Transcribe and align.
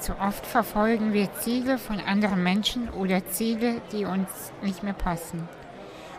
Zu 0.00 0.18
oft 0.18 0.46
verfolgen 0.46 1.12
wir 1.12 1.30
Ziele 1.34 1.76
von 1.76 2.00
anderen 2.00 2.42
Menschen 2.42 2.88
oder 2.88 3.26
Ziele, 3.26 3.82
die 3.92 4.06
uns 4.06 4.28
nicht 4.62 4.82
mehr 4.82 4.94
passen. 4.94 5.46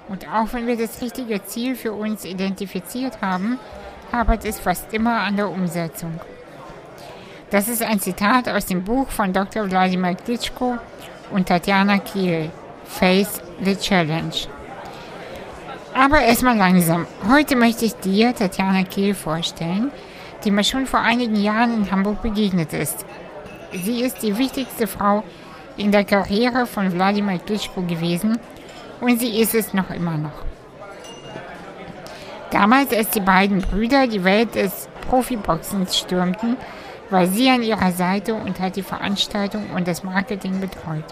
Und 0.07 0.27
auch 0.31 0.53
wenn 0.53 0.67
wir 0.67 0.77
das 0.77 1.01
richtige 1.01 1.43
Ziel 1.45 1.75
für 1.75 1.93
uns 1.93 2.23
identifiziert 2.23 3.21
haben, 3.21 3.57
hapert 4.11 4.45
es 4.45 4.59
fast 4.59 4.93
immer 4.93 5.21
an 5.21 5.35
der 5.35 5.49
Umsetzung. 5.49 6.19
Das 7.49 7.67
ist 7.67 7.81
ein 7.81 7.99
Zitat 7.99 8.47
aus 8.47 8.67
dem 8.67 8.83
Buch 8.83 9.09
von 9.09 9.33
Dr. 9.33 9.69
Wladimir 9.69 10.13
Klitschko 10.13 10.77
und 11.31 11.47
Tatjana 11.47 11.97
Kiel, 11.97 12.51
Face 12.85 13.41
the 13.63 13.75
Challenge. 13.75 14.47
Aber 15.95 16.21
erstmal 16.21 16.55
langsam. 16.55 17.07
Heute 17.27 17.55
möchte 17.55 17.85
ich 17.85 17.95
dir 17.95 18.35
Tatjana 18.35 18.83
Kiel 18.83 19.15
vorstellen, 19.15 19.91
die 20.43 20.51
mir 20.51 20.63
schon 20.63 20.85
vor 20.85 20.99
einigen 20.99 21.35
Jahren 21.35 21.73
in 21.73 21.91
Hamburg 21.91 22.21
begegnet 22.21 22.73
ist. 22.73 23.05
Sie 23.73 24.01
ist 24.01 24.21
die 24.21 24.37
wichtigste 24.37 24.85
Frau 24.85 25.23
in 25.77 25.91
der 25.91 26.03
Karriere 26.03 26.65
von 26.65 26.91
Wladimir 26.91 27.39
Klitschko 27.39 27.81
gewesen 27.81 28.37
und 28.99 29.19
sie 29.19 29.39
ist 29.39 29.55
es 29.55 29.73
noch 29.73 29.89
immer 29.89 30.17
noch. 30.17 30.45
Damals, 32.51 32.93
als 32.93 33.09
die 33.11 33.21
beiden 33.21 33.61
Brüder 33.61 34.07
die 34.07 34.25
Welt 34.25 34.55
des 34.55 34.89
Profiboxens 35.07 35.97
stürmten, 35.97 36.57
war 37.09 37.27
sie 37.27 37.49
an 37.49 37.63
ihrer 37.63 37.91
Seite 37.91 38.33
und 38.33 38.59
hat 38.59 38.75
die 38.75 38.83
Veranstaltung 38.83 39.69
und 39.75 39.87
das 39.87 40.03
Marketing 40.03 40.59
betreut. 40.59 41.05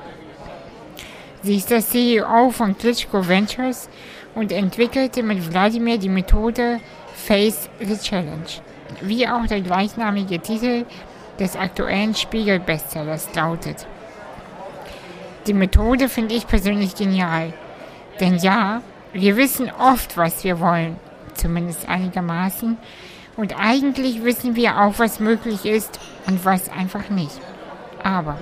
Sie 1.41 1.55
ist 1.55 1.71
der 1.71 1.79
CEO 1.79 2.49
von 2.49 2.77
Klitschko 2.77 3.25
Ventures 3.25 3.89
und 4.35 4.51
entwickelte 4.51 5.23
mit 5.23 5.49
Wladimir 5.49 5.97
die 5.97 6.09
Methode 6.09 6.81
Face 7.13 7.69
the 7.79 7.97
Challenge, 7.97 8.49
wie 9.01 9.25
auch 9.27 9.45
der 9.47 9.61
gleichnamige 9.61 10.39
Titel 10.39 10.85
des 11.39 11.55
aktuellen 11.55 12.15
Spiegel-Bestsellers 12.15 13.33
lautet. 13.35 13.87
Die 15.47 15.53
Methode 15.53 16.09
finde 16.09 16.35
ich 16.35 16.47
persönlich 16.47 16.95
genial. 16.95 17.53
Denn 18.19 18.37
ja, 18.37 18.81
wir 19.13 19.37
wissen 19.37 19.71
oft, 19.79 20.17
was 20.17 20.43
wir 20.43 20.59
wollen, 20.59 20.97
zumindest 21.33 21.87
einigermaßen. 21.87 22.77
Und 23.37 23.57
eigentlich 23.57 24.23
wissen 24.23 24.55
wir 24.55 24.79
auch, 24.79 24.99
was 24.99 25.19
möglich 25.19 25.65
ist 25.65 25.99
und 26.27 26.43
was 26.43 26.69
einfach 26.69 27.09
nicht. 27.09 27.39
Aber, 28.03 28.37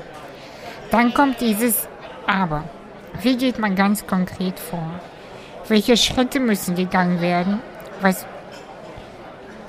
dann 0.92 1.14
kommt 1.14 1.40
dieses 1.42 1.88
Aber. 2.26 2.64
Wie 3.22 3.38
geht 3.38 3.60
man 3.60 3.76
ganz 3.76 4.06
konkret 4.06 4.60
vor? 4.60 5.00
Welche 5.68 5.98
Schritte 5.98 6.40
müssen 6.40 6.76
gegangen 6.76 7.22
werden? 7.22 7.60
Was, 8.02 8.26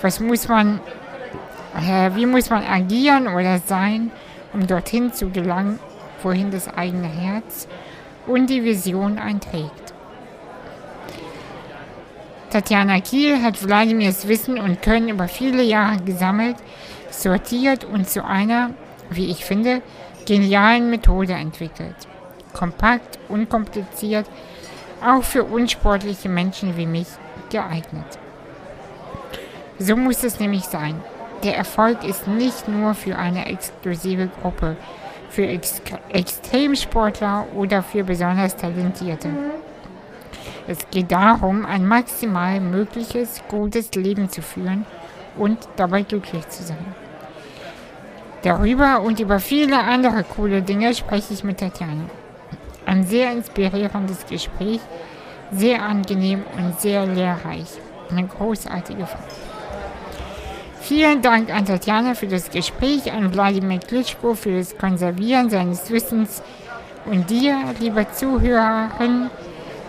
was 0.01 0.21
muss 0.21 0.49
man 0.49 0.81
wie 1.74 2.27
muss 2.27 2.50
man 2.50 2.64
agieren 2.64 3.28
oder 3.28 3.58
sein, 3.58 4.11
um 4.52 4.66
dorthin 4.66 5.12
zu 5.12 5.30
gelangen, 5.30 5.78
wohin 6.22 6.50
das 6.50 6.69
eigene 6.69 7.08
Herz 7.08 7.69
und 8.27 8.50
die 8.50 8.64
Vision 8.64 9.19
einträgt. 9.19 9.94
Tatjana 12.50 13.00
Kiel 13.00 13.42
hat 13.42 13.62
Wladimirs 13.62 14.27
Wissen 14.27 14.58
und 14.58 14.80
Können 14.80 15.10
über 15.10 15.28
viele 15.28 15.62
Jahre 15.62 15.98
gesammelt, 15.98 16.56
sortiert 17.10 17.84
und 17.84 18.08
zu 18.08 18.25
einer, 18.25 18.70
wie 19.10 19.30
ich 19.30 19.44
finde, 19.44 19.82
genialen 20.27 20.88
Methode 20.88 21.34
entwickelt. 21.34 21.97
Kompakt, 22.55 23.19
unkompliziert, 23.28 24.27
auch 25.05 25.22
für 25.22 25.44
unsportliche 25.44 26.28
Menschen 26.28 26.77
wie 26.77 26.86
mich 26.86 27.08
geeignet. 27.50 28.19
So 29.78 29.97
muss 29.97 30.25
es 30.25 30.41
nämlich 30.41 30.64
sein. 30.64 31.00
Der 31.44 31.56
Erfolg 31.56 32.03
ist 32.03 32.27
nicht 32.27 32.67
nur 32.67 32.94
für 32.94 33.17
eine 33.17 33.47
exklusive 33.47 34.28
Gruppe, 34.42 34.77
für 35.31 35.47
Ex 35.47 35.81
Extremsportler 36.08 37.47
oder 37.54 37.82
für 37.82 38.03
besonders 38.03 38.56
Talentierte. 38.56 39.28
Es 40.66 40.78
geht 40.91 41.12
darum, 41.12 41.65
ein 41.65 41.87
maximal 41.87 42.60
mögliches, 42.60 43.43
gutes 43.49 43.93
Leben 43.94 44.28
zu 44.28 44.43
führen 44.43 44.84
und 45.37 45.59
dabei 45.76 46.03
glücklich 46.03 46.49
zu 46.49 46.65
sein. 46.65 46.94
Darüber 48.43 49.00
und 49.03 49.20
über 49.20 49.38
viele 49.38 49.78
andere 49.78 50.25
coole 50.25 50.62
Dinge 50.62 50.94
spreche 50.94 51.34
ich 51.34 51.44
mit 51.44 51.60
Tatjana. 51.60 52.05
Ein 52.84 53.05
sehr 53.05 53.32
inspirierendes 53.32 54.26
Gespräch, 54.26 54.81
sehr 55.53 55.82
angenehm 55.82 56.43
und 56.56 56.81
sehr 56.81 57.06
lehrreich. 57.06 57.69
Eine 58.10 58.26
großartige 58.26 59.06
Frau. 59.06 59.47
Vielen 60.81 61.21
Dank 61.22 61.53
an 61.53 61.66
Tatjana 61.66 62.15
für 62.15 62.27
das 62.27 62.50
Gespräch, 62.50 63.12
an 63.12 63.33
Wladimir 63.34 63.78
Klitschko 63.78 64.34
für 64.34 64.59
das 64.59 64.77
Konservieren 64.77 65.50
seines 65.50 65.91
Wissens 65.91 66.43
und 67.05 67.28
dir, 67.28 67.56
lieber 67.78 68.11
Zuhörerin, 68.12 69.31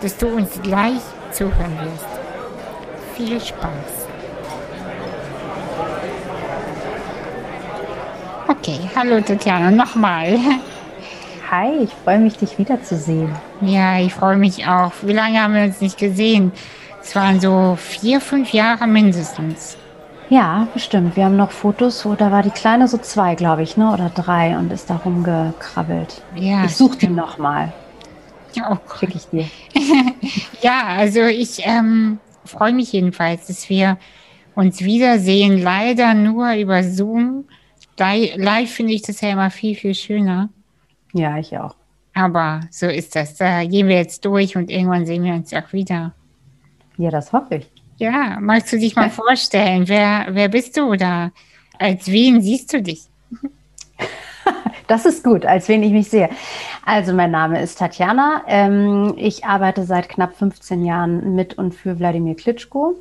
dass 0.02 0.16
du 0.16 0.28
uns 0.28 0.60
gleich 0.62 1.00
zuhören 1.32 1.78
wirst. 1.82 2.06
Viel 3.16 3.40
Spaß. 3.40 4.08
Okay, 8.48 8.80
hallo 8.94 9.20
Tatjana, 9.20 9.70
nochmal. 9.70 10.38
Hi, 11.50 11.78
ich 11.82 11.90
freue 12.04 12.18
mich, 12.18 12.36
dich 12.36 12.58
wiederzusehen. 12.58 13.34
Ja, 13.60 13.98
ich 13.98 14.14
freue 14.14 14.36
mich 14.36 14.66
auch. 14.66 14.92
Wie 15.02 15.12
lange 15.12 15.42
haben 15.42 15.54
wir 15.54 15.64
uns 15.64 15.80
nicht 15.80 15.98
gesehen? 15.98 16.52
Es 17.02 17.16
waren 17.16 17.40
so 17.40 17.76
vier, 17.80 18.20
fünf 18.20 18.52
Jahre 18.52 18.86
mindestens. 18.86 19.76
Ja, 20.30 20.68
bestimmt. 20.72 21.16
Wir 21.16 21.24
haben 21.24 21.36
noch 21.36 21.50
Fotos, 21.50 22.06
wo 22.06 22.14
da 22.14 22.30
war 22.30 22.44
die 22.44 22.50
Kleine 22.50 22.86
so 22.86 22.98
zwei, 22.98 23.34
glaube 23.34 23.62
ich, 23.62 23.76
ne? 23.76 23.92
oder 23.92 24.10
drei 24.10 24.56
und 24.56 24.72
ist 24.72 24.88
da 24.88 24.96
rumgekrabbelt. 24.96 26.22
Ja. 26.36 26.64
Ich 26.64 26.76
suche 26.76 26.98
die 26.98 27.08
nochmal. 27.08 27.72
Oh 28.70 28.76
Schicke 28.98 29.16
ich 29.16 29.26
dir. 29.26 29.46
ja, 30.62 30.84
also 30.86 31.22
ich 31.22 31.66
ähm, 31.66 32.20
freue 32.44 32.72
mich 32.72 32.92
jedenfalls, 32.92 33.48
dass 33.48 33.68
wir 33.68 33.98
uns 34.54 34.82
wiedersehen. 34.82 35.60
Leider 35.60 36.14
nur 36.14 36.54
über 36.54 36.84
Zoom. 36.84 37.46
Live 37.98 38.70
finde 38.70 38.92
ich 38.92 39.02
das 39.02 39.20
ja 39.20 39.30
immer 39.30 39.50
viel, 39.50 39.74
viel 39.74 39.94
schöner. 39.94 40.48
Ja, 41.12 41.38
ich 41.38 41.58
auch. 41.58 41.74
Aber 42.14 42.60
so 42.70 42.86
ist 42.86 43.16
das. 43.16 43.34
Da 43.36 43.64
gehen 43.64 43.88
wir 43.88 43.96
jetzt 43.96 44.24
durch 44.24 44.56
und 44.56 44.70
irgendwann 44.70 45.06
sehen 45.06 45.24
wir 45.24 45.34
uns 45.34 45.52
auch 45.52 45.72
wieder. 45.72 46.14
Ja, 46.98 47.10
das 47.10 47.32
hoffe 47.32 47.56
ich. 47.56 47.79
Ja, 48.00 48.38
magst 48.40 48.72
du 48.72 48.78
dich 48.78 48.96
mal 48.96 49.10
vorstellen? 49.10 49.86
Wer, 49.86 50.28
wer 50.30 50.48
bist 50.48 50.74
du 50.78 50.84
oder 50.84 51.32
als 51.78 52.06
wen 52.10 52.40
siehst 52.40 52.72
du 52.72 52.82
dich? 52.82 53.02
Das 54.86 55.06
ist 55.06 55.22
gut, 55.22 55.46
als 55.46 55.68
wen 55.68 55.84
ich 55.84 55.92
mich 55.92 56.10
sehe. 56.10 56.28
Also 56.84 57.12
mein 57.12 57.30
Name 57.30 57.62
ist 57.62 57.78
Tatjana. 57.78 58.42
Ähm, 58.48 59.14
ich 59.16 59.44
arbeite 59.44 59.84
seit 59.84 60.08
knapp 60.08 60.34
15 60.34 60.84
Jahren 60.84 61.36
mit 61.36 61.56
und 61.56 61.76
für 61.76 62.00
Wladimir 62.00 62.34
Klitschko. 62.34 62.96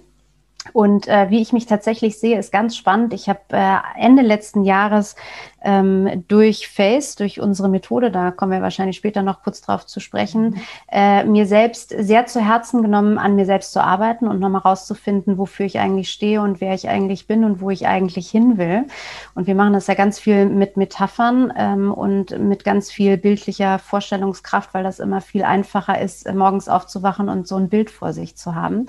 Und 0.73 1.07
äh, 1.07 1.31
wie 1.31 1.41
ich 1.41 1.51
mich 1.51 1.65
tatsächlich 1.65 2.19
sehe, 2.19 2.37
ist 2.37 2.51
ganz 2.51 2.77
spannend. 2.77 3.11
Ich 3.15 3.27
habe 3.27 3.39
äh, 3.53 3.77
Ende 3.97 4.21
letzten 4.21 4.65
Jahres 4.65 5.15
ähm, 5.61 6.23
durch 6.27 6.67
Face, 6.67 7.15
durch 7.15 7.39
unsere 7.39 7.69
Methode, 7.69 8.11
da 8.11 8.31
kommen 8.31 8.51
wir 8.51 8.61
wahrscheinlich 8.61 8.97
später 8.97 9.21
noch 9.21 9.43
kurz 9.43 9.61
drauf 9.61 9.85
zu 9.85 9.99
sprechen, 9.99 10.61
äh, 10.91 11.23
mir 11.23 11.45
selbst 11.45 11.93
sehr 11.97 12.25
zu 12.25 12.39
Herzen 12.39 12.81
genommen, 12.81 13.17
an 13.17 13.35
mir 13.35 13.45
selbst 13.45 13.73
zu 13.73 13.83
arbeiten 13.83 14.27
und 14.27 14.39
nochmal 14.39 14.61
rauszufinden, 14.61 15.37
wofür 15.37 15.65
ich 15.65 15.79
eigentlich 15.79 16.09
stehe 16.09 16.41
und 16.41 16.61
wer 16.61 16.73
ich 16.73 16.89
eigentlich 16.89 17.27
bin 17.27 17.43
und 17.43 17.61
wo 17.61 17.69
ich 17.69 17.87
eigentlich 17.87 18.29
hin 18.29 18.57
will. 18.57 18.85
Und 19.35 19.47
wir 19.47 19.55
machen 19.55 19.73
das 19.73 19.87
ja 19.87 19.93
ganz 19.93 20.19
viel 20.19 20.45
mit 20.45 20.77
Metaphern 20.77 21.53
ähm, 21.57 21.93
und 21.93 22.37
mit 22.39 22.63
ganz 22.63 22.91
viel 22.91 23.17
bildlicher 23.17 23.79
Vorstellungskraft, 23.79 24.73
weil 24.73 24.83
das 24.83 24.99
immer 24.99 25.21
viel 25.21 25.43
einfacher 25.43 25.99
ist, 25.99 26.31
morgens 26.33 26.69
aufzuwachen 26.69 27.29
und 27.29 27.47
so 27.47 27.55
ein 27.55 27.69
Bild 27.69 27.89
vor 27.89 28.13
sich 28.13 28.35
zu 28.35 28.55
haben. 28.55 28.87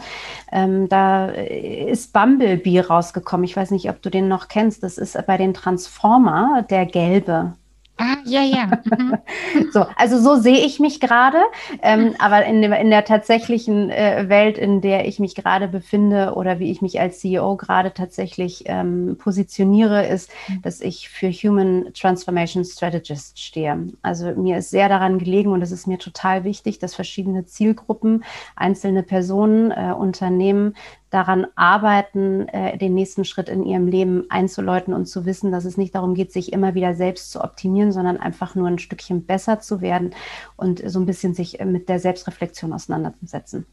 Ähm, 0.53 0.89
da 0.89 1.27
ist 1.27 2.13
Bumblebee 2.13 2.81
rausgekommen. 2.81 3.45
Ich 3.45 3.57
weiß 3.57 3.71
nicht, 3.71 3.89
ob 3.91 4.03
du 4.03 4.11
den 4.11 4.29
noch 4.29 4.49
kennst. 4.49 4.83
Das 4.83 4.99
ist 4.99 5.19
bei 5.27 5.37
den 5.37 5.55
Transformer 5.55 6.60
der 6.63 6.87
gelbe. 6.87 7.55
Ah, 8.01 8.17
ja, 8.25 8.43
ja. 8.43 8.67
Mhm. 8.97 9.19
so, 9.73 9.85
also 9.95 10.19
so 10.19 10.41
sehe 10.41 10.65
ich 10.65 10.81
mich 10.81 11.01
gerade, 11.01 11.37
ähm, 11.83 12.15
aber 12.19 12.47
in, 12.47 12.63
in, 12.63 12.89
der 12.89 13.05
tatsächlichen 13.05 13.91
äh, 13.91 14.25
Welt, 14.29 14.57
in 14.57 14.81
der 14.81 15.07
ich 15.07 15.19
mich 15.19 15.35
gerade 15.35 15.69
befinde 15.69 16.33
oder 16.35 16.59
wie 16.59 16.71
ich 16.71 16.81
mich 16.81 16.99
als 16.99 17.21
CEO 17.21 17.57
gerade 17.57 17.93
tatsächlich 17.93 18.63
ähm, 18.65 19.19
positioniere, 19.19 20.07
ist, 20.07 20.31
dass 20.63 20.81
ich 20.81 21.11
für 21.11 21.31
Human 21.31 21.93
Transformation 21.93 22.65
Strategist 22.65 23.39
stehe. 23.39 23.89
Also 24.01 24.35
mir 24.35 24.57
ist 24.57 24.71
sehr 24.71 24.89
daran 24.89 25.19
gelegen 25.19 25.53
und 25.53 25.61
es 25.61 25.71
ist 25.71 25.87
mir 25.87 25.99
total 25.99 26.45
wichtig, 26.45 26.79
dass 26.79 26.95
verschiedene 26.95 27.45
Zielgruppen, 27.45 28.25
einzelne 28.57 29.03
Personen, 29.03 29.73
äh, 29.73 29.93
Unternehmen 29.93 30.75
daran 31.11 31.47
arbeiten, 31.57 32.49
äh, 32.49 32.79
den 32.79 32.95
nächsten 32.95 33.25
Schritt 33.25 33.49
in 33.49 33.65
ihrem 33.65 33.89
Leben 33.89 34.27
einzuläuten 34.31 34.95
und 34.95 35.07
zu 35.07 35.27
wissen, 35.27 35.51
dass 35.51 35.65
es 35.65 35.77
nicht 35.77 35.95
darum 35.95 36.15
geht, 36.15 36.33
sich 36.33 36.53
immer 36.53 36.75
wieder 36.75 36.95
selbst 36.95 37.33
zu 37.33 37.43
optimieren, 37.43 37.93
sondern 37.93 38.17
einfach 38.17 38.55
nur 38.55 38.69
ein 38.69 38.79
Stückchen 38.79 39.27
besser 39.27 39.61
zu 39.61 39.81
werden 39.81 40.15
und 40.57 40.83
so 40.89 41.01
ein 41.01 41.07
bisschen 41.07 41.35
sich 41.35 41.59
mit 41.65 41.89
der 41.89 41.99
Selbstreflexion 41.99 42.73
auseinanderzusetzen. 42.73 43.67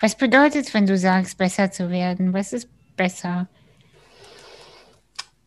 Was 0.00 0.14
bedeutet, 0.16 0.72
wenn 0.74 0.86
du 0.86 0.96
sagst, 0.96 1.38
besser 1.38 1.70
zu 1.70 1.90
werden? 1.90 2.32
Was 2.32 2.52
ist 2.52 2.68
besser? 2.96 3.48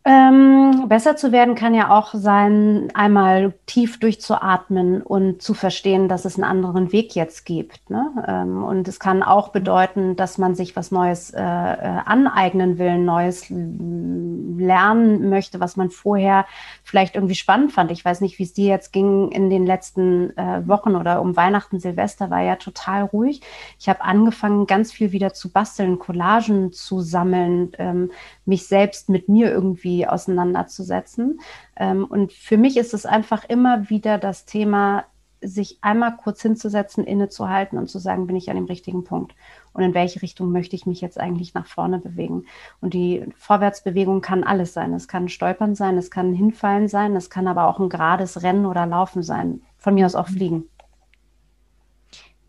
Ähm, 0.05 0.89
besser 0.89 1.15
zu 1.15 1.31
werden 1.31 1.55
kann 1.55 1.73
ja 1.73 1.89
auch 1.89 2.13
sein, 2.13 2.89
einmal 2.94 3.53
tief 3.67 4.01
durchzuatmen 4.01 5.01
und 5.01 5.41
zu 5.41 5.53
verstehen, 5.53 6.09
dass 6.09 6.25
es 6.25 6.35
einen 6.35 6.44
anderen 6.44 6.91
Weg 6.91 7.15
jetzt 7.15 7.45
gibt. 7.45 7.89
Ne? 7.89 8.11
Ähm, 8.27 8.65
und 8.65 8.85
es 8.89 9.00
kann 9.00 9.23
auch 9.23 9.50
bedeuten, 9.50 10.17
dass 10.17 10.38
man 10.38 10.55
sich 10.55 10.75
was 10.75 10.91
Neues 10.91 11.29
äh, 11.29 11.41
äh, 11.41 12.00
aneignen 12.05 12.77
will, 12.79 12.97
Neues 12.97 13.45
lernen 13.50 15.29
möchte, 15.29 15.61
was 15.61 15.77
man 15.77 15.89
vorher 15.89 16.47
vielleicht 16.83 17.15
irgendwie 17.15 17.35
spannend 17.35 17.71
fand. 17.71 17.89
Ich 17.89 18.03
weiß 18.03 18.19
nicht, 18.19 18.39
wie 18.39 18.44
es 18.44 18.53
dir 18.53 18.67
jetzt 18.67 18.91
ging 18.91 19.31
in 19.31 19.49
den 19.49 19.65
letzten 19.65 20.35
äh, 20.38 20.67
Wochen 20.67 20.97
oder 20.97 21.21
um 21.21 21.38
Weihnachten, 21.38 21.79
Silvester 21.79 22.29
war 22.29 22.41
ja 22.41 22.57
total 22.57 23.03
ruhig. 23.03 23.39
Ich 23.79 23.88
habe 23.88 24.01
angefangen, 24.01 24.67
ganz 24.67 24.91
viel 24.91 25.13
wieder 25.13 25.33
zu 25.33 25.49
basteln, 25.49 25.97
Collagen 25.97 26.73
zu 26.73 26.99
sammeln, 26.99 27.71
ähm, 27.77 28.11
mich 28.45 28.67
selbst 28.67 29.07
mit 29.07 29.29
mir 29.29 29.49
irgendwie 29.49 29.93
auseinanderzusetzen. 30.07 31.40
Ähm, 31.75 32.06
und 32.06 32.34
für 32.34 32.57
mich 32.57 32.78
ist 32.78 32.94
es 32.94 33.06
einfach 33.06 33.45
immer 33.45 33.90
wieder 33.90 34.18
das 34.18 34.45
Thema, 34.45 35.06
sich 35.44 35.78
einmal 35.81 36.16
kurz 36.18 36.42
hinzusetzen, 36.42 37.04
innezuhalten 37.04 37.78
und 37.78 37.88
zu 37.88 38.00
sagen, 38.00 38.28
bin 38.28 38.36
ich 38.36 38.50
an 38.50 38.56
dem 38.56 38.66
richtigen 38.66 39.04
Punkt? 39.04 39.36
Und 39.74 39.84
in 39.84 39.94
welche 39.94 40.22
Richtung 40.22 40.51
möchte 40.51 40.75
ich 40.75 40.86
mich 40.86 41.01
jetzt 41.01 41.19
eigentlich 41.19 41.54
nach 41.54 41.66
vorne 41.66 42.00
bewegen? 42.00 42.45
Und 42.80 42.94
die 42.94 43.25
Vorwärtsbewegung 43.38 44.22
kann 44.22 44.44
alles 44.44 44.74
sein. 44.74 44.94
Es 44.94 45.07
kann 45.07 45.30
Stolpern 45.30 45.75
sein, 45.75 45.98
es 45.98 46.12
kann 46.12 46.34
Hinfallen 46.34 46.88
sein, 46.88 47.16
es 47.16 47.30
kann 47.30 47.48
aber 47.48 47.68
auch 47.68 47.80
ein 47.80 47.90
gerades 47.90 48.44
Rennen 48.44 48.66
oder 48.66 48.86
Laufen 48.86 49.24
sein. 49.24 49.62
Von 49.78 49.95
mir 49.95 50.06
aus 50.06 50.16
auch 50.16 50.28
Fliegen. 50.28 50.69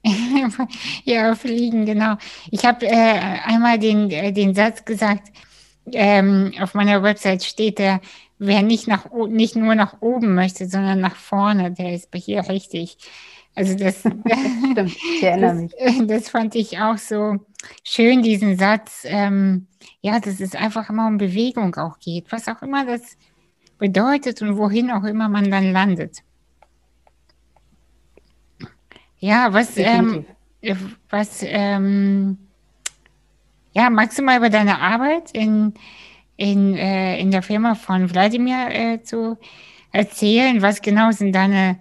ja, 1.05 1.35
Fliegen, 1.35 1.87
genau. 1.87 2.17
Ich 2.51 2.65
habe 2.65 2.87
äh, 2.87 3.21
einmal 3.47 3.79
den, 3.79 4.11
äh, 4.11 4.33
den 4.33 4.55
Satz 4.55 4.85
gesagt, 4.85 5.33
ähm, 5.93 6.53
auf 6.61 6.75
meiner 6.75 7.03
Website 7.03 7.45
steht 7.45 7.79
der, 7.79 8.01
wer 8.39 8.63
nicht, 8.63 8.89
nach, 8.89 9.07
nicht 9.29 9.57
nur 9.57 9.75
nach 9.75 10.01
oben 10.01 10.35
möchte, 10.35 10.69
sondern 10.69 11.01
nach 11.01 11.17
vorne, 11.17 11.73
der 11.73 11.95
ist 11.95 12.09
hier 12.15 12.49
richtig. 12.49 12.97
Also 13.55 13.77
das, 13.77 14.01
Stimmt, 14.01 14.97
ich 14.97 15.23
erinnere 15.23 15.55
mich. 15.55 15.73
Das, 15.79 16.07
das, 16.07 16.29
fand 16.29 16.55
ich 16.55 16.79
auch 16.81 16.99
so 16.99 17.37
schön, 17.85 18.23
diesen 18.23 18.57
Satz, 18.57 19.03
ähm, 19.05 19.67
ja, 20.01 20.19
dass 20.19 20.41
es 20.41 20.55
einfach 20.55 20.91
immer 20.91 21.07
um 21.07 21.19
Bewegung 21.19 21.75
auch 21.77 21.99
geht, 21.99 22.33
was 22.33 22.49
auch 22.49 22.63
immer 22.63 22.85
das 22.85 23.17
bedeutet 23.79 24.43
und 24.43 24.57
wohin 24.57 24.91
auch 24.91 25.05
immer 25.05 25.29
man 25.29 25.51
dann 25.51 25.73
landet. 25.73 26.23
Ja, 29.19 29.53
was, 29.53 29.77
ähm, 29.77 30.27
was 31.09 31.39
ähm, 31.43 32.39
ja, 33.75 33.91
magst 33.91 34.19
du 34.19 34.23
mal 34.23 34.39
über 34.39 34.51
deine 34.51 34.81
Arbeit 34.81 35.33
in, 35.33 35.75
in, 36.37 36.75
äh, 36.77 37.19
in 37.19 37.31
der 37.31 37.43
Firma 37.43 37.75
von 37.75 38.11
Wladimir 38.11 38.69
äh, 38.71 39.03
zu 39.03 39.37
erzählen? 39.93 40.63
Was 40.63 40.81
genau 40.81 41.11
sind 41.11 41.35
deine 41.35 41.79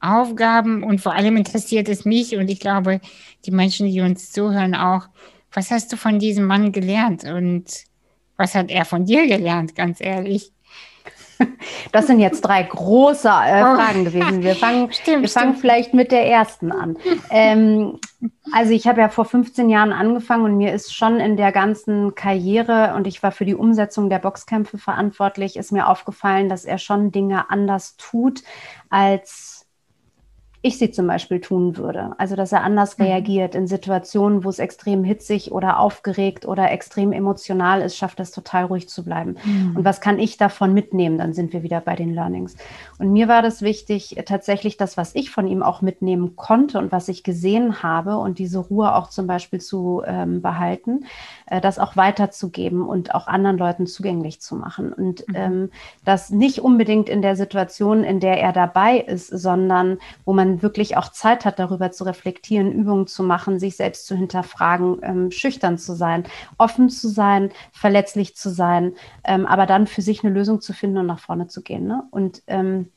Aufgaben? 0.00 0.82
Und 0.82 1.00
vor 1.00 1.14
allem 1.14 1.36
interessiert 1.36 1.88
es 1.88 2.04
mich 2.04 2.36
und 2.36 2.48
ich 2.48 2.60
glaube, 2.60 3.00
die 3.44 3.50
Menschen, 3.50 3.90
die 3.90 4.00
uns 4.00 4.32
zuhören, 4.32 4.74
auch. 4.74 5.08
Was 5.52 5.70
hast 5.70 5.92
du 5.92 5.96
von 5.96 6.18
diesem 6.18 6.44
Mann 6.44 6.72
gelernt 6.72 7.24
und 7.24 7.64
was 8.36 8.54
hat 8.54 8.70
er 8.70 8.84
von 8.84 9.06
dir 9.06 9.26
gelernt, 9.26 9.74
ganz 9.74 10.00
ehrlich? 10.00 10.52
Das 11.92 12.06
sind 12.06 12.20
jetzt 12.20 12.42
drei 12.42 12.62
große 12.62 13.28
äh, 13.28 13.62
oh. 13.62 13.76
Fragen 13.76 14.04
gewesen. 14.04 14.42
Wir 14.42 14.54
fangen, 14.54 14.92
stimmt, 14.92 15.22
wir 15.22 15.28
fangen 15.28 15.54
vielleicht 15.54 15.94
mit 15.94 16.12
der 16.12 16.26
ersten 16.26 16.72
an. 16.72 16.96
Ähm, 17.30 17.98
also 18.52 18.72
ich 18.72 18.86
habe 18.86 19.00
ja 19.00 19.08
vor 19.08 19.24
15 19.24 19.70
Jahren 19.70 19.92
angefangen 19.92 20.44
und 20.44 20.56
mir 20.56 20.72
ist 20.72 20.94
schon 20.94 21.20
in 21.20 21.36
der 21.36 21.52
ganzen 21.52 22.14
Karriere 22.14 22.94
und 22.96 23.06
ich 23.06 23.22
war 23.22 23.32
für 23.32 23.44
die 23.44 23.54
Umsetzung 23.54 24.10
der 24.10 24.18
Boxkämpfe 24.18 24.78
verantwortlich, 24.78 25.56
ist 25.56 25.72
mir 25.72 25.88
aufgefallen, 25.88 26.48
dass 26.48 26.64
er 26.64 26.78
schon 26.78 27.12
Dinge 27.12 27.50
anders 27.50 27.96
tut 27.96 28.42
als 28.90 29.57
ich 30.60 30.78
sie 30.78 30.90
zum 30.90 31.06
Beispiel 31.06 31.40
tun 31.40 31.76
würde. 31.76 32.12
Also, 32.18 32.34
dass 32.34 32.52
er 32.52 32.64
anders 32.64 32.98
mhm. 32.98 33.04
reagiert 33.04 33.54
in 33.54 33.68
Situationen, 33.68 34.42
wo 34.42 34.48
es 34.48 34.58
extrem 34.58 35.04
hitzig 35.04 35.52
oder 35.52 35.78
aufgeregt 35.78 36.46
oder 36.46 36.70
extrem 36.72 37.12
emotional 37.12 37.80
ist, 37.80 37.96
schafft 37.96 38.18
es 38.18 38.32
total 38.32 38.64
ruhig 38.64 38.88
zu 38.88 39.04
bleiben. 39.04 39.36
Mhm. 39.44 39.76
Und 39.76 39.84
was 39.84 40.00
kann 40.00 40.18
ich 40.18 40.36
davon 40.36 40.74
mitnehmen? 40.74 41.18
Dann 41.18 41.32
sind 41.32 41.52
wir 41.52 41.62
wieder 41.62 41.80
bei 41.80 41.94
den 41.94 42.12
Learnings. 42.12 42.56
Und 42.98 43.12
mir 43.12 43.28
war 43.28 43.40
das 43.40 43.62
wichtig, 43.62 44.16
tatsächlich 44.26 44.76
das, 44.76 44.96
was 44.96 45.14
ich 45.14 45.30
von 45.30 45.46
ihm 45.46 45.62
auch 45.62 45.80
mitnehmen 45.80 46.34
konnte 46.34 46.78
und 46.78 46.90
was 46.90 47.08
ich 47.08 47.22
gesehen 47.22 47.82
habe 47.84 48.18
und 48.18 48.38
diese 48.40 48.58
Ruhe 48.58 48.94
auch 48.96 49.10
zum 49.10 49.28
Beispiel 49.28 49.60
zu 49.60 50.02
ähm, 50.06 50.42
behalten, 50.42 51.04
äh, 51.50 51.60
das 51.60 51.78
auch 51.78 51.96
weiterzugeben 51.96 52.82
und 52.82 53.14
auch 53.14 53.26
anderen 53.28 53.58
Leuten 53.58 53.86
zugänglich 53.86 54.40
zu 54.40 54.56
machen. 54.56 54.92
Und 54.92 55.26
mhm. 55.28 55.34
ähm, 55.34 55.70
das 56.04 56.30
nicht 56.30 56.60
unbedingt 56.60 57.08
in 57.08 57.22
der 57.22 57.36
Situation, 57.36 58.02
in 58.02 58.18
der 58.18 58.40
er 58.40 58.52
dabei 58.52 58.98
ist, 58.98 59.28
sondern 59.28 59.98
wo 60.24 60.32
man 60.32 60.48
man 60.48 60.62
wirklich 60.62 60.96
auch 60.96 61.10
Zeit 61.10 61.44
hat, 61.44 61.58
darüber 61.58 61.90
zu 61.90 62.04
reflektieren, 62.04 62.72
Übungen 62.72 63.06
zu 63.06 63.22
machen, 63.22 63.58
sich 63.58 63.76
selbst 63.76 64.06
zu 64.06 64.16
hinterfragen, 64.16 64.98
ähm, 65.02 65.30
schüchtern 65.30 65.78
zu 65.78 65.94
sein, 65.94 66.24
offen 66.56 66.88
zu 66.88 67.08
sein, 67.08 67.50
verletzlich 67.72 68.36
zu 68.36 68.50
sein, 68.50 68.94
ähm, 69.24 69.46
aber 69.46 69.66
dann 69.66 69.86
für 69.86 70.02
sich 70.02 70.24
eine 70.24 70.32
Lösung 70.32 70.60
zu 70.60 70.72
finden 70.72 70.98
und 70.98 71.06
nach 71.06 71.20
vorne 71.20 71.48
zu 71.48 71.62
gehen. 71.62 71.86
Ne? 71.86 72.04
Und 72.10 72.42
ähm, 72.46 72.90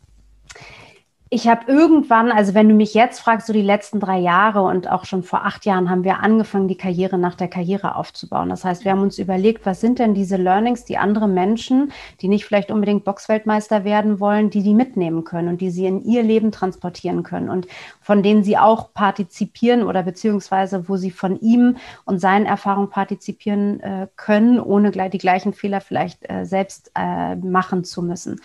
ich 1.33 1.47
habe 1.47 1.71
irgendwann, 1.71 2.29
also 2.29 2.53
wenn 2.53 2.67
du 2.67 2.75
mich 2.75 2.93
jetzt 2.93 3.21
fragst, 3.21 3.47
so 3.47 3.53
die 3.53 3.61
letzten 3.61 4.01
drei 4.01 4.19
Jahre 4.19 4.63
und 4.63 4.89
auch 4.89 5.05
schon 5.05 5.23
vor 5.23 5.45
acht 5.45 5.65
Jahren 5.65 5.89
haben 5.89 6.03
wir 6.03 6.19
angefangen, 6.19 6.67
die 6.67 6.75
Karriere 6.75 7.17
nach 7.17 7.35
der 7.35 7.47
Karriere 7.47 7.95
aufzubauen. 7.95 8.49
Das 8.49 8.65
heißt, 8.65 8.83
wir 8.83 8.91
haben 8.91 9.01
uns 9.01 9.17
überlegt, 9.17 9.65
was 9.65 9.79
sind 9.79 9.99
denn 9.99 10.13
diese 10.13 10.35
Learnings, 10.35 10.83
die 10.83 10.97
andere 10.97 11.29
Menschen, 11.29 11.93
die 12.19 12.27
nicht 12.27 12.43
vielleicht 12.43 12.69
unbedingt 12.69 13.05
Boxweltmeister 13.05 13.85
werden 13.85 14.19
wollen, 14.19 14.49
die 14.49 14.61
die 14.61 14.73
mitnehmen 14.73 15.23
können 15.23 15.47
und 15.47 15.61
die 15.61 15.69
sie 15.69 15.85
in 15.85 16.03
ihr 16.03 16.21
Leben 16.21 16.51
transportieren 16.51 17.23
können 17.23 17.47
und 17.47 17.65
von 18.01 18.23
denen 18.23 18.43
sie 18.43 18.57
auch 18.57 18.93
partizipieren 18.93 19.83
oder 19.83 20.03
beziehungsweise 20.03 20.89
wo 20.89 20.97
sie 20.97 21.11
von 21.11 21.39
ihm 21.39 21.77
und 22.03 22.19
seinen 22.19 22.45
Erfahrungen 22.45 22.89
partizipieren 22.89 23.79
äh, 23.79 24.07
können, 24.17 24.59
ohne 24.59 24.91
gleich 24.91 25.11
die 25.11 25.17
gleichen 25.17 25.53
Fehler 25.53 25.79
vielleicht 25.79 26.29
äh, 26.29 26.43
selbst 26.43 26.91
äh, 26.93 27.37
machen 27.37 27.85
zu 27.85 28.01
müssen. 28.01 28.41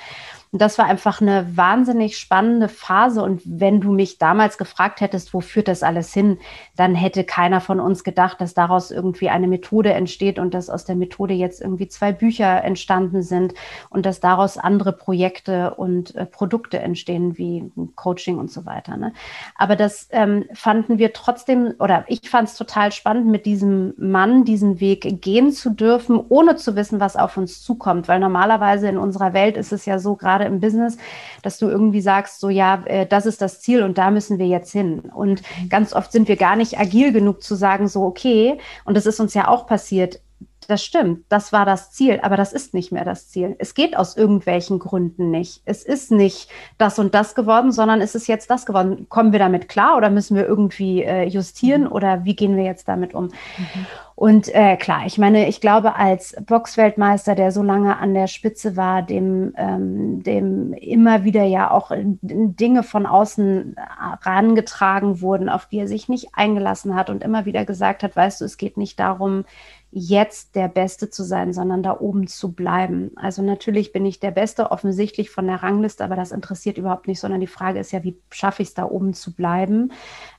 Und 0.56 0.62
das 0.62 0.79
war 0.79 0.87
einfach 0.87 1.20
eine 1.20 1.55
wahnsinnig 1.55 2.17
spannende 2.17 2.70
Phase. 2.70 3.23
Und 3.23 3.43
wenn 3.44 3.82
du 3.82 3.93
mich 3.93 4.17
damals 4.17 4.56
gefragt 4.56 5.03
hättest, 5.03 5.35
wo 5.35 5.43
führt 5.43 5.69
das 5.69 5.82
alles 5.82 6.14
hin, 6.14 6.38
dann 6.76 6.94
hätte 6.94 7.25
keiner 7.25 7.61
von 7.61 7.79
uns 7.79 8.05
gedacht, 8.05 8.41
dass 8.41 8.55
daraus 8.55 8.91
irgendwie 8.91 9.29
eine 9.29 9.49
Methode 9.49 9.93
entsteht 9.93 10.38
und 10.38 10.55
dass 10.55 10.70
aus 10.70 10.87
der 10.87 10.97
Methode 10.97 11.35
jetzt 11.35 11.61
irgendwie 11.61 11.88
zwei 11.88 12.11
Bücher 12.11 12.65
entstanden 12.65 13.20
sind 13.20 13.53
und 13.91 14.06
dass 14.06 14.20
daraus 14.20 14.56
andere 14.56 14.94
Projekte 14.94 15.75
und 15.75 16.15
äh, 16.15 16.25
Produkte 16.25 16.79
entstehen, 16.79 17.36
wie 17.36 17.70
Coaching 17.94 18.39
und 18.39 18.51
so 18.51 18.65
weiter. 18.65 18.96
Ne? 18.96 19.13
Aber 19.56 19.77
das 19.77 20.08
ähm, 20.10 20.46
fanden 20.55 20.96
wir 20.96 21.13
trotzdem, 21.13 21.75
oder 21.79 22.06
ich 22.08 22.31
fand 22.31 22.48
es 22.48 22.55
total 22.55 22.93
spannend, 22.93 23.27
mit 23.27 23.44
diesem 23.44 23.93
Mann 23.98 24.46
diesen 24.46 24.81
Weg 24.81 25.20
gehen 25.20 25.53
zu 25.53 25.69
dürfen, 25.69 26.19
ohne 26.31 26.56
zu 26.56 26.77
wissen, 26.77 26.98
was 26.98 27.15
auf 27.15 27.36
uns 27.36 27.60
zukommt. 27.60 28.08
Weil 28.08 28.20
normalerweise 28.20 28.89
in 28.89 28.96
unserer 28.96 29.34
Welt 29.34 29.58
ist 29.58 29.75
es 29.75 29.84
ja 29.84 29.98
so, 29.98 30.17
gerade 30.17 30.45
im 30.46 30.60
Business, 30.60 30.96
dass 31.43 31.58
du 31.58 31.69
irgendwie 31.69 32.00
sagst, 32.00 32.41
so 32.41 32.48
ja, 32.48 32.82
äh, 32.86 33.06
das 33.06 33.26
ist 33.26 33.43
das 33.43 33.60
Ziel 33.60 33.82
und 33.82 33.98
da 33.98 34.10
müssen 34.10 34.38
wir 34.38 34.46
jetzt 34.46 34.72
hin. 34.72 35.00
Und 35.15 35.43
mhm. 35.43 35.69
ganz 35.69 35.93
oft 35.93 36.12
sind 36.12 36.29
wir 36.29 36.36
gar 36.36 36.56
nicht 36.56 36.79
agil 36.79 37.12
genug 37.12 37.43
zu 37.43 37.55
sagen, 37.55 37.88
so 37.88 38.05
okay, 38.05 38.58
und 38.84 38.96
das 38.96 39.06
ist 39.06 39.20
uns 39.20 39.34
ja 39.34 39.48
auch 39.48 39.67
passiert, 39.67 40.20
das 40.67 40.85
stimmt, 40.85 41.25
das 41.29 41.53
war 41.53 41.65
das 41.65 41.93
Ziel, 41.93 42.20
aber 42.23 42.37
das 42.37 42.53
ist 42.53 42.75
nicht 42.75 42.93
mehr 42.93 43.05
das 43.05 43.29
Ziel. 43.29 43.56
Es 43.58 43.75
geht 43.75 43.96
aus 43.96 44.17
irgendwelchen 44.17 44.79
Gründen 44.79 45.31
nicht. 45.31 45.63
Es 45.65 45.82
ist 45.82 46.11
nicht 46.11 46.49
das 46.79 46.99
und 46.99 47.15
das 47.15 47.35
geworden, 47.35 47.73
sondern 47.73 48.01
es 48.01 48.15
ist 48.15 48.27
jetzt 48.27 48.51
das 48.51 48.67
geworden. 48.67 49.06
Kommen 49.08 49.32
wir 49.32 49.39
damit 49.39 49.69
klar 49.69 49.96
oder 49.96 50.11
müssen 50.11 50.37
wir 50.37 50.46
irgendwie 50.46 51.03
äh, 51.03 51.25
justieren 51.25 51.82
mhm. 51.82 51.93
oder 51.93 52.25
wie 52.25 52.37
gehen 52.37 52.56
wir 52.56 52.65
jetzt 52.65 52.89
damit 52.89 53.15
um? 53.15 53.25
Mhm. 53.25 53.87
Und 54.17 54.49
äh, 54.55 54.79
klar, 54.79 55.03
ich 55.05 55.19
meine, 55.19 55.46
ich 55.46 55.61
glaube, 55.61 55.94
als 55.96 56.35
Boxweltmeister, 56.46 57.35
der 57.35 57.53
so 57.53 57.63
lange 57.63 57.99
an 57.99 58.15
der 58.15 58.29
Spitze 58.29 58.75
war, 58.75 59.03
dem, 59.03 59.53
ähm, 59.58 60.23
dem 60.23 60.73
immer 60.73 61.25
wieder 61.25 61.43
ja 61.43 61.70
auch 61.70 61.93
Dinge 62.23 62.82
von 62.82 63.05
außen 63.05 63.77
herangetragen 63.99 65.20
wurden, 65.20 65.51
auf 65.51 65.67
die 65.67 65.81
er 65.81 65.87
sich 65.87 66.08
nicht 66.08 66.31
eingelassen 66.32 66.94
hat 66.94 67.11
und 67.11 67.23
immer 67.23 67.44
wieder 67.44 67.67
gesagt 67.67 68.03
hat, 68.03 68.17
weißt 68.17 68.41
du, 68.41 68.46
es 68.46 68.56
geht 68.56 68.79
nicht 68.79 68.99
darum, 68.99 69.44
jetzt 69.90 70.55
der 70.56 70.69
Beste 70.69 71.10
zu 71.10 71.22
sein, 71.22 71.52
sondern 71.52 71.82
da 71.82 71.98
oben 71.98 72.26
zu 72.26 72.52
bleiben. 72.52 73.12
Also 73.16 73.43
natürlich 73.43 73.93
bin 73.93 74.05
ich 74.05 74.20
der 74.20 74.31
Beste, 74.31 74.70
offensichtlich 74.70 75.31
von 75.31 75.46
der 75.46 75.62
Rangliste, 75.62 76.05
aber 76.05 76.16
das 76.16 76.32
interessiert 76.32 76.76
überhaupt 76.76 77.08
nicht, 77.08 77.20
sondern 77.20 77.40
die 77.40 77.46
Frage 77.46 77.78
ist 77.78 77.93
ja, 77.93 78.05
wie 78.05 78.19
schaffe 78.31 78.62
ich 78.62 78.69
es 78.69 78.74
da 78.74 78.84
oben 78.84 79.14
zu 79.14 79.34
bleiben, 79.34 79.93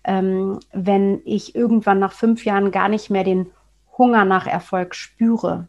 ähm, 0.04 0.60
wenn 0.74 1.22
ich 1.26 1.56
irgendwann 1.56 2.00
nach 2.00 2.12
fünf 2.12 2.46
Jahren 2.46 2.72
gar 2.72 2.90
nicht 2.90 3.10
mehr 3.10 3.24
den 3.24 3.48
Hunger 3.98 4.26
nach 4.26 4.46
Erfolg 4.48 4.94
spüre. 4.94 5.68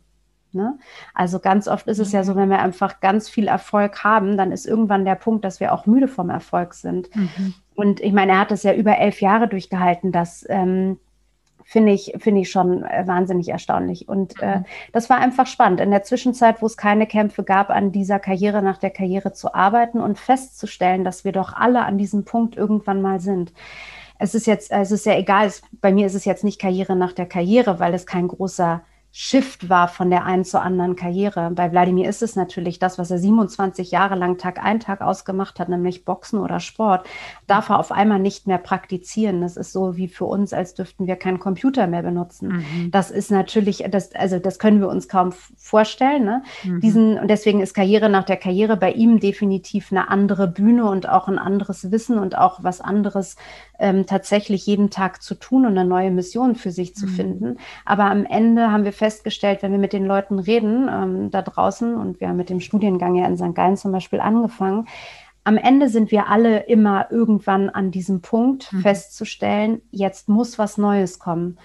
Ne? 0.52 0.78
Also 1.14 1.38
ganz 1.38 1.68
oft 1.68 1.86
ist 1.88 1.98
es 1.98 2.12
ja 2.12 2.24
so, 2.24 2.32
mhm. 2.32 2.38
wenn 2.38 2.50
wir 2.50 2.58
einfach 2.60 3.00
ganz 3.00 3.28
viel 3.28 3.48
Erfolg 3.48 4.02
haben, 4.04 4.36
dann 4.36 4.52
ist 4.52 4.66
irgendwann 4.66 5.04
der 5.04 5.14
Punkt, 5.14 5.44
dass 5.44 5.60
wir 5.60 5.72
auch 5.72 5.86
müde 5.86 6.08
vom 6.08 6.30
Erfolg 6.30 6.74
sind. 6.74 7.14
Mhm. 7.14 7.54
Und 7.74 8.00
ich 8.00 8.12
meine, 8.12 8.32
er 8.32 8.40
hat 8.40 8.52
es 8.52 8.64
ja 8.64 8.74
über 8.74 8.98
elf 8.98 9.20
Jahre 9.20 9.48
durchgehalten, 9.48 10.10
dass 10.10 10.44
ähm, 10.48 10.98
finde 11.68 11.92
ich, 11.92 12.14
finde 12.16 12.40
ich 12.40 12.50
schon 12.50 12.82
äh, 12.82 13.06
wahnsinnig 13.06 13.50
erstaunlich. 13.50 14.08
Und 14.08 14.40
äh, 14.40 14.60
mhm. 14.60 14.64
das 14.92 15.10
war 15.10 15.18
einfach 15.18 15.46
spannend. 15.46 15.80
In 15.80 15.90
der 15.90 16.02
Zwischenzeit, 16.02 16.62
wo 16.62 16.66
es 16.66 16.78
keine 16.78 17.06
Kämpfe 17.06 17.44
gab, 17.44 17.68
an 17.68 17.92
dieser 17.92 18.18
Karriere 18.18 18.62
nach 18.62 18.78
der 18.78 18.88
Karriere 18.88 19.34
zu 19.34 19.52
arbeiten 19.52 20.00
und 20.00 20.18
festzustellen, 20.18 21.04
dass 21.04 21.26
wir 21.26 21.32
doch 21.32 21.52
alle 21.52 21.84
an 21.84 21.98
diesem 21.98 22.24
Punkt 22.24 22.56
irgendwann 22.56 23.02
mal 23.02 23.20
sind. 23.20 23.52
Es 24.18 24.34
ist 24.34 24.46
jetzt, 24.46 24.70
es 24.70 24.90
ist 24.90 25.04
ja 25.04 25.18
egal, 25.18 25.46
es, 25.46 25.60
bei 25.82 25.92
mir 25.92 26.06
ist 26.06 26.14
es 26.14 26.24
jetzt 26.24 26.42
nicht 26.42 26.58
Karriere 26.58 26.96
nach 26.96 27.12
der 27.12 27.26
Karriere, 27.26 27.78
weil 27.78 27.92
es 27.92 28.06
kein 28.06 28.28
großer 28.28 28.80
Shift 29.20 29.68
war 29.68 29.88
von 29.88 30.10
der 30.10 30.26
einen 30.26 30.44
zur 30.44 30.62
anderen 30.62 30.94
Karriere. 30.94 31.50
Bei 31.50 31.72
Wladimir 31.72 32.08
ist 32.08 32.22
es 32.22 32.36
natürlich 32.36 32.78
das, 32.78 32.98
was 32.98 33.10
er 33.10 33.18
27 33.18 33.90
Jahre 33.90 34.14
lang 34.14 34.38
Tag 34.38 34.64
ein, 34.64 34.78
Tag 34.78 35.00
ausgemacht 35.00 35.58
hat, 35.58 35.68
nämlich 35.68 36.04
Boxen 36.04 36.38
oder 36.38 36.60
Sport, 36.60 37.04
darf 37.48 37.68
er 37.68 37.80
auf 37.80 37.90
einmal 37.90 38.20
nicht 38.20 38.46
mehr 38.46 38.58
praktizieren. 38.58 39.40
Das 39.40 39.56
ist 39.56 39.72
so 39.72 39.96
wie 39.96 40.06
für 40.06 40.24
uns, 40.26 40.52
als 40.52 40.74
dürften 40.74 41.08
wir 41.08 41.16
keinen 41.16 41.40
Computer 41.40 41.88
mehr 41.88 42.04
benutzen. 42.04 42.58
Mhm. 42.58 42.90
Das 42.92 43.10
ist 43.10 43.32
natürlich, 43.32 43.84
das, 43.90 44.14
also 44.14 44.38
das 44.38 44.60
können 44.60 44.78
wir 44.78 44.88
uns 44.88 45.08
kaum 45.08 45.32
vorstellen. 45.56 46.24
Ne? 46.24 46.44
Mhm. 46.62 46.80
Diesen, 46.80 47.18
und 47.18 47.26
deswegen 47.26 47.60
ist 47.60 47.74
Karriere 47.74 48.08
nach 48.08 48.24
der 48.24 48.36
Karriere 48.36 48.76
bei 48.76 48.92
ihm 48.92 49.18
definitiv 49.18 49.90
eine 49.90 50.10
andere 50.10 50.46
Bühne 50.46 50.88
und 50.88 51.08
auch 51.08 51.26
ein 51.26 51.40
anderes 51.40 51.90
Wissen 51.90 52.20
und 52.20 52.38
auch 52.38 52.62
was 52.62 52.80
anderes 52.80 53.34
ähm, 53.78 54.06
tatsächlich 54.06 54.66
jeden 54.66 54.90
Tag 54.90 55.22
zu 55.22 55.34
tun 55.34 55.64
und 55.64 55.78
eine 55.78 55.88
neue 55.88 56.10
Mission 56.10 56.54
für 56.56 56.70
sich 56.70 56.94
zu 56.94 57.06
mhm. 57.06 57.10
finden. 57.10 57.56
Aber 57.84 58.04
am 58.04 58.24
Ende 58.24 58.70
haben 58.72 58.84
wir 58.84 58.92
festgestellt, 58.92 59.62
wenn 59.62 59.72
wir 59.72 59.78
mit 59.78 59.92
den 59.92 60.04
Leuten 60.04 60.38
reden 60.38 60.88
ähm, 60.90 61.30
da 61.30 61.42
draußen, 61.42 61.94
und 61.94 62.20
wir 62.20 62.28
haben 62.28 62.36
mit 62.36 62.50
dem 62.50 62.60
Studiengang 62.60 63.14
ja 63.14 63.26
in 63.26 63.36
St. 63.36 63.54
Gallen 63.54 63.76
zum 63.76 63.92
Beispiel 63.92 64.20
angefangen, 64.20 64.86
am 65.44 65.56
Ende 65.56 65.88
sind 65.88 66.10
wir 66.10 66.28
alle 66.28 66.64
immer 66.64 67.10
irgendwann 67.10 67.70
an 67.70 67.90
diesem 67.90 68.20
Punkt 68.20 68.70
mhm. 68.70 68.80
festzustellen, 68.80 69.80
jetzt 69.90 70.28
muss 70.28 70.58
was 70.58 70.76
Neues 70.76 71.18
kommen. 71.18 71.56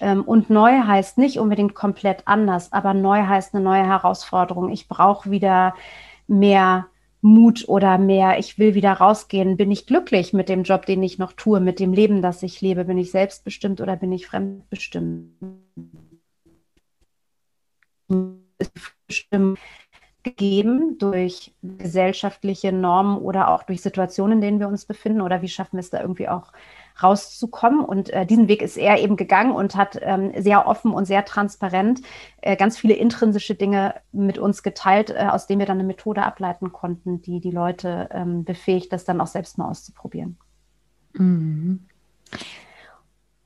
Ähm, 0.00 0.22
und 0.22 0.50
neu 0.50 0.82
heißt 0.82 1.18
nicht 1.18 1.38
unbedingt 1.38 1.74
komplett 1.74 2.28
anders, 2.28 2.72
aber 2.72 2.94
neu 2.94 3.26
heißt 3.26 3.54
eine 3.54 3.64
neue 3.64 3.84
Herausforderung. 3.84 4.70
Ich 4.70 4.88
brauche 4.88 5.30
wieder 5.30 5.74
mehr 6.28 6.86
Mut 7.22 7.68
oder 7.68 7.98
mehr, 7.98 8.38
ich 8.38 8.58
will 8.58 8.74
wieder 8.74 8.92
rausgehen. 8.92 9.56
Bin 9.56 9.70
ich 9.70 9.86
glücklich 9.86 10.32
mit 10.32 10.48
dem 10.48 10.64
Job, 10.64 10.86
den 10.86 11.02
ich 11.02 11.18
noch 11.18 11.32
tue, 11.32 11.60
mit 11.60 11.78
dem 11.78 11.92
Leben, 11.92 12.20
das 12.20 12.42
ich 12.42 12.60
lebe? 12.60 12.84
Bin 12.84 12.98
ich 12.98 13.12
selbstbestimmt 13.12 13.80
oder 13.80 13.96
bin 13.96 14.10
ich 14.12 14.26
fremdbestimmt? 14.26 15.32
Bestimmt 19.06 19.58
gegeben 20.24 20.98
durch 20.98 21.52
gesellschaftliche 21.62 22.72
Normen 22.72 23.18
oder 23.18 23.48
auch 23.48 23.62
durch 23.62 23.82
Situationen, 23.82 24.38
in 24.38 24.40
denen 24.40 24.60
wir 24.60 24.68
uns 24.68 24.84
befinden? 24.84 25.20
Oder 25.20 25.42
wie 25.42 25.48
schaffen 25.48 25.76
wir 25.76 25.80
es 25.80 25.90
da 25.90 26.00
irgendwie 26.00 26.28
auch 26.28 26.52
rauszukommen. 27.00 27.84
Und 27.84 28.10
äh, 28.10 28.26
diesen 28.26 28.48
Weg 28.48 28.62
ist 28.62 28.76
er 28.76 28.98
eben 29.00 29.16
gegangen 29.16 29.52
und 29.52 29.76
hat 29.76 29.98
ähm, 30.00 30.32
sehr 30.36 30.66
offen 30.66 30.92
und 30.92 31.04
sehr 31.04 31.24
transparent 31.24 32.02
äh, 32.40 32.56
ganz 32.56 32.78
viele 32.78 32.94
intrinsische 32.94 33.54
Dinge 33.54 33.94
mit 34.12 34.38
uns 34.38 34.62
geteilt, 34.62 35.10
äh, 35.10 35.28
aus 35.30 35.46
denen 35.46 35.60
wir 35.60 35.66
dann 35.66 35.78
eine 35.78 35.86
Methode 35.86 36.22
ableiten 36.22 36.72
konnten, 36.72 37.22
die 37.22 37.40
die 37.40 37.50
Leute 37.50 38.08
ähm, 38.12 38.44
befähigt, 38.44 38.92
das 38.92 39.04
dann 39.04 39.20
auch 39.20 39.26
selbst 39.26 39.58
mal 39.58 39.68
auszuprobieren. 39.68 40.38
Mhm. 41.14 41.86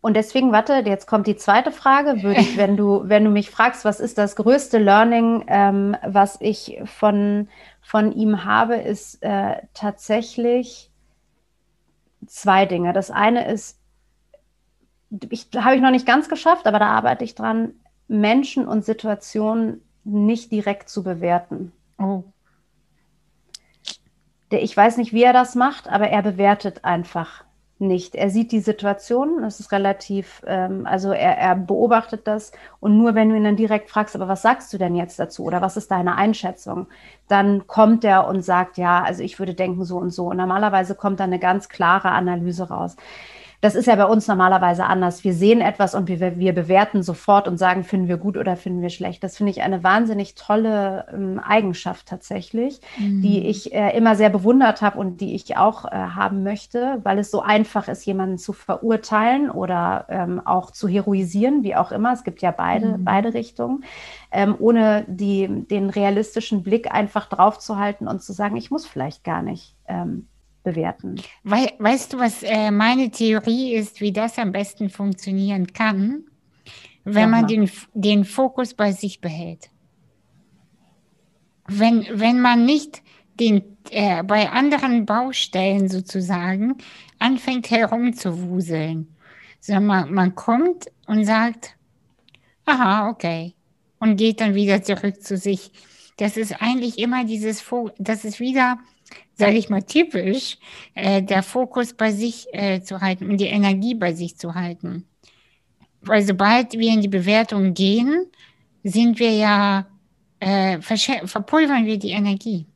Und 0.07 0.15
deswegen, 0.15 0.53
warte, 0.53 0.85
jetzt 0.87 1.07
kommt 1.07 1.27
die 1.27 1.35
zweite 1.35 1.73
Frage. 1.73 2.23
Würde 2.23 2.41
ich, 2.41 2.57
wenn 2.57 2.77
du, 2.77 3.03
wenn 3.07 3.25
du 3.25 3.31
mich 3.31 3.51
fragst, 3.51 3.85
was 3.85 3.99
ist 3.99 4.19
das 4.19 4.37
größte 4.37 4.79
Learning, 4.79 5.45
ähm, 5.49 5.97
was 6.07 6.41
ich 6.41 6.79
von, 6.85 7.49
von 7.83 8.13
ihm 8.13 8.45
habe, 8.45 8.77
ist 8.77 9.21
äh, 9.25 9.57
tatsächlich 9.75 10.93
zwei 12.27 12.67
Dinge. 12.67 12.93
Das 12.93 13.11
eine 13.11 13.51
ist, 13.51 13.79
ich 15.31 15.49
habe 15.57 15.77
ich 15.77 15.83
noch 15.83 15.91
nicht 15.91 16.07
ganz 16.07 16.29
geschafft, 16.29 16.67
aber 16.67 16.79
da 16.79 16.87
arbeite 16.87 17.25
ich 17.25 17.35
dran, 17.35 17.75
Menschen 18.09 18.67
und 18.69 18.85
Situationen 18.85 19.83
nicht 20.05 20.53
direkt 20.53 20.89
zu 20.89 21.03
bewerten. 21.03 21.73
Oh. 21.99 22.25
Ich 24.51 24.77
weiß 24.77 24.97
nicht, 24.99 25.13
wie 25.13 25.25
er 25.25 25.33
das 25.33 25.57
macht, 25.57 25.89
aber 25.89 26.09
er 26.09 26.23
bewertet 26.23 26.85
einfach 26.85 27.46
nicht. 27.79 28.15
Er 28.15 28.31
sieht 28.31 28.53
die 28.53 28.61
Situation, 28.61 29.43
das 29.43 29.61
ist 29.61 29.73
relativ, 29.73 30.43
ähm, 30.47 30.87
also 30.87 31.13
er, 31.13 31.37
er, 31.37 31.57
beobachtet 31.57 32.27
das 32.27 32.53
und 32.81 32.97
nur 32.97 33.15
wenn 33.15 33.29
du 33.29 33.37
ihn 33.37 33.45
dann 33.45 33.57
direkt 33.57 33.91
fragst, 33.91 34.15
aber 34.15 34.29
was 34.29 34.43
sagst 34.43 34.73
du 34.73 34.79
denn 34.79 34.95
jetzt 34.95 35.19
dazu 35.19 35.45
oder 35.45 35.61
was 35.61 35.77
ist 35.77 35.91
deine 35.91 36.17
Einschätzung, 36.17 36.87
dann 37.29 37.67
kommt 37.67 38.05
er 38.05 38.29
und 38.29 38.43
sagt, 38.43 38.79
ja, 38.79 39.03
also 39.03 39.23
ich 39.23 39.39
würde 39.39 39.55
denken 39.55 39.85
so 39.85 39.99
und 39.99 40.11
so. 40.11 40.27
Und 40.31 40.37
normalerweise 40.39 40.95
kommt 40.95 41.21
dann 41.21 41.31
eine 41.31 41.39
ganz 41.39 41.69
klare 41.69 42.11
Analyse 42.11 42.69
raus. 42.69 42.97
Das 43.61 43.75
ist 43.75 43.87
ja 43.87 43.97
bei 43.97 44.05
uns 44.05 44.29
normalerweise 44.29 44.85
anders. 44.85 45.25
Wir 45.25 45.33
sehen 45.33 45.61
etwas 45.61 45.95
und 45.95 46.09
wir, 46.09 46.39
wir 46.39 46.53
bewerten 46.53 47.03
sofort 47.03 47.49
und 47.49 47.59
sagen, 47.59 47.85
finden 47.85 48.09
wir 48.09 48.17
gut 48.17 48.37
oder 48.37 48.57
finden 48.57 48.83
wir 48.83 48.91
schlecht. 48.91 49.25
Das 49.25 49.37
finde 49.37 49.51
ich 49.51 49.63
eine 49.63 49.83
wahnsinnig 49.83 50.35
tolle 50.35 51.07
ähm, 51.13 51.39
Eigenschaft 51.39 52.07
tatsächlich, 52.07 52.81
mhm. 52.99 53.23
die 53.23 53.47
ich 53.47 53.73
äh, 53.73 53.97
immer 53.97 54.17
sehr 54.17 54.31
bewundert 54.31 54.83
habe 54.83 54.99
und 54.99 55.21
die 55.21 55.35
ich 55.35 55.57
auch 55.57 55.85
äh, 55.87 55.91
haben 55.91 56.43
möchte, 56.43 57.01
weil 57.03 57.19
es 57.19 57.31
so 57.31 57.41
einfach 57.41 57.89
ist, 57.89 58.05
jemanden 58.05 58.39
zu 58.39 58.53
verurteilen 58.53 59.51
oder 59.51 60.07
ähm, 60.09 60.43
auch 60.45 60.71
zu 60.71 60.89
heroisieren, 60.89 61.63
wie 61.63 61.77
auch 61.77 61.93
immer. 61.93 62.13
Es 62.13 62.25
gibt 62.25 62.43
ja 62.43 62.51
beide, 62.51 62.99
mhm. 62.99 63.05
beide 63.05 63.35
Richtungen. 63.35 63.85
Ähm, 64.33 64.55
ohne 64.59 65.05
die, 65.09 65.49
den 65.49 65.89
realistischen 65.89 66.63
Blick 66.63 66.93
einfach 66.93 67.27
drauf 67.27 67.59
zu 67.59 67.79
halten 67.79 68.07
und 68.07 68.23
zu 68.23 68.33
sagen, 68.33 68.57
ich 68.57 68.71
muss 68.71 68.87
vielleicht 68.87 69.25
gar 69.25 69.43
nicht 69.43 69.75
ähm, 69.89 70.29
bewerten. 70.67 71.23
We 71.45 71.73
weißt 71.79 72.13
du, 72.13 72.19
was 72.19 72.43
äh, 72.43 72.71
meine 72.73 73.11
Theorie 73.11 73.75
ist, 73.75 74.01
wie 74.01 74.13
das 74.13 74.37
am 74.37 74.51
besten 74.51 74.91
funktionieren 74.91 75.73
kann, 75.73 76.25
wenn 77.05 77.31
man 77.31 77.47
den, 77.47 77.71
den 77.95 78.25
Fokus 78.25 78.75
bei 78.75 78.91
sich 78.91 79.21
behält? 79.21 79.71
Wenn, 81.69 82.05
wenn 82.13 82.41
man 82.41 82.65
nicht 82.65 83.03
den, 83.39 83.63
äh, 83.91 84.25
bei 84.25 84.51
anderen 84.51 85.07
Baustellen 85.07 85.89
sozusagen 85.89 86.75
anfängt 87.21 87.71
herumzuwuseln, 87.71 89.15
sondern 89.61 89.87
man, 89.87 90.13
man 90.13 90.35
kommt 90.35 90.87
und 91.07 91.25
sagt, 91.25 91.77
aha, 92.65 93.09
okay, 93.09 93.55
und 94.01 94.17
geht 94.17 94.41
dann 94.41 94.55
wieder 94.55 94.83
zurück 94.83 95.23
zu 95.23 95.37
sich. 95.37 95.71
Das 96.17 96.37
ist 96.37 96.61
eigentlich 96.61 96.99
immer 96.99 97.25
dieses, 97.25 97.65
das 97.99 98.25
ist 98.25 98.41
wieder 98.41 98.79
sage 99.37 99.59
ich 99.59 99.69
mal, 99.69 99.83
typisch, 99.83 100.59
äh, 100.95 101.23
der 101.23 101.43
Fokus 101.43 101.93
bei 101.95 102.11
sich 102.13 102.47
äh, 102.53 102.81
zu 102.83 103.01
halten 103.01 103.31
und 103.31 103.39
die 103.39 103.47
Energie 103.47 103.95
bei 103.95 104.13
sich 104.13 104.37
zu 104.37 104.55
halten. 104.55 105.07
Weil 106.01 106.23
sobald 106.23 106.73
wir 106.75 106.93
in 106.93 107.03
die 107.03 107.09
Bewertung 107.09 107.75
gehen, 107.75 108.27
sind 108.83 109.19
wir 109.19 109.33
ja, 109.33 109.87
äh, 110.41 110.81
verpulvern 110.81 111.87
wir 111.87 111.99
die 111.99 112.11
Energie. 112.11 112.67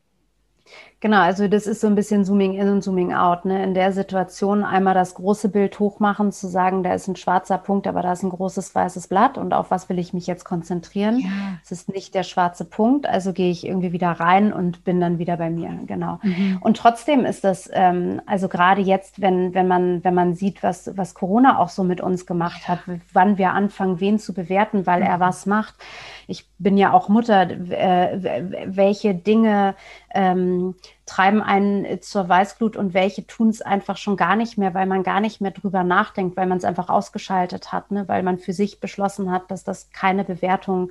Genau, 1.02 1.20
also 1.20 1.48
das 1.48 1.66
ist 1.66 1.80
so 1.80 1.86
ein 1.86 1.94
bisschen 1.94 2.26
Zooming 2.26 2.52
in 2.52 2.68
und 2.68 2.82
Zooming 2.82 3.14
out. 3.14 3.46
Ne? 3.46 3.64
In 3.64 3.72
der 3.72 3.92
Situation 3.92 4.62
einmal 4.64 4.92
das 4.92 5.14
große 5.14 5.48
Bild 5.48 5.78
hochmachen, 5.78 6.30
zu 6.30 6.46
sagen, 6.46 6.82
da 6.82 6.92
ist 6.92 7.08
ein 7.08 7.16
schwarzer 7.16 7.56
Punkt, 7.56 7.86
aber 7.86 8.02
da 8.02 8.12
ist 8.12 8.22
ein 8.22 8.28
großes 8.28 8.74
weißes 8.74 9.08
Blatt 9.08 9.38
und 9.38 9.54
auf 9.54 9.70
was 9.70 9.88
will 9.88 9.98
ich 9.98 10.12
mich 10.12 10.26
jetzt 10.26 10.44
konzentrieren? 10.44 11.20
Ja. 11.20 11.30
Es 11.64 11.72
ist 11.72 11.88
nicht 11.88 12.14
der 12.14 12.22
schwarze 12.22 12.66
Punkt, 12.66 13.06
also 13.06 13.32
gehe 13.32 13.50
ich 13.50 13.66
irgendwie 13.66 13.92
wieder 13.92 14.10
rein 14.10 14.52
und 14.52 14.84
bin 14.84 15.00
dann 15.00 15.18
wieder 15.18 15.38
bei 15.38 15.48
mir. 15.48 15.70
Genau. 15.86 16.18
Mhm. 16.22 16.58
Und 16.60 16.76
trotzdem 16.76 17.24
ist 17.24 17.44
das, 17.44 17.70
ähm, 17.72 18.20
also 18.26 18.48
gerade 18.48 18.82
jetzt, 18.82 19.22
wenn, 19.22 19.54
wenn 19.54 19.68
man, 19.68 20.04
wenn 20.04 20.14
man 20.14 20.34
sieht, 20.34 20.62
was, 20.62 20.90
was 20.98 21.14
Corona 21.14 21.60
auch 21.60 21.70
so 21.70 21.82
mit 21.82 22.02
uns 22.02 22.26
gemacht 22.26 22.68
hat, 22.68 22.80
wann 23.14 23.38
wir 23.38 23.52
anfangen, 23.52 24.00
wen 24.00 24.18
zu 24.18 24.34
bewerten, 24.34 24.86
weil 24.86 25.00
mhm. 25.00 25.06
er 25.06 25.20
was 25.20 25.46
macht. 25.46 25.76
Ich 26.26 26.46
bin 26.58 26.76
ja 26.76 26.92
auch 26.92 27.08
Mutter, 27.08 27.50
äh, 27.50 28.44
welche 28.66 29.14
Dinge 29.14 29.74
ähm, 30.14 30.74
treiben 31.06 31.42
einen 31.42 32.00
zur 32.02 32.28
Weißglut 32.28 32.76
und 32.76 32.94
welche 32.94 33.26
tun 33.26 33.48
es 33.48 33.62
einfach 33.62 33.96
schon 33.96 34.16
gar 34.16 34.36
nicht 34.36 34.58
mehr, 34.58 34.74
weil 34.74 34.86
man 34.86 35.02
gar 35.02 35.20
nicht 35.20 35.40
mehr 35.40 35.50
drüber 35.50 35.82
nachdenkt, 35.82 36.36
weil 36.36 36.46
man 36.46 36.58
es 36.58 36.64
einfach 36.64 36.88
ausgeschaltet 36.88 37.72
hat, 37.72 37.90
ne? 37.90 38.06
weil 38.08 38.22
man 38.22 38.38
für 38.38 38.52
sich 38.52 38.80
beschlossen 38.80 39.30
hat, 39.30 39.50
dass 39.50 39.64
das 39.64 39.90
keine 39.90 40.24
Bewertung 40.24 40.90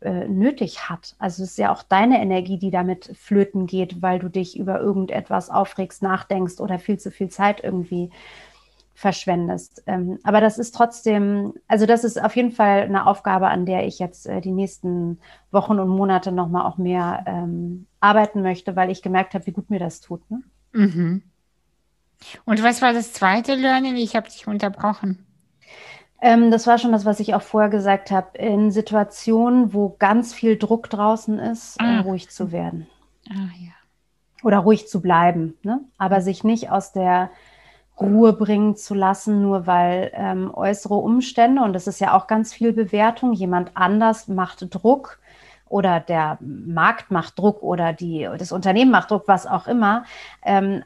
äh, 0.00 0.26
nötig 0.26 0.88
hat. 0.88 1.14
Also 1.18 1.44
es 1.44 1.50
ist 1.50 1.58
ja 1.58 1.72
auch 1.72 1.82
deine 1.84 2.20
Energie, 2.20 2.58
die 2.58 2.70
damit 2.70 3.12
flöten 3.16 3.66
geht, 3.66 4.02
weil 4.02 4.18
du 4.18 4.28
dich 4.28 4.58
über 4.58 4.80
irgendetwas 4.80 5.48
aufregst, 5.48 6.02
nachdenkst 6.02 6.60
oder 6.60 6.78
viel 6.78 6.98
zu 6.98 7.10
viel 7.10 7.28
Zeit 7.28 7.62
irgendwie 7.62 8.10
verschwendest. 9.02 9.82
Ähm, 9.88 10.20
aber 10.22 10.40
das 10.40 10.58
ist 10.58 10.76
trotzdem, 10.76 11.54
also 11.66 11.86
das 11.86 12.04
ist 12.04 12.22
auf 12.22 12.36
jeden 12.36 12.52
Fall 12.52 12.82
eine 12.82 13.08
Aufgabe, 13.08 13.48
an 13.48 13.66
der 13.66 13.84
ich 13.84 13.98
jetzt 13.98 14.28
äh, 14.28 14.40
die 14.40 14.52
nächsten 14.52 15.18
Wochen 15.50 15.80
und 15.80 15.88
Monate 15.88 16.30
nochmal 16.30 16.64
auch 16.64 16.78
mehr 16.78 17.24
ähm, 17.26 17.86
arbeiten 17.98 18.42
möchte, 18.42 18.76
weil 18.76 18.92
ich 18.92 19.02
gemerkt 19.02 19.34
habe, 19.34 19.44
wie 19.46 19.52
gut 19.52 19.70
mir 19.70 19.80
das 19.80 20.00
tut. 20.00 20.22
Ne? 20.30 20.42
Mhm. 20.70 21.22
Und 22.44 22.62
was 22.62 22.80
war 22.80 22.92
das 22.92 23.12
zweite 23.12 23.56
Learning? 23.56 23.96
Ich 23.96 24.14
habe 24.14 24.28
dich 24.28 24.46
unterbrochen. 24.46 25.26
Ähm, 26.20 26.52
das 26.52 26.68
war 26.68 26.78
schon 26.78 26.92
das, 26.92 27.04
was 27.04 27.18
ich 27.18 27.34
auch 27.34 27.42
vorher 27.42 27.70
gesagt 27.70 28.12
habe. 28.12 28.38
In 28.38 28.70
Situationen, 28.70 29.74
wo 29.74 29.96
ganz 29.98 30.32
viel 30.32 30.56
Druck 30.56 30.88
draußen 30.90 31.40
ist, 31.40 31.80
äh, 31.80 31.84
ah. 31.84 31.96
äh, 31.96 31.98
ruhig 32.02 32.30
zu 32.30 32.52
werden. 32.52 32.86
Ah, 33.28 33.50
ja. 33.58 33.72
Oder 34.44 34.58
ruhig 34.58 34.86
zu 34.86 35.02
bleiben, 35.02 35.54
ne? 35.64 35.80
aber 35.98 36.20
sich 36.20 36.44
nicht 36.44 36.70
aus 36.70 36.92
der 36.92 37.30
Ruhe 38.00 38.32
bringen 38.32 38.76
zu 38.76 38.94
lassen, 38.94 39.42
nur 39.42 39.66
weil 39.66 40.10
ähm, 40.14 40.52
äußere 40.52 40.94
Umstände, 40.94 41.62
und 41.62 41.72
das 41.72 41.86
ist 41.86 42.00
ja 42.00 42.14
auch 42.14 42.26
ganz 42.26 42.52
viel 42.52 42.72
Bewertung, 42.72 43.32
jemand 43.32 43.72
anders 43.74 44.28
macht 44.28 44.74
Druck 44.74 45.18
oder 45.68 46.00
der 46.00 46.38
Markt 46.40 47.10
macht 47.10 47.38
Druck 47.38 47.62
oder 47.62 47.92
die, 47.92 48.28
das 48.38 48.52
Unternehmen 48.52 48.90
macht 48.90 49.10
Druck, 49.10 49.24
was 49.26 49.46
auch 49.46 49.66
immer. 49.66 50.04
Ähm, 50.42 50.82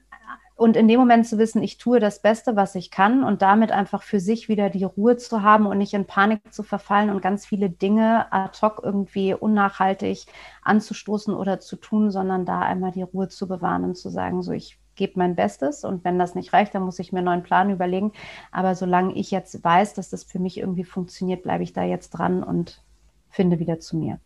und 0.57 0.75
in 0.75 0.89
dem 0.89 0.99
Moment 0.99 1.27
zu 1.27 1.37
wissen, 1.37 1.63
ich 1.63 1.77
tue 1.77 2.01
das 2.01 2.23
Beste, 2.23 2.57
was 2.57 2.75
ich 2.77 2.91
kann 2.91 3.25
und 3.25 3.43
damit 3.43 3.73
einfach 3.73 4.03
für 4.03 4.21
sich 4.21 4.49
wieder 4.49 4.71
die 4.71 4.85
Ruhe 4.85 5.19
zu 5.19 5.43
haben 5.43 5.67
und 5.67 5.77
nicht 5.77 5.93
in 5.93 6.07
Panik 6.07 6.41
zu 6.51 6.63
verfallen 6.63 7.11
und 7.11 7.21
ganz 7.21 7.45
viele 7.45 7.69
Dinge 7.69 8.33
ad 8.33 8.59
hoc 8.63 8.81
irgendwie 8.83 9.35
unnachhaltig 9.35 10.27
anzustoßen 10.63 11.35
oder 11.35 11.61
zu 11.61 11.77
tun, 11.77 12.11
sondern 12.11 12.47
da 12.47 12.61
einmal 12.61 12.93
die 12.93 13.03
Ruhe 13.03 13.29
zu 13.29 13.47
bewahren 13.47 13.85
und 13.85 13.97
zu 13.97 14.09
sagen, 14.09 14.43
so 14.43 14.53
ich 14.53 14.79
gebe 14.97 15.13
mein 15.17 15.37
Bestes 15.37 15.85
und 15.85 16.05
wenn 16.05 16.19
das 16.19 16.35
nicht 16.35 16.53
reicht, 16.53 16.75
dann 16.75 16.83
muss 16.83 16.99
ich 16.99 17.13
mir 17.13 17.19
einen 17.19 17.27
neuen 17.27 17.43
Plan 17.43 17.71
überlegen. 17.71 18.13
Aber 18.51 18.75
solange 18.75 19.15
ich 19.15 19.31
jetzt 19.31 19.63
weiß, 19.63 19.95
dass 19.95 20.11
das 20.11 20.25
für 20.25 20.39
mich 20.39 20.59
irgendwie 20.59 20.85
funktioniert, 20.85 21.43
bleibe 21.43 21.63
ich 21.63 21.73
da 21.73 21.85
jetzt 21.85 22.11
dran 22.11 22.43
und 22.43 22.83
finde 23.29 23.59
wieder 23.59 23.79
zu 23.79 23.97
mir. 23.97 24.19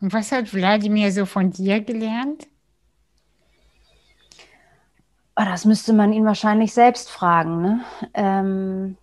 Und 0.00 0.12
was 0.12 0.32
hat 0.32 0.54
Wladimir 0.54 1.12
so 1.12 1.26
von 1.26 1.50
dir 1.50 1.80
gelernt? 1.80 2.46
Oh, 5.38 5.44
das 5.44 5.64
müsste 5.64 5.92
man 5.92 6.12
ihn 6.12 6.24
wahrscheinlich 6.24 6.72
selbst 6.72 7.10
fragen. 7.10 7.60
Ne? 7.60 7.80
Ähm 8.14 8.96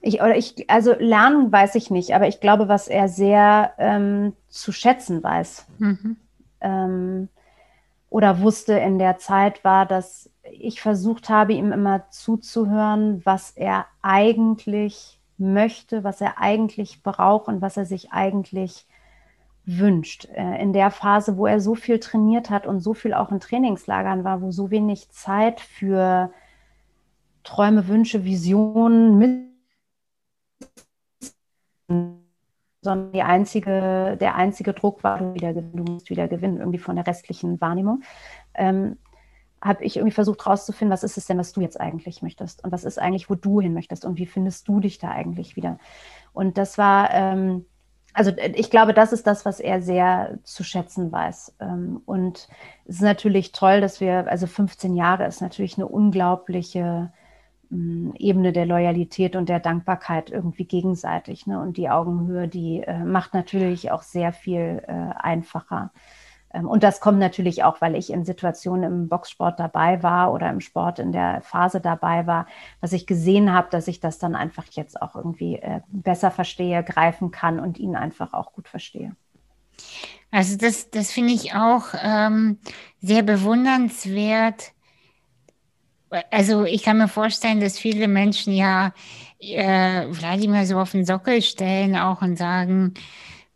ich, 0.00 0.20
oder 0.20 0.36
ich, 0.36 0.68
also 0.70 0.94
lernen 0.98 1.52
weiß 1.52 1.74
ich 1.74 1.90
nicht, 1.90 2.14
aber 2.14 2.28
ich 2.28 2.40
glaube, 2.40 2.68
was 2.68 2.88
er 2.88 3.08
sehr 3.08 3.74
ähm, 3.78 4.34
zu 4.48 4.72
schätzen 4.72 5.22
weiß. 5.22 5.66
Mhm 5.78 6.16
ähm, 6.62 7.28
oder 8.10 8.40
wusste 8.40 8.74
in 8.74 8.98
der 8.98 9.18
Zeit, 9.18 9.64
war, 9.64 9.86
dass 9.86 10.30
ich 10.42 10.80
versucht 10.80 11.28
habe, 11.28 11.52
ihm 11.54 11.72
immer 11.72 12.10
zuzuhören, 12.10 13.22
was 13.24 13.52
er 13.52 13.86
eigentlich 14.02 15.18
möchte, 15.38 16.04
was 16.04 16.20
er 16.20 16.38
eigentlich 16.38 17.02
braucht 17.02 17.48
und 17.48 17.62
was 17.62 17.76
er 17.76 17.86
sich 17.86 18.12
eigentlich 18.12 18.86
wünscht. 19.64 20.26
Äh, 20.34 20.60
in 20.60 20.72
der 20.72 20.90
Phase, 20.90 21.36
wo 21.36 21.46
er 21.46 21.60
so 21.60 21.74
viel 21.74 22.00
trainiert 22.00 22.50
hat 22.50 22.66
und 22.66 22.80
so 22.80 22.94
viel 22.94 23.14
auch 23.14 23.30
in 23.30 23.40
Trainingslagern 23.40 24.24
war, 24.24 24.42
wo 24.42 24.50
so 24.50 24.70
wenig 24.70 25.10
Zeit 25.10 25.60
für 25.60 26.32
Träume, 27.44 27.88
Wünsche, 27.88 28.24
Visionen 28.24 29.18
mit 29.18 29.52
sondern 32.82 33.12
die 33.12 33.22
einzige, 33.22 34.18
der 34.20 34.34
einzige 34.34 34.72
Druck 34.74 35.04
war, 35.04 35.18
du, 35.18 35.34
wieder, 35.34 35.54
du 35.54 35.84
musst 35.84 36.10
wieder 36.10 36.28
gewinnen, 36.28 36.58
irgendwie 36.58 36.78
von 36.78 36.96
der 36.96 37.06
restlichen 37.06 37.60
Wahrnehmung. 37.60 38.02
Ähm, 38.54 38.98
habe 39.62 39.84
ich 39.84 39.96
irgendwie 39.96 40.12
versucht 40.12 40.44
herauszufinden, 40.44 40.92
was 40.92 41.04
ist 41.04 41.16
es 41.16 41.26
denn, 41.26 41.38
was 41.38 41.52
du 41.52 41.60
jetzt 41.60 41.80
eigentlich 41.80 42.20
möchtest 42.20 42.64
und 42.64 42.72
was 42.72 42.82
ist 42.82 42.98
eigentlich, 42.98 43.30
wo 43.30 43.36
du 43.36 43.60
hin 43.60 43.72
möchtest 43.72 44.04
und 44.04 44.18
wie 44.18 44.26
findest 44.26 44.66
du 44.66 44.80
dich 44.80 44.98
da 44.98 45.10
eigentlich 45.10 45.54
wieder. 45.54 45.78
Und 46.32 46.58
das 46.58 46.78
war, 46.78 47.12
ähm, 47.12 47.64
also 48.12 48.32
ich 48.36 48.70
glaube, 48.70 48.92
das 48.92 49.12
ist 49.12 49.28
das, 49.28 49.44
was 49.44 49.60
er 49.60 49.80
sehr 49.80 50.38
zu 50.42 50.64
schätzen 50.64 51.12
weiß. 51.12 51.54
Ähm, 51.60 52.02
und 52.04 52.48
es 52.86 52.96
ist 52.96 53.02
natürlich 53.02 53.52
toll, 53.52 53.80
dass 53.80 54.00
wir, 54.00 54.26
also 54.28 54.48
15 54.48 54.96
Jahre 54.96 55.26
ist 55.26 55.40
natürlich 55.40 55.78
eine 55.78 55.86
unglaubliche 55.86 57.12
Ebene 58.18 58.52
der 58.52 58.66
Loyalität 58.66 59.34
und 59.34 59.48
der 59.48 59.60
Dankbarkeit 59.60 60.30
irgendwie 60.30 60.64
gegenseitig. 60.64 61.46
Ne? 61.46 61.60
Und 61.60 61.76
die 61.76 61.88
Augenhöhe, 61.88 62.48
die 62.48 62.80
äh, 62.80 63.04
macht 63.04 63.34
natürlich 63.34 63.90
auch 63.90 64.02
sehr 64.02 64.32
viel 64.32 64.82
äh, 64.86 64.92
einfacher. 65.16 65.90
Ähm, 66.52 66.68
und 66.68 66.82
das 66.82 67.00
kommt 67.00 67.18
natürlich 67.18 67.64
auch, 67.64 67.80
weil 67.80 67.94
ich 67.94 68.10
in 68.10 68.24
Situationen 68.24 68.84
im 68.84 69.08
Boxsport 69.08 69.58
dabei 69.58 70.02
war 70.02 70.32
oder 70.32 70.50
im 70.50 70.60
Sport 70.60 70.98
in 70.98 71.12
der 71.12 71.40
Phase 71.42 71.80
dabei 71.80 72.26
war, 72.26 72.46
dass 72.80 72.92
ich 72.92 73.06
gesehen 73.06 73.52
habe, 73.52 73.68
dass 73.70 73.88
ich 73.88 74.00
das 74.00 74.18
dann 74.18 74.34
einfach 74.34 74.64
jetzt 74.72 75.00
auch 75.00 75.16
irgendwie 75.16 75.56
äh, 75.56 75.80
besser 75.88 76.30
verstehe, 76.30 76.84
greifen 76.84 77.30
kann 77.30 77.58
und 77.58 77.78
ihn 77.78 77.96
einfach 77.96 78.32
auch 78.34 78.52
gut 78.52 78.68
verstehe. 78.68 79.16
Also 80.30 80.56
das, 80.56 80.90
das 80.90 81.10
finde 81.10 81.32
ich 81.32 81.54
auch 81.54 81.86
ähm, 82.02 82.58
sehr 83.00 83.22
bewundernswert 83.22 84.72
also 86.30 86.64
ich 86.64 86.82
kann 86.82 86.98
mir 86.98 87.08
vorstellen, 87.08 87.60
dass 87.60 87.78
viele 87.78 88.08
Menschen 88.08 88.52
ja 88.54 88.92
äh, 89.38 90.06
Wladimir 90.08 90.66
so 90.66 90.78
auf 90.78 90.92
den 90.92 91.04
Sockel 91.04 91.42
stellen 91.42 91.96
auch 91.96 92.22
und 92.22 92.36
sagen, 92.36 92.94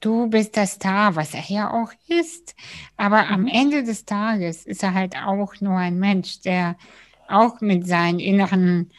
du 0.01 0.29
bist 0.29 0.57
der 0.57 0.67
Star, 0.67 1.17
was 1.17 1.35
er 1.35 1.45
ja 1.49 1.71
auch 1.71 1.93
ist. 2.09 2.55
Aber 2.97 3.29
am. 3.29 3.47
Ende 3.47 3.85
des 3.85 4.05
Tages 4.05 4.67
ist 4.67 4.83
er 4.83 4.95
halt 4.95 5.17
auch 5.17 5.61
nur 5.61 5.77
ein 5.77 5.99
Mensch, 5.99 6.41
der 6.41 6.77
auch 7.29 7.61
mit 7.61 7.87
seinen 7.87 8.21
inneren 8.21 8.91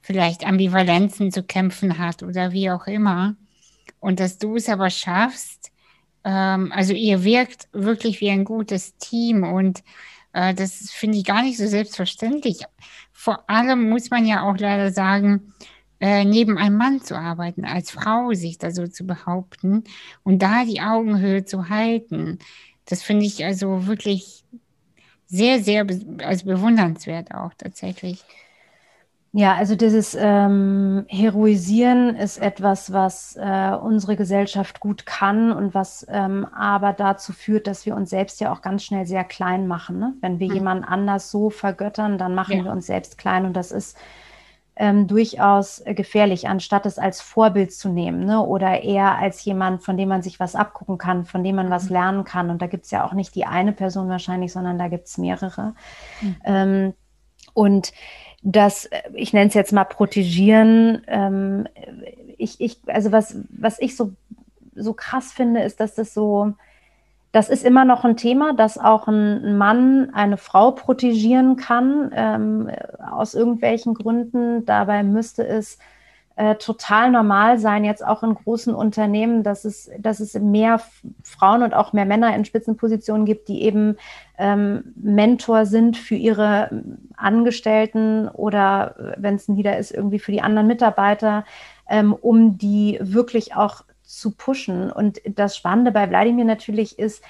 vielleicht 0.00 0.46
Ambivalenzen 0.46 1.32
zu 1.32 1.42
kämpfen 1.42 1.98
hat 1.98 2.22
oder 2.22 2.52
wie 2.52 2.70
auch 2.70 2.86
immer. 2.86 3.36
Und 4.00 4.20
dass 4.20 4.38
du 4.38 4.56
es 4.56 4.68
aber 4.68 4.90
schaffst, 4.90 5.70
ähm, 6.24 6.72
also 6.72 6.94
ihr 6.94 7.24
wirkt 7.24 7.68
wirklich 7.72 8.20
wie 8.20 8.30
ein 8.30 8.44
gutes 8.44 8.96
Team 8.96 9.42
und 9.42 9.82
das 10.32 10.90
finde 10.90 11.18
ich 11.18 11.24
gar 11.24 11.42
nicht 11.42 11.58
so 11.58 11.66
selbstverständlich. 11.66 12.60
Vor 13.12 13.48
allem 13.48 13.88
muss 13.88 14.10
man 14.10 14.26
ja 14.26 14.42
auch 14.42 14.56
leider 14.58 14.92
sagen, 14.92 15.54
äh, 16.00 16.24
neben 16.24 16.58
einem 16.58 16.76
Mann 16.76 17.00
zu 17.02 17.16
arbeiten, 17.16 17.64
als 17.64 17.90
Frau 17.90 18.32
sich 18.32 18.58
da 18.58 18.70
so 18.70 18.86
zu 18.86 19.04
behaupten 19.06 19.84
und 20.22 20.42
da 20.42 20.64
die 20.64 20.80
Augenhöhe 20.80 21.44
zu 21.44 21.68
halten. 21.68 22.38
Das 22.84 23.02
finde 23.02 23.26
ich 23.26 23.44
also 23.44 23.86
wirklich 23.86 24.44
sehr, 25.26 25.62
sehr 25.62 25.84
be 25.84 26.24
also 26.24 26.46
bewundernswert 26.46 27.34
auch 27.34 27.52
tatsächlich. 27.54 28.24
Ja, 29.38 29.54
also 29.54 29.76
dieses 29.76 30.16
ähm, 30.18 31.04
Heroisieren 31.06 32.16
ist 32.16 32.38
etwas, 32.38 32.92
was 32.92 33.36
äh, 33.36 33.70
unsere 33.80 34.16
Gesellschaft 34.16 34.80
gut 34.80 35.06
kann 35.06 35.52
und 35.52 35.74
was 35.74 36.04
ähm, 36.10 36.44
aber 36.46 36.92
dazu 36.92 37.32
führt, 37.32 37.68
dass 37.68 37.86
wir 37.86 37.94
uns 37.94 38.10
selbst 38.10 38.40
ja 38.40 38.52
auch 38.52 38.62
ganz 38.62 38.82
schnell 38.82 39.06
sehr 39.06 39.22
klein 39.22 39.68
machen. 39.68 40.00
Ne? 40.00 40.14
Wenn 40.22 40.40
wir 40.40 40.48
mhm. 40.48 40.54
jemanden 40.54 40.84
anders 40.84 41.30
so 41.30 41.50
vergöttern, 41.50 42.18
dann 42.18 42.34
machen 42.34 42.58
ja. 42.58 42.64
wir 42.64 42.72
uns 42.72 42.86
selbst 42.86 43.16
klein 43.16 43.44
und 43.44 43.52
das 43.52 43.70
ist 43.70 43.96
ähm, 44.74 45.06
durchaus 45.06 45.86
äh, 45.86 45.94
gefährlich, 45.94 46.48
anstatt 46.48 46.84
es 46.84 46.98
als 46.98 47.20
Vorbild 47.20 47.72
zu 47.72 47.90
nehmen 47.90 48.24
ne? 48.24 48.44
oder 48.44 48.82
eher 48.82 49.18
als 49.18 49.44
jemand, 49.44 49.84
von 49.84 49.96
dem 49.96 50.08
man 50.08 50.22
sich 50.22 50.40
was 50.40 50.56
abgucken 50.56 50.98
kann, 50.98 51.24
von 51.24 51.44
dem 51.44 51.54
man 51.54 51.66
mhm. 51.66 51.70
was 51.70 51.90
lernen 51.90 52.24
kann. 52.24 52.50
Und 52.50 52.60
da 52.60 52.66
gibt 52.66 52.86
es 52.86 52.90
ja 52.90 53.06
auch 53.06 53.12
nicht 53.12 53.36
die 53.36 53.46
eine 53.46 53.70
Person 53.70 54.08
wahrscheinlich, 54.08 54.52
sondern 54.52 54.80
da 54.80 54.88
gibt 54.88 55.06
es 55.06 55.16
mehrere. 55.16 55.74
Mhm. 56.22 56.94
Und 57.58 57.92
das, 58.44 58.84
äh, 58.86 59.02
ich 59.14 59.32
nenne 59.32 59.48
es 59.48 59.54
jetzt 59.54 59.72
mal 59.72 59.84
protegieren. 59.84 61.02
Ähm, 61.08 61.66
ich, 62.36 62.60
ich, 62.60 62.78
also 62.86 63.10
was, 63.10 63.36
was 63.50 63.80
ich 63.80 63.96
so, 63.96 64.12
so 64.76 64.92
krass 64.92 65.32
finde, 65.32 65.62
ist, 65.62 65.80
dass 65.80 65.96
das 65.96 66.14
so, 66.14 66.52
das 67.32 67.48
ist 67.48 67.64
immer 67.64 67.84
noch 67.84 68.04
ein 68.04 68.16
Thema, 68.16 68.52
dass 68.52 68.78
auch 68.78 69.08
ein 69.08 69.58
Mann 69.58 70.10
eine 70.14 70.36
Frau 70.36 70.70
protegieren 70.70 71.56
kann, 71.56 72.12
ähm, 72.14 72.70
aus 73.10 73.34
irgendwelchen 73.34 73.94
Gründen. 73.94 74.64
Dabei 74.64 75.02
müsste 75.02 75.44
es 75.44 75.78
äh, 76.38 76.54
total 76.54 77.10
normal 77.10 77.58
sein, 77.58 77.84
jetzt 77.84 78.06
auch 78.06 78.22
in 78.22 78.32
großen 78.32 78.72
Unternehmen, 78.72 79.42
dass 79.42 79.64
es, 79.64 79.90
dass 79.98 80.20
es 80.20 80.34
mehr 80.34 80.80
Frauen 81.24 81.64
und 81.64 81.74
auch 81.74 81.92
mehr 81.92 82.04
Männer 82.04 82.32
in 82.36 82.44
Spitzenpositionen 82.44 83.26
gibt, 83.26 83.48
die 83.48 83.62
eben 83.62 83.96
ähm, 84.38 84.92
Mentor 84.94 85.66
sind 85.66 85.96
für 85.96 86.14
ihre 86.14 86.70
Angestellten 87.16 88.28
oder 88.28 88.94
äh, 88.98 89.16
wenn 89.18 89.34
es 89.34 89.48
ein 89.48 89.56
Leader 89.56 89.78
ist, 89.78 89.90
irgendwie 89.90 90.20
für 90.20 90.30
die 90.30 90.40
anderen 90.40 90.68
Mitarbeiter, 90.68 91.44
ähm, 91.88 92.12
um 92.12 92.56
die 92.56 93.00
wirklich 93.00 93.56
auch 93.56 93.82
zu 94.04 94.30
pushen. 94.30 94.92
Und 94.92 95.20
das 95.28 95.56
Spannende 95.56 95.90
bei 95.90 96.08
Wladimir 96.08 96.44
natürlich 96.44 97.00
ist, 97.00 97.20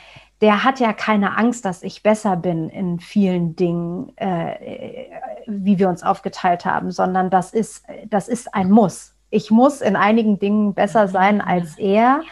der 0.40 0.64
hat 0.64 0.78
ja 0.80 0.92
keine 0.92 1.36
Angst, 1.36 1.64
dass 1.64 1.82
ich 1.82 2.02
besser 2.02 2.36
bin 2.36 2.68
in 2.68 3.00
vielen 3.00 3.56
Dingen, 3.56 4.12
äh, 4.16 5.06
wie 5.46 5.78
wir 5.78 5.88
uns 5.88 6.02
aufgeteilt 6.02 6.64
haben, 6.64 6.90
sondern 6.90 7.30
das 7.30 7.52
ist, 7.52 7.84
das 8.08 8.28
ist 8.28 8.54
ein 8.54 8.70
Muss. 8.70 9.14
Ich 9.30 9.50
muss 9.50 9.80
in 9.80 9.96
einigen 9.96 10.38
Dingen 10.38 10.74
besser 10.74 11.08
sein 11.08 11.40
als 11.40 11.76
er, 11.76 12.22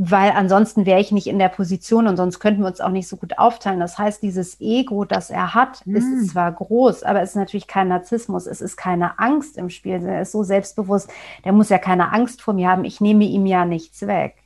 weil 0.00 0.30
ansonsten 0.30 0.86
wäre 0.86 1.00
ich 1.00 1.10
nicht 1.10 1.26
in 1.26 1.40
der 1.40 1.48
Position 1.48 2.06
und 2.06 2.16
sonst 2.16 2.38
könnten 2.38 2.60
wir 2.60 2.68
uns 2.68 2.80
auch 2.80 2.90
nicht 2.90 3.08
so 3.08 3.16
gut 3.16 3.36
aufteilen. 3.38 3.80
Das 3.80 3.98
heißt, 3.98 4.22
dieses 4.22 4.60
Ego, 4.60 5.04
das 5.04 5.30
er 5.30 5.54
hat, 5.54 5.84
mhm. 5.86 5.96
ist 5.96 6.30
zwar 6.30 6.52
groß, 6.52 7.02
aber 7.02 7.20
es 7.20 7.30
ist 7.30 7.36
natürlich 7.36 7.66
kein 7.66 7.88
Narzissmus, 7.88 8.46
es 8.46 8.60
ist 8.60 8.76
keine 8.76 9.18
Angst 9.18 9.56
im 9.56 9.70
Spiel. 9.70 9.94
Er 10.06 10.22
ist 10.22 10.30
so 10.30 10.44
selbstbewusst, 10.44 11.10
der 11.44 11.52
muss 11.52 11.70
ja 11.70 11.78
keine 11.78 12.12
Angst 12.12 12.42
vor 12.42 12.54
mir 12.54 12.68
haben, 12.68 12.84
ich 12.84 13.00
nehme 13.00 13.24
ihm 13.24 13.46
ja 13.46 13.64
nichts 13.64 14.06
weg. 14.06 14.36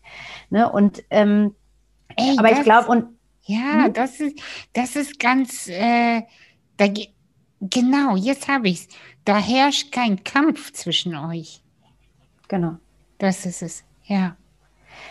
Ne? 0.48 0.70
Und 0.72 1.02
ähm, 1.10 1.54
Ey, 2.16 2.36
aber 2.38 2.52
ich 2.52 2.62
glaube, 2.62 2.88
und. 2.88 3.18
Ja, 3.44 3.86
hm? 3.86 3.92
das 3.92 4.20
ist, 4.20 4.38
das 4.72 4.94
ist 4.94 5.18
ganz, 5.18 5.66
äh, 5.66 6.22
da, 6.76 6.86
genau, 7.60 8.16
jetzt 8.16 8.48
habe 8.48 8.68
ich 8.68 8.82
es. 8.82 8.88
Da 9.24 9.38
herrscht 9.38 9.92
kein 9.92 10.22
Kampf 10.22 10.72
zwischen 10.72 11.16
euch. 11.16 11.62
Genau. 12.48 12.76
Das 13.18 13.46
ist 13.46 13.62
es, 13.62 13.84
ja. 14.04 14.36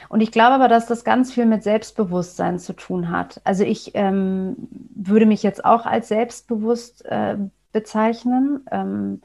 Und 0.09 0.21
ich 0.21 0.31
glaube 0.31 0.55
aber, 0.55 0.67
dass 0.67 0.85
das 0.85 1.03
ganz 1.03 1.33
viel 1.33 1.45
mit 1.45 1.63
Selbstbewusstsein 1.63 2.59
zu 2.59 2.73
tun 2.73 3.09
hat. 3.09 3.41
Also 3.43 3.63
ich 3.63 3.91
ähm, 3.95 4.55
würde 4.93 5.25
mich 5.25 5.43
jetzt 5.43 5.63
auch 5.65 5.85
als 5.85 6.09
selbstbewusst 6.09 7.05
äh, 7.05 7.37
bezeichnen. 7.71 8.65
Ähm, 8.71 9.21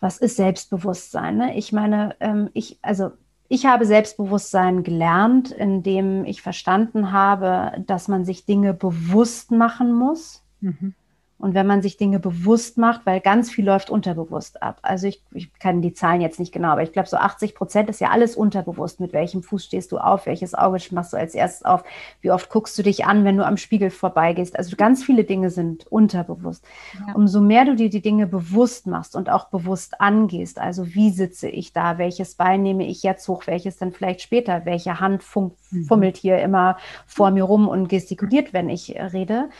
was 0.00 0.18
ist 0.18 0.36
Selbstbewusstsein? 0.36 1.36
Ne? 1.36 1.56
Ich 1.56 1.72
meine, 1.72 2.16
ähm, 2.20 2.50
ich, 2.52 2.78
also 2.82 3.12
ich 3.48 3.66
habe 3.66 3.86
Selbstbewusstsein 3.86 4.82
gelernt, 4.82 5.50
indem 5.50 6.24
ich 6.24 6.42
verstanden 6.42 7.12
habe, 7.12 7.82
dass 7.86 8.06
man 8.06 8.24
sich 8.24 8.44
Dinge 8.44 8.74
bewusst 8.74 9.50
machen 9.50 9.92
muss. 9.94 10.42
Mhm. 10.60 10.94
Und 11.38 11.54
wenn 11.54 11.68
man 11.68 11.82
sich 11.82 11.96
Dinge 11.96 12.18
bewusst 12.18 12.78
macht, 12.78 13.06
weil 13.06 13.20
ganz 13.20 13.48
viel 13.48 13.64
läuft 13.64 13.90
unterbewusst 13.90 14.60
ab. 14.60 14.80
Also 14.82 15.06
ich, 15.06 15.22
ich 15.32 15.52
kann 15.54 15.80
die 15.80 15.92
Zahlen 15.92 16.20
jetzt 16.20 16.40
nicht 16.40 16.52
genau, 16.52 16.70
aber 16.70 16.82
ich 16.82 16.92
glaube, 16.92 17.08
so 17.08 17.16
80 17.16 17.54
Prozent 17.54 17.88
ist 17.88 18.00
ja 18.00 18.10
alles 18.10 18.34
unterbewusst. 18.34 18.98
Mit 18.98 19.12
welchem 19.12 19.44
Fuß 19.44 19.64
stehst 19.64 19.92
du 19.92 19.98
auf? 19.98 20.26
Welches 20.26 20.54
Auge 20.54 20.78
machst 20.90 21.12
du 21.12 21.16
als 21.16 21.34
erstes 21.34 21.64
auf? 21.64 21.84
Wie 22.20 22.32
oft 22.32 22.50
guckst 22.50 22.76
du 22.76 22.82
dich 22.82 23.04
an, 23.04 23.24
wenn 23.24 23.36
du 23.36 23.46
am 23.46 23.56
Spiegel 23.56 23.90
vorbeigehst? 23.90 24.58
Also 24.58 24.74
ganz 24.74 25.04
viele 25.04 25.22
Dinge 25.22 25.50
sind 25.50 25.86
unterbewusst. 25.86 26.64
Ja. 27.06 27.14
Umso 27.14 27.40
mehr 27.40 27.64
du 27.64 27.76
dir 27.76 27.88
die 27.88 28.02
Dinge 28.02 28.26
bewusst 28.26 28.88
machst 28.88 29.14
und 29.14 29.30
auch 29.30 29.48
bewusst 29.48 30.00
angehst, 30.00 30.58
also 30.58 30.92
wie 30.94 31.10
sitze 31.10 31.48
ich 31.48 31.72
da? 31.72 31.98
Welches 31.98 32.34
Bein 32.34 32.62
nehme 32.62 32.84
ich 32.84 33.04
jetzt 33.04 33.28
hoch? 33.28 33.46
Welches 33.46 33.76
dann 33.76 33.92
vielleicht 33.92 34.22
später? 34.22 34.64
Welche 34.64 34.98
Hand 34.98 35.22
mhm. 35.36 35.84
fummelt 35.84 36.16
hier 36.16 36.38
immer 36.38 36.78
vor 37.06 37.30
mir 37.30 37.44
rum 37.44 37.68
und 37.68 37.88
gestikuliert, 37.88 38.52
wenn 38.52 38.68
ich 38.68 38.96
rede? 39.12 39.50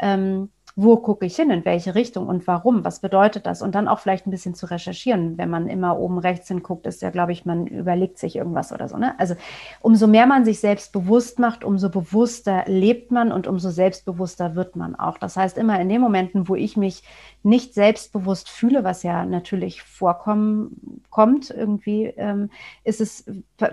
Ähm, 0.00 0.50
wo 0.80 0.96
gucke 0.96 1.26
ich 1.26 1.34
hin, 1.34 1.50
in 1.50 1.64
welche 1.64 1.96
Richtung 1.96 2.28
und 2.28 2.46
warum, 2.46 2.84
was 2.84 3.00
bedeutet 3.00 3.46
das? 3.46 3.62
Und 3.62 3.74
dann 3.74 3.88
auch 3.88 3.98
vielleicht 3.98 4.28
ein 4.28 4.30
bisschen 4.30 4.54
zu 4.54 4.66
recherchieren. 4.66 5.36
Wenn 5.36 5.50
man 5.50 5.66
immer 5.66 5.98
oben 5.98 6.18
rechts 6.18 6.46
hinguckt, 6.46 6.86
ist 6.86 7.02
ja, 7.02 7.10
glaube 7.10 7.32
ich, 7.32 7.44
man 7.44 7.66
überlegt 7.66 8.16
sich 8.16 8.36
irgendwas 8.36 8.72
oder 8.72 8.86
so. 8.86 8.96
Ne? 8.96 9.18
Also 9.18 9.34
umso 9.80 10.06
mehr 10.06 10.26
man 10.26 10.44
sich 10.44 10.60
selbst 10.60 10.92
bewusst 10.92 11.40
macht, 11.40 11.64
umso 11.64 11.90
bewusster 11.90 12.62
lebt 12.66 13.10
man 13.10 13.32
und 13.32 13.48
umso 13.48 13.70
selbstbewusster 13.70 14.54
wird 14.54 14.76
man 14.76 14.94
auch. 14.94 15.18
Das 15.18 15.36
heißt, 15.36 15.58
immer 15.58 15.80
in 15.80 15.88
den 15.88 16.00
Momenten, 16.00 16.48
wo 16.48 16.54
ich 16.54 16.76
mich 16.76 17.02
nicht 17.42 17.74
selbstbewusst 17.74 18.48
fühle, 18.50 18.84
was 18.84 19.02
ja 19.02 19.24
natürlich 19.24 19.82
vorkommen 19.82 21.02
kommt 21.10 21.50
irgendwie, 21.50 22.04
ähm, 22.16 22.50
ist 22.84 23.00
es, 23.00 23.24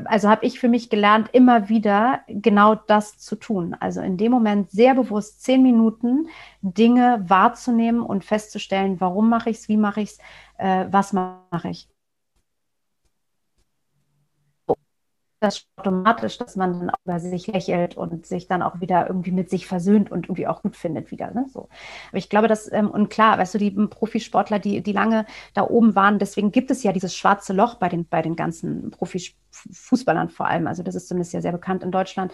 also 0.06 0.30
habe 0.30 0.46
ich 0.46 0.60
für 0.60 0.70
mich 0.70 0.90
gelernt, 0.90 1.30
immer 1.34 1.70
wieder 1.70 2.22
genau 2.28 2.76
das 2.76 3.18
zu 3.18 3.36
tun. 3.36 3.76
Also 3.80 4.02
in 4.02 4.18
dem 4.18 4.32
Moment 4.32 4.72
sehr 4.72 4.96
bewusst 4.96 5.44
zehn 5.44 5.64
Minuten 5.64 6.28
Dinge 6.62 7.24
wahrzunehmen 7.28 8.02
und 8.02 8.24
festzustellen, 8.24 9.00
warum 9.00 9.30
mache 9.30 9.50
ich 9.50 9.58
es, 9.58 9.70
wie 9.70 9.78
mache 9.78 10.02
ich 10.02 10.12
es, 10.12 10.20
äh, 10.58 10.86
was 10.92 11.14
mache 11.14 11.70
ich. 11.70 11.95
Das 15.46 15.66
automatisch, 15.78 16.38
dass 16.38 16.56
man 16.56 16.80
dann 16.80 16.92
über 17.06 17.20
sich 17.20 17.48
lächelt 17.48 17.96
und 17.96 18.26
sich 18.26 18.48
dann 18.48 18.62
auch 18.62 18.82
wieder 18.82 19.08
irgendwie 19.08 19.32
mit 19.32 19.50
sich 19.50 19.68
versöhnt 19.68 20.12
und 20.12 20.26
irgendwie 20.26 20.48
auch 20.48 20.62
gut 20.62 20.76
findet 20.76 21.12
wieder. 21.12 21.32
Ne? 21.32 21.46
So. 21.54 21.70
Aber 22.10 22.18
ich 22.18 22.30
glaube, 22.30 22.48
dass, 22.48 22.72
ähm, 22.72 22.90
und 22.90 23.10
klar, 23.10 23.38
weißt 23.38 23.54
du, 23.54 23.58
die 23.58 23.72
Profisportler, 23.72 24.60
die, 24.60 24.82
die 24.82 24.92
lange 24.92 25.26
da 25.54 25.64
oben 25.64 25.96
waren, 25.96 26.20
deswegen 26.20 26.52
gibt 26.52 26.72
es 26.72 26.84
ja 26.84 26.92
dieses 26.92 27.16
schwarze 27.16 27.54
Loch 27.54 27.76
bei 27.76 27.90
den, 27.90 28.08
bei 28.08 28.22
den 28.22 28.36
ganzen 28.36 28.92
Profifußballern 28.92 30.30
vor 30.30 30.48
allem. 30.48 30.68
Also 30.68 30.84
das 30.84 30.96
ist 30.96 31.08
zumindest 31.08 31.34
ja 31.34 31.42
sehr 31.42 31.52
bekannt 31.52 31.84
in 31.84 31.92
Deutschland. 31.92 32.32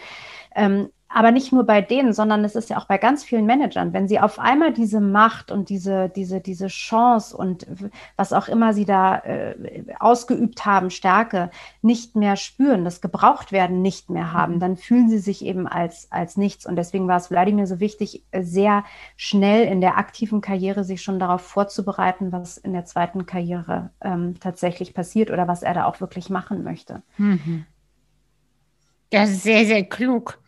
Ähm, 0.56 0.90
aber 1.14 1.32
nicht 1.32 1.52
nur 1.52 1.66
bei 1.66 1.82
denen, 1.82 2.14
sondern 2.14 2.44
es 2.44 2.56
ist 2.56 2.70
ja 2.70 2.78
auch 2.78 2.86
bei 2.86 2.98
ganz 2.98 3.24
vielen 3.24 3.46
Managern, 3.46 3.94
wenn 3.94 4.08
sie 4.08 4.20
auf 4.20 4.40
einmal 4.40 4.74
diese 4.74 5.02
Macht 5.02 5.52
und 5.52 5.70
diese, 5.70 6.10
diese, 6.10 6.40
diese 6.40 6.68
Chance 6.68 7.36
und 7.36 7.68
was 8.16 8.34
auch 8.34 8.48
immer 8.48 8.74
sie 8.74 8.86
da 8.86 9.18
äh, 9.20 9.56
ausgeübt 10.00 10.66
haben, 10.66 10.90
Stärke, 10.90 11.52
nicht 11.82 12.16
mehr 12.16 12.36
spüren, 12.36 12.86
das 12.86 13.02
Gebrauchtwerden 13.02 13.82
nicht 13.82 14.10
mehr 14.10 14.34
haben, 14.34 14.56
mhm. 14.56 14.60
dann 14.60 14.78
fühlen 14.78 15.10
sie 15.10 15.20
sich 15.20 15.44
eben 15.46 15.68
als, 15.68 16.12
als 16.12 16.38
nichts. 16.38 16.66
Und 16.66 16.76
deswegen 16.76 17.08
war 17.08 17.18
es 17.18 17.30
Wladimir 17.30 17.68
so 17.68 17.80
wichtig, 17.80 18.24
sehr 18.40 18.84
schnell 19.16 19.68
in 19.68 19.82
der 19.82 19.98
aktiven 19.98 20.42
Karriere 20.42 20.84
sich 20.84 21.02
schon 21.02 21.20
darauf 21.20 21.42
vorzubereiten, 21.42 22.32
was 22.32 22.58
in 22.58 22.74
der 22.74 22.86
zweiten 22.86 23.26
Karriere 23.26 23.90
ähm, 24.02 24.36
tatsächlich 24.40 24.94
passiert 24.94 25.32
oder 25.32 25.48
was 25.48 25.64
er 25.64 25.74
da 25.74 25.86
auch 25.86 26.00
wirklich 26.00 26.30
machen 26.30 26.64
möchte. 26.64 27.02
Mhm. 27.18 27.66
Das 29.10 29.30
ist 29.30 29.44
sehr, 29.44 29.66
sehr 29.66 29.84
klug. 29.84 30.40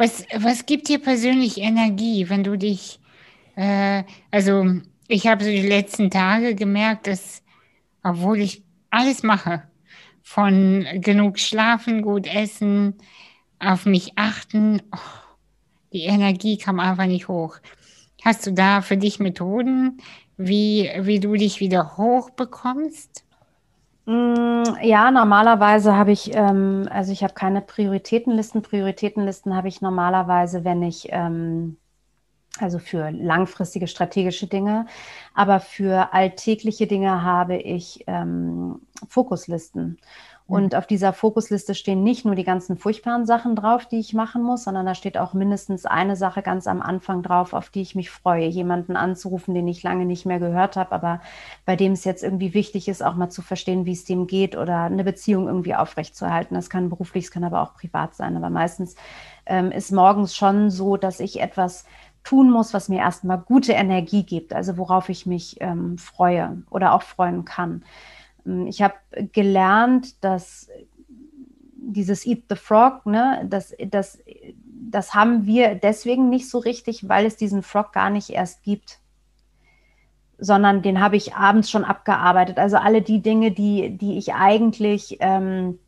Was, 0.00 0.24
was 0.34 0.64
gibt 0.64 0.88
dir 0.88 0.98
persönlich 0.98 1.58
Energie, 1.58 2.30
wenn 2.30 2.42
du 2.42 2.56
dich, 2.56 3.00
äh, 3.54 4.02
also 4.30 4.64
ich 5.08 5.26
habe 5.26 5.44
so 5.44 5.50
die 5.50 5.60
letzten 5.60 6.10
Tage 6.10 6.54
gemerkt, 6.54 7.06
dass, 7.06 7.42
obwohl 8.02 8.40
ich 8.40 8.64
alles 8.88 9.22
mache, 9.22 9.64
von 10.22 10.86
genug 11.02 11.38
schlafen, 11.38 12.00
gut 12.00 12.26
essen, 12.26 12.94
auf 13.58 13.84
mich 13.84 14.16
achten, 14.16 14.80
oh, 14.90 14.98
die 15.92 16.04
Energie 16.04 16.56
kam 16.56 16.80
einfach 16.80 17.04
nicht 17.04 17.28
hoch. 17.28 17.58
Hast 18.24 18.46
du 18.46 18.54
da 18.54 18.80
für 18.80 18.96
dich 18.96 19.18
Methoden, 19.18 20.00
wie, 20.38 20.90
wie 21.00 21.20
du 21.20 21.34
dich 21.34 21.60
wieder 21.60 21.98
hochbekommst? 21.98 23.26
Mm, 24.10 24.64
ja, 24.82 25.12
normalerweise 25.12 25.94
habe 25.96 26.10
ich, 26.10 26.34
ähm, 26.34 26.88
also 26.90 27.12
ich 27.12 27.22
habe 27.22 27.34
keine 27.34 27.60
Prioritätenlisten. 27.60 28.60
Prioritätenlisten 28.62 29.54
habe 29.54 29.68
ich 29.68 29.82
normalerweise, 29.82 30.64
wenn 30.64 30.82
ich, 30.82 31.08
ähm, 31.10 31.76
also 32.58 32.80
für 32.80 33.10
langfristige 33.12 33.86
strategische 33.86 34.48
Dinge, 34.48 34.86
aber 35.34 35.60
für 35.60 36.12
alltägliche 36.12 36.88
Dinge 36.88 37.22
habe 37.22 37.56
ich 37.56 38.02
ähm, 38.08 38.80
Fokuslisten. 39.08 39.98
Und 40.50 40.74
auf 40.74 40.88
dieser 40.88 41.12
Fokusliste 41.12 41.76
stehen 41.76 42.02
nicht 42.02 42.24
nur 42.24 42.34
die 42.34 42.42
ganzen 42.42 42.76
furchtbaren 42.76 43.24
Sachen 43.24 43.54
drauf, 43.54 43.86
die 43.86 44.00
ich 44.00 44.14
machen 44.14 44.42
muss, 44.42 44.64
sondern 44.64 44.84
da 44.84 44.96
steht 44.96 45.16
auch 45.16 45.32
mindestens 45.32 45.86
eine 45.86 46.16
Sache 46.16 46.42
ganz 46.42 46.66
am 46.66 46.82
Anfang 46.82 47.22
drauf, 47.22 47.52
auf 47.52 47.70
die 47.70 47.82
ich 47.82 47.94
mich 47.94 48.10
freue, 48.10 48.46
jemanden 48.48 48.96
anzurufen, 48.96 49.54
den 49.54 49.68
ich 49.68 49.84
lange 49.84 50.06
nicht 50.06 50.26
mehr 50.26 50.40
gehört 50.40 50.74
habe, 50.74 50.90
aber 50.90 51.20
bei 51.66 51.76
dem 51.76 51.92
es 51.92 52.02
jetzt 52.02 52.24
irgendwie 52.24 52.52
wichtig 52.52 52.88
ist, 52.88 53.00
auch 53.00 53.14
mal 53.14 53.30
zu 53.30 53.42
verstehen, 53.42 53.86
wie 53.86 53.92
es 53.92 54.04
dem 54.04 54.26
geht 54.26 54.56
oder 54.56 54.80
eine 54.80 55.04
Beziehung 55.04 55.46
irgendwie 55.46 55.76
aufrechtzuerhalten. 55.76 56.56
Das 56.56 56.68
kann 56.68 56.90
beruflich, 56.90 57.26
es 57.26 57.30
kann 57.30 57.44
aber 57.44 57.62
auch 57.62 57.74
privat 57.74 58.16
sein. 58.16 58.36
Aber 58.36 58.50
meistens 58.50 58.96
ähm, 59.46 59.70
ist 59.70 59.92
morgens 59.92 60.34
schon 60.34 60.70
so, 60.70 60.96
dass 60.96 61.20
ich 61.20 61.40
etwas 61.40 61.84
tun 62.24 62.50
muss, 62.50 62.74
was 62.74 62.88
mir 62.88 62.98
erstmal 62.98 63.38
gute 63.38 63.72
Energie 63.72 64.24
gibt, 64.24 64.52
also 64.52 64.76
worauf 64.76 65.10
ich 65.10 65.26
mich 65.26 65.58
ähm, 65.60 65.96
freue 65.96 66.62
oder 66.70 66.92
auch 66.94 67.02
freuen 67.02 67.44
kann. 67.44 67.84
Ähm, 68.46 68.66
ich 68.66 68.82
habe 68.82 68.94
gelernt, 69.32 70.22
dass 70.24 70.68
dieses 71.76 72.26
Eat 72.26 72.44
the 72.48 72.56
Frog, 72.56 73.06
ne, 73.06 73.46
das, 73.48 73.74
das, 73.88 74.18
das 74.90 75.14
haben 75.14 75.46
wir 75.46 75.74
deswegen 75.74 76.28
nicht 76.28 76.48
so 76.48 76.58
richtig, 76.58 77.08
weil 77.08 77.26
es 77.26 77.36
diesen 77.36 77.62
Frog 77.62 77.92
gar 77.92 78.10
nicht 78.10 78.30
erst 78.30 78.62
gibt 78.62 79.00
sondern 80.40 80.82
den 80.82 81.00
habe 81.00 81.16
ich 81.16 81.34
abends 81.34 81.70
schon 81.70 81.84
abgearbeitet. 81.84 82.58
Also 82.58 82.76
alle 82.76 83.02
die 83.02 83.20
Dinge, 83.22 83.52
die, 83.52 83.96
die 83.96 84.16
ich 84.16 84.34
eigentlich 84.34 85.18
ähm, 85.20 85.78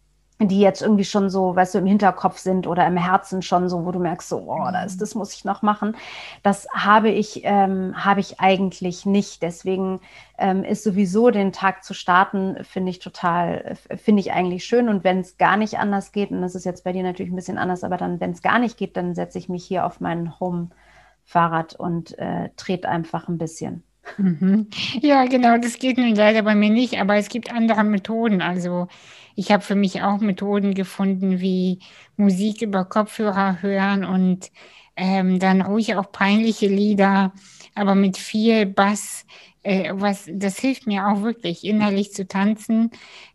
die 0.49 0.61
jetzt 0.61 0.83
irgendwie 0.83 1.05
schon 1.05 1.31
so, 1.31 1.55
weißt 1.55 1.75
du, 1.75 1.79
im 1.79 1.87
Hinterkopf 1.87 2.39
sind 2.39 2.67
oder 2.67 2.87
im 2.87 2.97
Herzen 2.97 3.43
schon 3.43 3.69
so, 3.69 3.85
wo 3.85 3.93
du 3.93 3.99
merkst, 3.99 4.29
so, 4.29 4.45
oh, 4.47 4.69
das, 4.73 4.97
mhm. 4.97 4.99
das 5.01 5.15
muss 5.15 5.35
ich 5.35 5.45
noch 5.45 5.63
machen. 5.63 5.97
Das 6.43 6.67
habe 6.75 7.11
ich, 7.11 7.43
ähm, 7.45 7.95
habe 7.97 8.21
ich 8.21 8.41
eigentlich 8.41 9.07
nicht. 9.07 9.43
Deswegen 9.43 10.01
ähm, 10.39 10.65
ist 10.65 10.85
sowieso 10.85 11.31
den 11.31 11.53
Tag 11.53 11.85
zu 11.85 11.95
starten, 11.95 12.57
finde 12.65 12.91
ich 12.91 12.99
total, 12.99 13.77
finde 13.97 14.21
ich 14.21 14.33
eigentlich 14.33 14.65
schön. 14.65 14.89
Und 14.89 15.05
wenn 15.05 15.21
es 15.21 15.39
gar 15.39 15.57
nicht 15.57 15.79
anders 15.79 16.13
geht, 16.13 16.31
und 16.31 16.43
das 16.43 16.55
ist 16.55 16.65
jetzt 16.65 16.85
bei 16.85 16.93
dir 16.93 17.03
natürlich 17.03 17.33
ein 17.33 17.37
bisschen 17.37 17.59
anders, 17.59 17.85
aber 17.85 17.97
dann, 17.97 18.21
wenn 18.21 18.33
es 18.33 18.43
gar 18.43 18.59
nicht 18.59 18.77
geht, 18.77 18.97
dann 18.97 19.15
setze 19.15 19.39
ich 19.39 19.49
mich 19.49 19.65
hier 19.65 19.87
auf 19.87 20.01
mein 20.01 20.39
Home-Fahrrad 20.41 21.75
und 21.75 22.19
äh, 22.19 22.51
trete 22.57 22.89
einfach 22.89 23.29
ein 23.29 23.39
bisschen. 23.39 23.83
Mhm. 24.19 24.69
Ja, 25.01 25.25
genau, 25.27 25.59
das 25.59 25.79
geht 25.79 25.97
nun 25.97 26.15
leider 26.15 26.43
bei 26.43 26.55
mir 26.55 26.71
nicht, 26.71 27.01
aber 27.01 27.17
es 27.17 27.29
gibt 27.29 27.53
andere 27.53 27.85
Methoden. 27.85 28.43
Also 28.43 28.89
ich 29.35 29.51
habe 29.53 29.63
für 29.63 29.75
mich 29.75 30.03
auch 30.03 30.21
Methoden 30.21 30.75
gefunden, 30.75 31.41
wie 31.41 31.81
Musik 32.17 32.63
über 32.63 32.85
Kopfhörer 32.85 33.63
hören 33.63 34.05
und 34.05 34.51
ähm, 34.97 35.39
dann 35.39 35.63
ruhig 35.63 35.95
auch 35.97 36.13
peinliche 36.13 36.67
Lieder, 36.67 37.33
aber 37.75 37.95
mit 37.95 38.17
viel 38.19 38.67
Bass. 38.67 39.25
Äh, 39.63 39.93
was, 39.95 40.29
das 40.33 40.59
hilft 40.59 40.87
mir 40.87 41.07
auch 41.07 41.23
wirklich, 41.23 41.65
innerlich 41.65 42.13
zu 42.13 42.27
tanzen. 42.27 42.91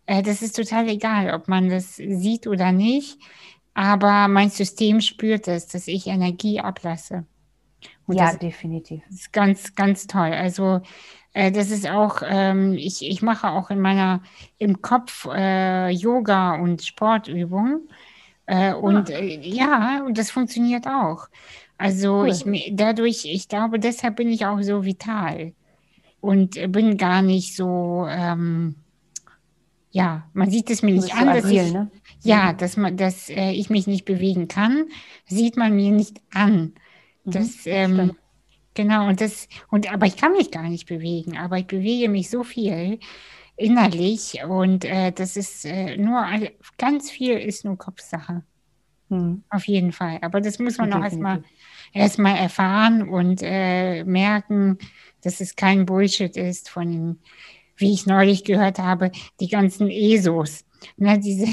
Äh, 0.05 0.23
das 0.23 0.41
ist 0.41 0.55
total 0.55 0.89
egal, 0.89 1.33
ob 1.33 1.47
man 1.47 1.69
das 1.69 1.95
sieht 1.95 2.47
oder 2.47 2.71
nicht. 2.71 3.17
Aber 3.73 4.27
mein 4.27 4.49
System 4.49 5.01
spürt 5.01 5.47
es, 5.47 5.67
dass 5.67 5.87
ich 5.87 6.07
Energie 6.07 6.59
ablasse. 6.59 7.25
Und 8.07 8.17
ja, 8.17 8.27
das 8.27 8.39
definitiv. 8.39 9.03
ist 9.09 9.31
ganz, 9.33 9.75
ganz 9.75 10.07
toll. 10.07 10.33
Also 10.33 10.81
das 11.51 11.69
ist 11.69 11.87
auch, 11.87 12.21
ähm, 12.25 12.73
ich, 12.73 13.07
ich 13.07 13.21
mache 13.21 13.49
auch 13.49 13.69
in 13.69 13.79
meiner, 13.79 14.21
im 14.57 14.81
Kopf 14.81 15.27
äh, 15.31 15.89
Yoga 15.89 16.55
und 16.55 16.83
Sportübungen. 16.83 17.87
Äh, 18.47 18.73
und 18.73 19.11
ah. 19.11 19.19
Äh, 19.19 19.47
ja, 19.47 20.03
und 20.05 20.17
das 20.17 20.31
funktioniert 20.31 20.87
auch. 20.87 21.27
Also 21.77 22.21
cool. 22.21 22.29
ich 22.29 22.71
dadurch, 22.73 23.25
ich 23.25 23.47
glaube, 23.47 23.79
deshalb 23.79 24.15
bin 24.15 24.29
ich 24.29 24.45
auch 24.45 24.61
so 24.61 24.83
vital 24.83 25.53
und 26.21 26.59
bin 26.71 26.97
gar 26.97 27.21
nicht 27.21 27.55
so, 27.55 28.07
ähm, 28.09 28.75
ja, 29.91 30.27
man 30.33 30.49
sieht 30.49 30.69
es 30.69 30.81
mir 30.81 30.95
nicht 30.95 31.13
an, 31.13 31.25
so 31.25 31.29
agil, 31.29 31.41
dass 31.41 31.67
ich, 31.67 31.73
ne? 31.73 31.91
ja, 32.23 32.53
dass 32.53 32.77
man, 32.77 32.97
dass 32.97 33.29
äh, 33.29 33.51
ich 33.51 33.69
mich 33.69 33.85
nicht 33.85 34.05
bewegen 34.05 34.47
kann, 34.47 34.85
sieht 35.27 35.55
man 35.55 35.75
mir 35.75 35.91
nicht 35.91 36.19
an. 36.33 36.73
Mhm, 37.25 37.31
Das, 37.31 37.49
ähm, 37.65 38.15
genau, 38.77 39.07
und 39.07 39.19
das, 39.19 39.49
und 39.69 39.91
aber 39.91 40.05
ich 40.05 40.15
kann 40.15 40.31
mich 40.33 40.51
gar 40.51 40.69
nicht 40.69 40.87
bewegen, 40.87 41.37
aber 41.37 41.57
ich 41.57 41.67
bewege 41.67 42.07
mich 42.07 42.29
so 42.29 42.43
viel 42.43 42.99
innerlich 43.57 44.39
und 44.47 44.85
äh, 44.85 45.11
das 45.11 45.35
ist 45.35 45.65
äh, 45.65 45.97
nur 45.97 46.23
ganz 46.77 47.09
viel 47.09 47.37
ist 47.37 47.65
nur 47.65 47.77
Kopfsache. 47.77 48.43
Mhm. 49.09 49.43
Auf 49.49 49.67
jeden 49.67 49.91
Fall. 49.91 50.19
Aber 50.21 50.41
das 50.41 50.59
muss 50.59 50.77
man 50.77 50.93
auch 50.93 51.03
erstmal 51.03 51.43
erstmal 51.93 52.37
erfahren 52.37 53.09
und 53.09 53.41
äh, 53.41 54.03
merken, 54.03 54.77
dass 55.21 55.41
es 55.41 55.55
kein 55.55 55.85
Bullshit 55.85 56.35
ist 56.37 56.69
von, 56.69 56.91
den, 56.91 57.19
wie 57.77 57.93
ich 57.93 58.05
neulich 58.05 58.43
gehört 58.43 58.79
habe, 58.79 59.11
die 59.39 59.47
ganzen 59.47 59.89
ESOs. 59.89 60.65
Ne, 60.97 61.19
diese, 61.19 61.47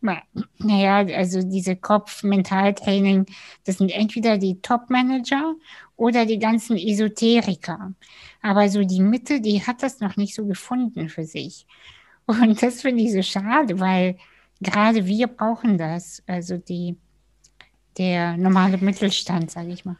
naja, 0.58 0.98
also 1.16 1.42
diese 1.42 1.76
Kopf-Mentaltraining, 1.76 3.26
das 3.64 3.78
sind 3.78 3.90
entweder 3.90 4.38
die 4.38 4.60
Top-Manager 4.60 5.54
oder 5.96 6.26
die 6.26 6.38
ganzen 6.38 6.76
Esoteriker. 6.76 7.94
Aber 8.40 8.68
so 8.68 8.84
die 8.84 9.00
Mitte, 9.00 9.40
die 9.40 9.64
hat 9.66 9.82
das 9.82 10.00
noch 10.00 10.16
nicht 10.16 10.34
so 10.34 10.46
gefunden 10.46 11.08
für 11.08 11.24
sich. 11.24 11.66
Und 12.26 12.62
das 12.62 12.82
finde 12.82 13.02
ich 13.02 13.12
so 13.12 13.22
schade, 13.22 13.80
weil 13.80 14.16
gerade 14.60 15.06
wir 15.06 15.26
brauchen 15.26 15.78
das. 15.78 16.22
Also 16.26 16.56
die, 16.56 16.96
der 17.96 18.36
normale 18.36 18.78
Mittelstand, 18.78 19.50
sage 19.50 19.72
ich 19.72 19.84
mal. 19.84 19.96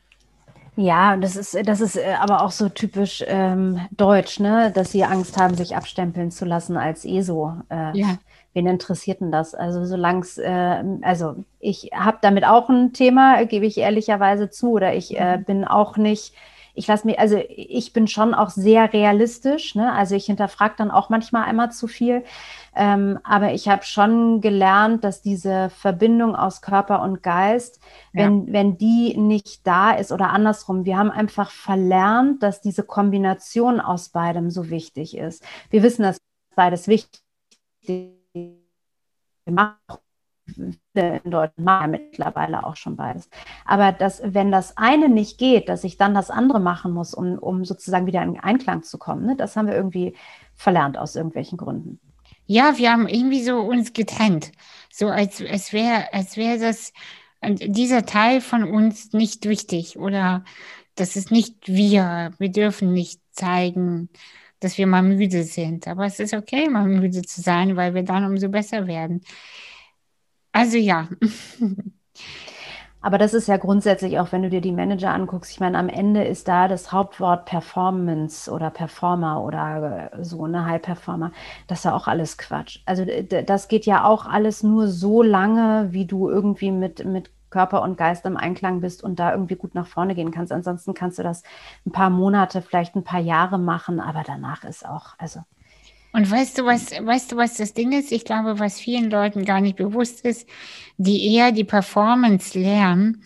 Ja, 0.81 1.17
das 1.17 1.35
ist, 1.35 1.57
das 1.67 1.81
ist 1.81 1.97
äh, 1.97 2.15
aber 2.21 2.43
auch 2.43 2.53
so 2.53 2.69
typisch 2.69 3.25
ähm, 3.27 3.81
deutsch, 3.91 4.39
ne? 4.39 4.71
Dass 4.73 4.93
sie 4.93 5.03
Angst 5.03 5.37
haben, 5.37 5.55
sich 5.57 5.75
abstempeln 5.75 6.31
zu 6.31 6.45
lassen 6.45 6.77
als 6.77 7.05
ESO. 7.05 7.53
Äh, 7.69 7.99
Ja. 7.99 8.19
Wen 8.55 8.67
interessiert 8.69 9.21
denn 9.21 9.33
das? 9.33 9.55
Also 9.55 9.85
solange 9.85 10.21
es, 10.21 10.39
äh, 10.39 10.85
also 11.03 11.45
ich 11.59 11.91
habe 11.93 12.19
damit 12.23 12.45
auch 12.45 12.69
ein 12.69 12.93
Thema, 12.93 13.45
gebe 13.45 13.67
ich 13.67 13.77
ehrlicherweise 13.79 14.51
zu, 14.51 14.71
oder 14.71 14.95
ich 14.95 15.19
äh, 15.19 15.39
bin 15.45 15.65
auch 15.65 15.97
nicht, 15.97 16.33
ich 16.75 16.87
lasse 16.87 17.07
mich, 17.09 17.19
also 17.19 17.41
ich 17.49 17.93
bin 17.93 18.07
schon 18.07 18.33
auch 18.33 18.51
sehr 18.51 18.93
realistisch, 18.93 19.75
ne? 19.75 19.93
Also 19.93 20.15
ich 20.15 20.27
hinterfrage 20.27 20.75
dann 20.79 20.93
auch 20.93 21.09
manchmal 21.09 21.45
einmal 21.45 21.73
zu 21.73 21.89
viel. 21.89 22.23
Ähm, 22.81 23.19
aber 23.25 23.55
ich 23.55 23.69
habe 23.69 23.83
schon 23.83 24.41
gelernt, 24.41 25.03
dass 25.03 25.21
diese 25.21 25.69
Verbindung 25.69 26.37
aus 26.37 26.63
Körper 26.63 27.03
und 27.03 27.25
Geist, 27.25 27.81
Ja. 28.13 28.23
wenn, 28.25 28.53
wenn 28.53 28.79
die 28.79 29.17
nicht 29.19 29.67
da 29.67 29.91
ist 29.91 30.13
oder 30.13 30.31
andersrum, 30.31 30.85
wir 30.85 30.97
haben 30.97 31.11
einfach 31.11 31.51
verlernt, 31.51 32.41
dass 32.45 32.61
diese 32.61 32.85
Kombination 32.85 33.81
aus 33.81 34.11
beidem 34.11 34.51
so 34.51 34.71
wichtig 34.71 35.17
ist. 35.17 35.45
Wir 35.71 35.83
wissen, 35.83 36.05
dass 36.05 36.19
beides 36.55 36.87
wichtig 36.87 37.21
ist. 37.83 37.91
Wir 38.33 39.53
machen 39.53 39.75
in 40.95 41.31
Deutschland 41.31 41.59
machen 41.59 41.91
mittlerweile 41.91 42.65
auch 42.65 42.77
schon 42.77 42.97
beides. 42.97 43.29
Aber 43.65 43.91
dass, 43.91 44.23
wenn 44.25 44.53
das 44.53 44.77
eine 44.77 45.09
nicht 45.09 45.37
geht, 45.39 45.69
dass 45.69 45.83
ich 45.83 45.97
dann 45.97 46.15
das 46.15 46.31
andere 46.31 46.61
machen 46.61 46.93
muss, 46.93 47.13
um, 47.13 47.39
um 47.39 47.65
sozusagen 47.65 48.07
wieder 48.07 48.23
in 48.23 48.39
Einklang 48.39 48.85
zu 48.85 48.99
kommen, 48.99 49.27
ne? 49.27 49.37
das 49.37 49.57
haben 49.57 49.67
wir 49.67 49.75
irgendwie 49.75 50.17
verlernt 50.55 50.97
aus 50.97 51.17
irgendwelchen 51.17 51.59
Gründen. 51.59 51.99
Ja, 52.49 52.79
wir 52.79 52.91
haben 52.93 53.07
irgendwie 53.09 53.43
so 53.45 53.61
uns 53.61 53.93
getrennt. 53.93 54.53
So 54.91 55.09
als, 55.09 55.43
als 55.43 55.73
wäre, 55.73 56.13
als 56.13 56.93
und 57.41 57.77
dieser 57.77 58.05
Teil 58.07 58.41
von 58.41 58.65
uns 58.65 59.13
nicht 59.13 59.49
wichtig 59.49 59.99
oder 59.99 60.45
das 60.97 61.15
ist 61.17 61.31
nicht 61.31 61.69
wir. 61.69 62.33
Wir 62.39 62.51
dürfen 62.51 62.93
nicht 62.93 63.21
zeigen, 63.33 64.09
dass 64.61 64.79
wir 64.79 64.87
mal 64.87 65.03
müde 65.03 65.45
sind. 65.45 65.87
Aber 65.89 66.07
es 66.07 66.21
ist 66.21 66.35
okay, 66.35 66.69
mal 66.69 66.87
müde 66.87 67.23
zu 67.23 67.41
sein, 67.43 67.77
weil 67.77 67.95
wir 67.95 68.03
dann 68.03 68.25
umso 68.25 68.49
besser 68.49 68.87
werden. 68.87 69.23
Also 70.53 70.79
ja, 70.79 71.09
Aber 73.01 73.17
das 73.17 73.33
ist 73.33 73.47
ja 73.47 73.57
grundsätzlich 73.57 74.19
auch, 74.19 74.33
wenn 74.33 74.43
du 74.43 74.51
dir 74.51 74.61
die 74.61 74.73
Manager 74.73 75.11
anguckst, 75.15 75.53
ich 75.53 75.61
meine, 75.61 75.79
am 75.79 75.89
Ende 75.89 76.25
ist 76.25 76.49
da 76.49 76.67
das 76.67 76.91
Hauptwort 76.91 77.45
Performance 77.45 78.51
oder 78.51 78.71
Performer 78.71 79.43
oder 79.43 80.11
äh, 80.13 80.25
so, 80.25 80.45
eine 80.45 80.67
High 80.67 80.83
Performer. 80.83 81.31
Das 81.69 81.81
ist 81.81 81.85
ja 81.85 81.95
auch 81.95 82.09
alles 82.09 82.39
Quatsch. 82.39 82.81
Also 82.87 83.05
das 83.05 83.69
geht 83.69 83.87
ja 83.87 84.05
auch 84.05 84.27
alles 84.27 84.63
nur 84.65 84.89
so 84.89 85.23
lange, 85.23 85.89
wie 85.93 86.07
du 86.07 86.29
irgendwie 86.29 86.73
mit, 86.73 87.05
mit 87.05 87.31
Körper 87.51 87.83
und 87.83 87.97
Geist 87.97 88.27
im 88.27 88.37
Einklang 88.37 88.81
bist 88.81 89.03
und 89.03 89.19
da 89.19 89.33
irgendwie 89.33 89.57
gut 89.57 89.75
nach 89.75 89.87
vorne 89.87 90.15
gehen 90.15 90.33
kannst. 90.33 90.53
Ansonsten 90.53 90.93
kannst 90.93 91.19
du 91.19 91.23
das 91.23 91.45
ein 91.87 91.93
paar 91.93 92.11
Monate, 92.11 92.63
vielleicht 92.63 92.97
ein 92.97 93.05
paar 93.05 93.21
Jahre 93.21 93.59
machen, 93.59 94.01
aber 94.01 94.23
danach 94.27 94.65
ist 94.65 94.87
auch, 94.87 95.15
also 95.19 95.41
Und 96.19 96.29
weißt 96.29 96.59
du, 96.59 96.65
was, 96.65 96.91
weißt 96.91 97.31
du, 97.31 97.37
was 97.37 97.59
das 97.59 97.75
Ding 97.75 97.93
ist? 97.93 98.11
Ich 98.11 98.25
glaube, 98.25 98.59
was 98.59 98.81
vielen 98.81 99.09
Leuten 99.09 99.45
gar 99.45 99.61
nicht 99.61 99.77
bewusst 99.77 100.25
ist, 100.25 100.49
die 100.97 101.33
eher 101.33 101.53
die 101.53 101.63
Performance 101.63 102.59
lernen, 102.59 103.23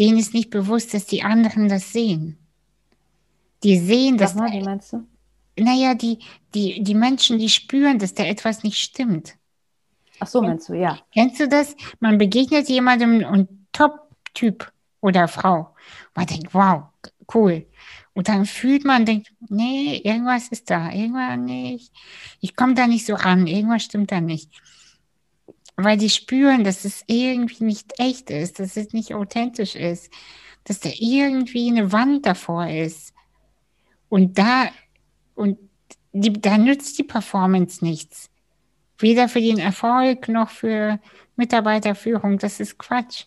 denen 0.00 0.18
ist 0.18 0.34
nicht 0.34 0.50
bewusst, 0.50 0.92
dass 0.92 1.06
die 1.06 1.22
anderen 1.22 1.68
das 1.68 1.92
sehen. 1.92 2.36
Die 3.62 3.78
sehen, 3.78 4.18
sag 4.18 4.34
mal, 4.34 4.50
wie 4.50 4.60
meinst 4.60 4.92
du? 4.92 5.06
naja, 5.56 5.94
die, 5.94 6.18
die, 6.52 6.82
die 6.82 6.96
Menschen, 6.96 7.38
die 7.38 7.48
spüren, 7.48 8.00
dass 8.00 8.12
da 8.12 8.24
etwas 8.24 8.64
nicht 8.64 8.78
stimmt. 8.78 9.36
Ach 10.18 10.26
so, 10.26 10.42
meinst 10.42 10.68
du, 10.68 10.74
ja. 10.74 10.98
Kennst 11.14 11.38
du 11.38 11.46
das? 11.46 11.76
Man 12.00 12.18
begegnet 12.18 12.68
jemandem 12.68 13.24
und 13.24 13.50
Top-Typ 13.70 14.72
oder 15.00 15.28
Frau. 15.28 15.76
Man 16.16 16.26
denkt, 16.26 16.52
wow, 16.54 16.86
cool. 17.32 17.66
Und 18.14 18.28
dann 18.28 18.44
fühlt 18.44 18.84
man, 18.84 19.06
denkt, 19.06 19.32
nee, 19.48 20.00
irgendwas 20.04 20.48
ist 20.48 20.70
da, 20.70 20.92
irgendwas 20.92 21.38
nicht. 21.38 21.92
Ich 22.40 22.56
komme 22.56 22.74
da 22.74 22.86
nicht 22.86 23.06
so 23.06 23.14
ran, 23.14 23.46
irgendwas 23.46 23.84
stimmt 23.84 24.12
da 24.12 24.20
nicht. 24.20 24.50
Weil 25.76 25.96
die 25.96 26.10
spüren, 26.10 26.64
dass 26.64 26.84
es 26.84 27.04
irgendwie 27.06 27.64
nicht 27.64 27.94
echt 27.98 28.30
ist, 28.30 28.58
dass 28.58 28.76
es 28.76 28.92
nicht 28.92 29.14
authentisch 29.14 29.74
ist, 29.74 30.12
dass 30.64 30.80
da 30.80 30.90
irgendwie 30.98 31.68
eine 31.70 31.90
Wand 31.92 32.26
davor 32.26 32.68
ist. 32.68 33.14
Und 34.10 34.36
da, 34.36 34.70
und 35.34 35.58
die, 36.12 36.32
da 36.34 36.58
nützt 36.58 36.98
die 36.98 37.04
Performance 37.04 37.82
nichts. 37.82 38.28
Weder 38.98 39.28
für 39.28 39.40
den 39.40 39.58
Erfolg 39.58 40.28
noch 40.28 40.50
für 40.50 41.00
Mitarbeiterführung. 41.36 42.38
Das 42.38 42.60
ist 42.60 42.78
Quatsch. 42.78 43.24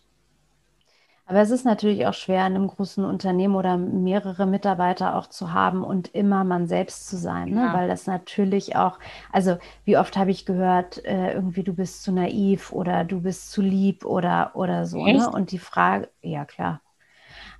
Aber 1.27 1.39
es 1.39 1.49
ist 1.49 1.65
natürlich 1.65 2.05
auch 2.05 2.13
schwer, 2.13 2.45
in 2.45 2.55
einem 2.55 2.67
großen 2.67 3.03
Unternehmen 3.03 3.55
oder 3.55 3.77
mehrere 3.77 4.45
Mitarbeiter 4.45 5.15
auch 5.15 5.27
zu 5.27 5.53
haben 5.53 5.83
und 5.83 6.13
immer 6.13 6.43
man 6.43 6.67
selbst 6.67 7.07
zu 7.07 7.17
sein, 7.17 7.49
ne? 7.49 7.61
Ja. 7.61 7.73
Weil 7.73 7.87
das 7.87 8.05
natürlich 8.05 8.75
auch, 8.75 8.99
also 9.31 9.57
wie 9.85 9.97
oft 9.97 10.17
habe 10.17 10.29
ich 10.29 10.45
gehört, 10.45 11.03
äh, 11.03 11.33
irgendwie 11.33 11.63
du 11.63 11.73
bist 11.73 12.03
zu 12.03 12.11
naiv 12.11 12.71
oder 12.71 13.03
du 13.03 13.21
bist 13.21 13.51
zu 13.51 13.63
lieb 13.63 14.05
oder, 14.05 14.51
oder 14.53 14.85
so, 14.85 15.03
Echt? 15.05 15.19
ne? 15.19 15.31
Und 15.31 15.51
die 15.51 15.59
Frage, 15.59 16.09
ja 16.21 16.45
klar. 16.45 16.81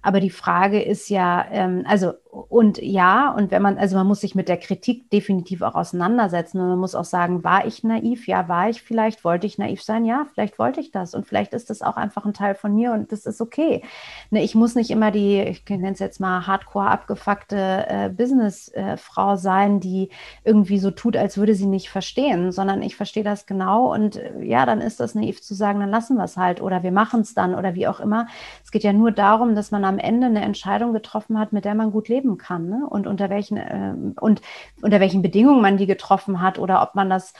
Aber 0.03 0.19
die 0.19 0.29
Frage 0.29 0.83
ist 0.83 1.09
ja, 1.09 1.43
ähm, 1.49 1.83
also 1.87 2.13
und 2.35 2.79
ja, 2.79 3.31
und 3.31 3.51
wenn 3.51 3.61
man, 3.61 3.77
also 3.77 3.95
man 3.95 4.07
muss 4.07 4.19
sich 4.19 4.35
mit 4.35 4.49
der 4.49 4.57
Kritik 4.57 5.09
definitiv 5.09 5.61
auch 5.61 5.75
auseinandersetzen 5.75 6.59
und 6.59 6.67
man 6.67 6.79
muss 6.79 6.93
auch 6.93 7.05
sagen, 7.05 7.43
war 7.45 7.65
ich 7.65 7.83
naiv? 7.83 8.27
Ja, 8.27 8.49
war 8.49 8.69
ich 8.69 8.81
vielleicht? 8.81 9.23
Wollte 9.23 9.47
ich 9.47 9.57
naiv 9.57 9.81
sein? 9.81 10.05
Ja, 10.05 10.27
vielleicht 10.33 10.59
wollte 10.59 10.81
ich 10.81 10.91
das 10.91 11.13
und 11.13 11.25
vielleicht 11.25 11.53
ist 11.53 11.69
das 11.69 11.81
auch 11.81 11.95
einfach 11.95 12.25
ein 12.25 12.33
Teil 12.33 12.55
von 12.55 12.75
mir 12.75 12.91
und 12.91 13.11
das 13.11 13.25
ist 13.25 13.39
okay. 13.39 13.83
Ne, 14.31 14.43
ich 14.43 14.53
muss 14.53 14.75
nicht 14.75 14.91
immer 14.91 15.11
die, 15.11 15.41
ich 15.41 15.63
nenne 15.69 15.93
es 15.93 15.99
jetzt 15.99 16.19
mal 16.19 16.45
hardcore 16.45 16.87
abgefuckte 16.87 17.85
äh, 17.87 18.09
Businessfrau 18.09 19.37
sein, 19.37 19.79
die 19.79 20.09
irgendwie 20.43 20.79
so 20.79 20.91
tut, 20.91 21.15
als 21.15 21.37
würde 21.37 21.55
sie 21.55 21.67
nicht 21.67 21.89
verstehen, 21.89 22.51
sondern 22.51 22.81
ich 22.81 22.97
verstehe 22.97 23.23
das 23.23 23.45
genau 23.45 23.93
und 23.93 24.17
äh, 24.17 24.43
ja, 24.43 24.65
dann 24.65 24.81
ist 24.81 24.99
das 24.99 25.15
naiv 25.15 25.41
zu 25.41 25.53
sagen, 25.53 25.79
dann 25.79 25.89
lassen 25.89 26.17
wir 26.17 26.25
es 26.25 26.35
halt 26.35 26.61
oder 26.61 26.83
wir 26.83 26.91
machen 26.91 27.21
es 27.21 27.33
dann 27.33 27.55
oder 27.55 27.75
wie 27.75 27.87
auch 27.87 28.01
immer. 28.01 28.27
Es 28.63 28.71
geht 28.71 28.83
ja 28.83 28.91
nur 28.93 29.11
darum, 29.11 29.55
dass 29.55 29.71
man 29.71 29.85
am 29.85 29.99
Ende 29.99 30.27
eine 30.27 30.41
Entscheidung 30.41 30.91
getroffen 30.91 31.39
hat, 31.39 31.53
mit 31.53 31.63
der 31.65 31.75
man 31.75 31.91
gut 31.91 32.09
leben 32.09 32.24
kann 32.37 32.67
ne? 32.67 32.87
und 32.89 33.07
unter 33.07 33.29
welchen 33.29 33.57
ähm, 33.57 34.15
und 34.19 34.41
unter 34.81 34.99
welchen 34.99 35.21
Bedingungen 35.21 35.61
man 35.61 35.77
die 35.77 35.85
getroffen 35.85 36.41
hat 36.41 36.59
oder 36.59 36.81
ob 36.81 36.95
man 36.95 37.09
das 37.09 37.33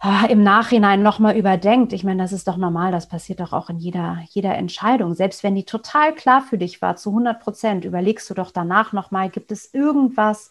ah, 0.00 0.26
im 0.28 0.42
Nachhinein 0.42 1.02
nochmal 1.02 1.36
überdenkt. 1.36 1.92
Ich 1.92 2.04
meine, 2.04 2.22
das 2.22 2.32
ist 2.32 2.48
doch 2.48 2.56
normal, 2.56 2.92
das 2.92 3.08
passiert 3.08 3.40
doch 3.40 3.52
auch 3.52 3.70
in 3.70 3.78
jeder, 3.78 4.18
jeder 4.30 4.54
Entscheidung. 4.56 5.14
Selbst 5.14 5.42
wenn 5.42 5.54
die 5.54 5.64
total 5.64 6.14
klar 6.14 6.42
für 6.42 6.58
dich 6.58 6.82
war, 6.82 6.96
zu 6.96 7.10
100 7.10 7.40
Prozent, 7.40 7.84
überlegst 7.84 8.28
du 8.30 8.34
doch 8.34 8.50
danach 8.50 8.92
nochmal, 8.92 9.30
gibt 9.30 9.52
es 9.52 9.72
irgendwas, 9.72 10.50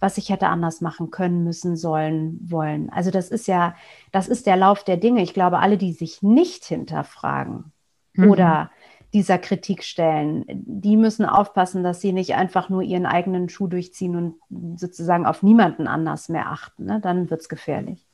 was 0.00 0.16
ich 0.18 0.30
hätte 0.30 0.48
anders 0.48 0.80
machen 0.80 1.10
können, 1.10 1.44
müssen, 1.44 1.76
sollen, 1.76 2.38
wollen. 2.42 2.90
Also 2.90 3.10
das 3.10 3.30
ist 3.30 3.46
ja, 3.48 3.74
das 4.12 4.28
ist 4.28 4.46
der 4.46 4.56
Lauf 4.56 4.84
der 4.84 4.96
Dinge. 4.96 5.22
Ich 5.22 5.34
glaube, 5.34 5.58
alle, 5.58 5.76
die 5.78 5.92
sich 5.92 6.22
nicht 6.22 6.64
hinterfragen 6.64 7.72
Mhm. 8.14 8.30
oder 8.30 8.70
dieser 9.12 9.38
Kritik 9.38 9.82
stellen, 9.82 10.44
die 10.48 10.96
müssen 10.96 11.24
aufpassen, 11.24 11.82
dass 11.82 12.00
sie 12.00 12.12
nicht 12.12 12.34
einfach 12.34 12.68
nur 12.68 12.82
ihren 12.82 13.06
eigenen 13.06 13.48
Schuh 13.48 13.66
durchziehen 13.66 14.16
und 14.48 14.78
sozusagen 14.78 15.26
auf 15.26 15.42
niemanden 15.42 15.88
anders 15.88 16.28
mehr 16.28 16.50
achten. 16.50 16.84
Ne? 16.84 17.00
Dann 17.00 17.28
wird 17.30 17.40
es 17.40 17.48
gefährlich. 17.48 18.06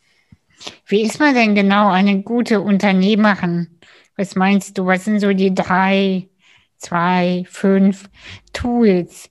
Wie 0.87 1.03
ist 1.03 1.21
man 1.21 1.35
denn 1.35 1.55
genau 1.55 1.91
eine 1.91 2.23
gute 2.23 2.63
Unternehmerin? 2.63 3.79
Was 4.17 4.35
meinst 4.37 4.79
du? 4.79 4.87
Was 4.87 5.05
sind 5.05 5.21
so 5.21 5.33
die 5.35 5.55
drei, 5.55 6.31
zwei, 6.79 7.45
fünf 7.47 8.09
Tools? 8.55 9.29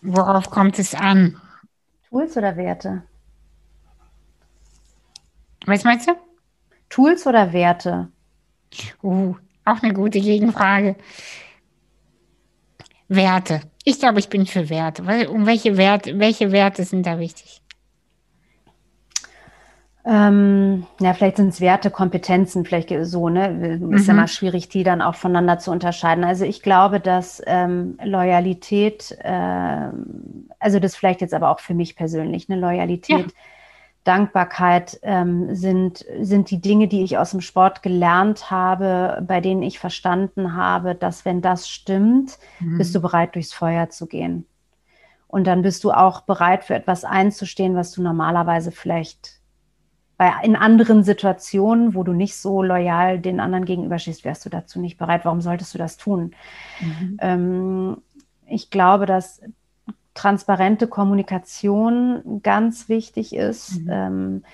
Worauf 0.00 0.50
kommt 0.50 0.80
es 0.80 0.96
an? 0.96 1.40
Tools 2.08 2.36
oder 2.36 2.56
Werte? 2.56 3.04
Was 5.66 5.84
meinst 5.84 6.08
du? 6.08 6.14
Tools 6.88 7.24
oder 7.26 7.52
Werte? 7.52 8.10
Uh, 9.02 9.36
auch 9.64 9.82
eine 9.82 9.92
gute 9.92 10.20
Gegenfrage. 10.20 10.96
Werte. 13.08 13.60
Ich 13.84 13.98
glaube, 13.98 14.20
ich 14.20 14.28
bin 14.28 14.46
für 14.46 14.70
Werte. 14.70 15.02
Um 15.30 15.46
welche 15.46 15.76
Werte, 15.76 16.18
welche 16.18 16.52
Werte 16.52 16.84
sind 16.84 17.06
da 17.06 17.18
wichtig? 17.18 17.62
Ähm, 20.04 20.84
ja, 21.00 21.14
vielleicht 21.14 21.36
sind 21.36 21.50
es 21.50 21.60
Werte, 21.60 21.90
Kompetenzen, 21.90 22.64
vielleicht 22.64 22.92
so, 23.02 23.28
ne? 23.28 23.76
Ist 23.76 23.80
mhm. 23.80 24.04
ja 24.08 24.14
mal 24.14 24.28
schwierig, 24.28 24.68
die 24.68 24.82
dann 24.82 25.00
auch 25.00 25.14
voneinander 25.14 25.60
zu 25.60 25.70
unterscheiden. 25.70 26.24
Also 26.24 26.44
ich 26.44 26.60
glaube, 26.62 26.98
dass 26.98 27.40
ähm, 27.46 27.98
Loyalität, 28.02 29.16
äh, 29.20 29.88
also 30.58 30.80
das 30.80 30.96
vielleicht 30.96 31.20
jetzt 31.20 31.34
aber 31.34 31.50
auch 31.50 31.60
für 31.60 31.74
mich 31.74 31.94
persönlich, 31.94 32.50
eine 32.50 32.60
Loyalität, 32.60 33.26
ja. 33.26 33.32
Dankbarkeit 34.04 34.98
ähm, 35.02 35.54
sind, 35.54 36.04
sind 36.20 36.50
die 36.50 36.60
Dinge, 36.60 36.88
die 36.88 37.04
ich 37.04 37.18
aus 37.18 37.30
dem 37.30 37.40
Sport 37.40 37.82
gelernt 37.82 38.50
habe, 38.50 39.22
bei 39.26 39.40
denen 39.40 39.62
ich 39.62 39.78
verstanden 39.78 40.56
habe, 40.56 40.94
dass 40.94 41.24
wenn 41.24 41.40
das 41.40 41.68
stimmt, 41.68 42.38
mhm. 42.58 42.78
bist 42.78 42.94
du 42.94 43.00
bereit, 43.00 43.34
durchs 43.34 43.52
Feuer 43.52 43.90
zu 43.90 44.06
gehen. 44.06 44.46
Und 45.28 45.46
dann 45.46 45.62
bist 45.62 45.84
du 45.84 45.92
auch 45.92 46.22
bereit, 46.22 46.64
für 46.64 46.74
etwas 46.74 47.04
einzustehen, 47.04 47.74
was 47.74 47.92
du 47.92 48.02
normalerweise 48.02 48.72
vielleicht 48.72 49.40
bei, 50.18 50.30
in 50.42 50.56
anderen 50.56 51.04
Situationen, 51.04 51.94
wo 51.94 52.02
du 52.02 52.12
nicht 52.12 52.36
so 52.36 52.62
loyal 52.62 53.18
den 53.18 53.40
anderen 53.40 53.64
gegenüberstehst, 53.64 54.24
wärst 54.24 54.44
du 54.44 54.50
dazu 54.50 54.78
nicht 54.78 54.98
bereit. 54.98 55.24
Warum 55.24 55.40
solltest 55.40 55.74
du 55.74 55.78
das 55.78 55.96
tun? 55.96 56.34
Mhm. 56.80 57.16
Ähm, 57.20 57.96
ich 58.46 58.70
glaube, 58.70 59.06
dass 59.06 59.40
transparente 60.14 60.86
Kommunikation 60.86 62.40
ganz 62.42 62.88
wichtig 62.88 63.34
ist. 63.34 63.80
Mhm. 63.80 63.90
Ähm, 63.90 64.44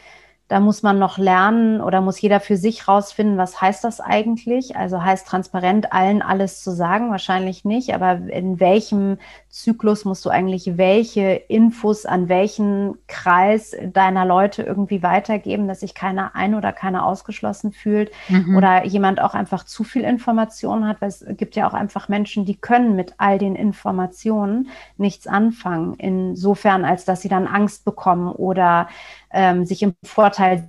da 0.48 0.60
muss 0.60 0.82
man 0.82 0.98
noch 0.98 1.18
lernen 1.18 1.82
oder 1.82 2.00
muss 2.00 2.20
jeder 2.20 2.40
für 2.40 2.56
sich 2.56 2.88
rausfinden, 2.88 3.36
was 3.36 3.60
heißt 3.60 3.84
das 3.84 4.00
eigentlich? 4.00 4.76
Also 4.76 5.02
heißt 5.02 5.28
transparent 5.28 5.92
allen 5.92 6.22
alles 6.22 6.62
zu 6.62 6.70
sagen? 6.70 7.10
Wahrscheinlich 7.10 7.66
nicht, 7.66 7.94
aber 7.94 8.12
in 8.28 8.58
welchem 8.58 9.18
Zyklus 9.50 10.06
musst 10.06 10.24
du 10.24 10.30
eigentlich 10.30 10.78
welche 10.78 11.32
Infos 11.32 12.06
an 12.06 12.30
welchen 12.30 12.96
Kreis 13.08 13.76
deiner 13.92 14.24
Leute 14.24 14.62
irgendwie 14.62 15.02
weitergeben, 15.02 15.68
dass 15.68 15.80
sich 15.80 15.94
keiner 15.94 16.34
ein 16.34 16.54
oder 16.54 16.72
keiner 16.72 17.04
ausgeschlossen 17.04 17.72
fühlt 17.72 18.10
mhm. 18.28 18.56
oder 18.56 18.86
jemand 18.86 19.20
auch 19.20 19.34
einfach 19.34 19.64
zu 19.64 19.84
viel 19.84 20.02
Information 20.02 20.88
hat, 20.88 21.02
weil 21.02 21.10
es 21.10 21.26
gibt 21.36 21.56
ja 21.56 21.68
auch 21.68 21.74
einfach 21.74 22.08
Menschen, 22.08 22.46
die 22.46 22.56
können 22.56 22.96
mit 22.96 23.14
all 23.18 23.36
den 23.36 23.54
Informationen 23.54 24.70
nichts 24.96 25.26
anfangen, 25.26 25.94
insofern 25.98 26.86
als 26.86 27.04
dass 27.04 27.20
sie 27.20 27.28
dann 27.28 27.46
Angst 27.46 27.84
bekommen 27.84 28.32
oder 28.32 28.88
ähm, 29.30 29.64
sich 29.64 29.82
im 29.82 29.94
Vorteil 30.04 30.68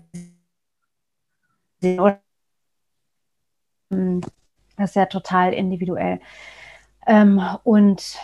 sehen. 1.82 2.00
Oder, 2.00 2.20
das 3.90 4.92
ist 4.92 4.96
ja 4.96 5.06
total 5.06 5.54
individuell. 5.54 6.20
Ähm, 7.08 7.42
und 7.64 8.18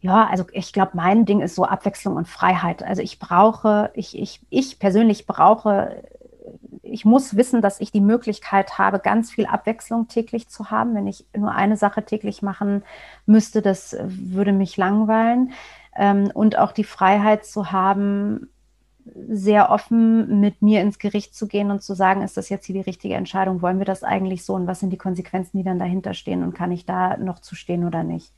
ja, 0.00 0.26
also 0.26 0.44
ich 0.52 0.72
glaube, 0.72 0.92
mein 0.94 1.24
Ding 1.26 1.40
ist 1.40 1.54
so 1.54 1.64
Abwechslung 1.64 2.16
und 2.16 2.26
Freiheit. 2.26 2.82
Also 2.82 3.02
ich 3.02 3.20
brauche, 3.20 3.92
ich, 3.94 4.18
ich, 4.18 4.40
ich 4.50 4.80
persönlich 4.80 5.26
brauche, 5.26 6.02
ich 6.82 7.04
muss 7.04 7.36
wissen, 7.36 7.62
dass 7.62 7.80
ich 7.80 7.92
die 7.92 8.00
Möglichkeit 8.00 8.78
habe, 8.78 8.98
ganz 8.98 9.30
viel 9.30 9.46
Abwechslung 9.46 10.08
täglich 10.08 10.48
zu 10.48 10.70
haben. 10.70 10.94
Wenn 10.96 11.06
ich 11.06 11.24
nur 11.36 11.52
eine 11.52 11.76
Sache 11.76 12.04
täglich 12.04 12.42
machen 12.42 12.82
müsste, 13.26 13.62
das 13.62 13.96
würde 14.00 14.52
mich 14.52 14.76
langweilen. 14.76 15.52
Ähm, 15.94 16.30
und 16.34 16.58
auch 16.58 16.72
die 16.72 16.84
Freiheit 16.84 17.46
zu 17.46 17.70
haben, 17.70 18.48
sehr 19.28 19.70
offen 19.70 20.40
mit 20.40 20.62
mir 20.62 20.80
ins 20.80 20.98
Gericht 20.98 21.34
zu 21.34 21.48
gehen 21.48 21.70
und 21.70 21.82
zu 21.82 21.94
sagen, 21.94 22.22
ist 22.22 22.36
das 22.36 22.48
jetzt 22.48 22.66
hier 22.66 22.74
die 22.74 22.80
richtige 22.80 23.14
Entscheidung? 23.14 23.62
Wollen 23.62 23.78
wir 23.78 23.84
das 23.84 24.04
eigentlich 24.04 24.44
so? 24.44 24.54
Und 24.54 24.66
was 24.66 24.80
sind 24.80 24.90
die 24.90 24.98
Konsequenzen, 24.98 25.58
die 25.58 25.64
dann 25.64 25.78
dahinter 25.78 26.14
stehen? 26.14 26.42
Und 26.42 26.54
kann 26.54 26.72
ich 26.72 26.86
da 26.86 27.16
noch 27.16 27.40
zu 27.40 27.54
stehen 27.54 27.84
oder 27.84 28.04
nicht? 28.04 28.32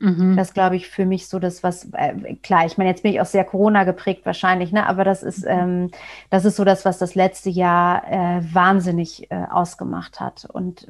Mhm. 0.00 0.36
Das 0.36 0.52
glaube 0.52 0.76
ich 0.76 0.88
für 0.88 1.06
mich 1.06 1.28
so 1.28 1.38
das, 1.38 1.62
was, 1.62 1.88
äh, 1.92 2.34
klar, 2.42 2.66
ich 2.66 2.76
meine, 2.76 2.90
jetzt 2.90 3.02
bin 3.02 3.12
ich 3.12 3.20
auch 3.20 3.26
sehr 3.26 3.44
Corona 3.44 3.84
geprägt 3.84 4.26
wahrscheinlich, 4.26 4.72
ne? 4.72 4.86
aber 4.86 5.04
das 5.04 5.22
ist, 5.22 5.44
mhm. 5.44 5.50
ähm, 5.50 5.90
das 6.30 6.44
ist 6.44 6.56
so 6.56 6.64
das, 6.64 6.84
was 6.84 6.98
das 6.98 7.14
letzte 7.14 7.48
Jahr 7.48 8.02
äh, 8.10 8.42
wahnsinnig 8.52 9.30
äh, 9.30 9.44
ausgemacht 9.50 10.20
hat. 10.20 10.46
Und 10.52 10.88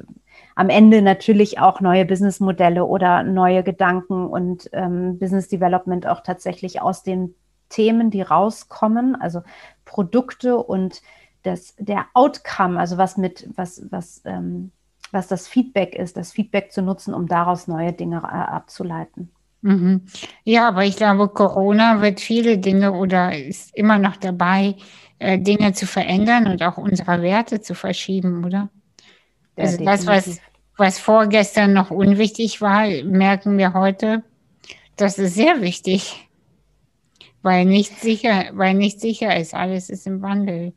am 0.55 0.69
Ende 0.69 1.01
natürlich 1.01 1.59
auch 1.59 1.81
neue 1.81 2.05
Businessmodelle 2.05 2.83
oder 2.83 3.23
neue 3.23 3.63
Gedanken 3.63 4.25
und 4.25 4.69
ähm, 4.73 5.19
Business 5.19 5.47
Development 5.49 6.07
auch 6.07 6.21
tatsächlich 6.21 6.81
aus 6.81 7.03
den 7.03 7.35
Themen, 7.69 8.11
die 8.11 8.21
rauskommen, 8.21 9.15
also 9.15 9.41
Produkte 9.85 10.57
und 10.57 11.01
das, 11.43 11.75
der 11.77 12.05
Outcome, 12.13 12.79
also 12.79 12.97
was 12.97 13.17
mit, 13.17 13.47
was, 13.55 13.81
was, 13.89 14.21
ähm, 14.25 14.71
was 15.11 15.27
das 15.27 15.47
Feedback 15.47 15.95
ist, 15.95 16.17
das 16.17 16.31
Feedback 16.31 16.71
zu 16.71 16.81
nutzen, 16.81 17.13
um 17.13 17.27
daraus 17.27 17.67
neue 17.67 17.93
Dinge 17.93 18.17
äh, 18.17 18.27
abzuleiten. 18.27 19.31
Mhm. 19.61 20.01
Ja, 20.43 20.67
aber 20.67 20.85
ich 20.85 20.95
glaube, 20.95 21.27
Corona 21.27 22.01
wird 22.01 22.19
viele 22.19 22.57
Dinge 22.57 22.91
oder 22.93 23.37
ist 23.37 23.75
immer 23.75 23.97
noch 23.97 24.15
dabei, 24.15 24.75
äh, 25.17 25.39
Dinge 25.39 25.73
zu 25.73 25.87
verändern 25.87 26.47
und 26.47 26.61
auch 26.61 26.77
unsere 26.77 27.21
Werte 27.21 27.61
zu 27.61 27.73
verschieben, 27.73 28.45
oder? 28.45 28.69
Ja, 29.57 29.63
also 29.63 29.83
das, 29.83 30.05
was, 30.05 30.39
was 30.77 30.99
vorgestern 30.99 31.73
noch 31.73 31.89
unwichtig 31.89 32.61
war, 32.61 32.87
merken 33.03 33.57
wir 33.57 33.73
heute, 33.73 34.23
das 34.97 35.17
ist 35.17 35.35
sehr 35.35 35.61
wichtig. 35.61 36.24
Weil 37.45 37.65
nicht 37.65 37.99
sicher, 37.99 38.45
weil 38.53 38.73
nicht 38.73 38.99
sicher 38.99 39.37
ist, 39.37 39.53
alles 39.53 39.91
ist 39.91 40.07
im 40.07 40.23
Wandel. 40.23 40.73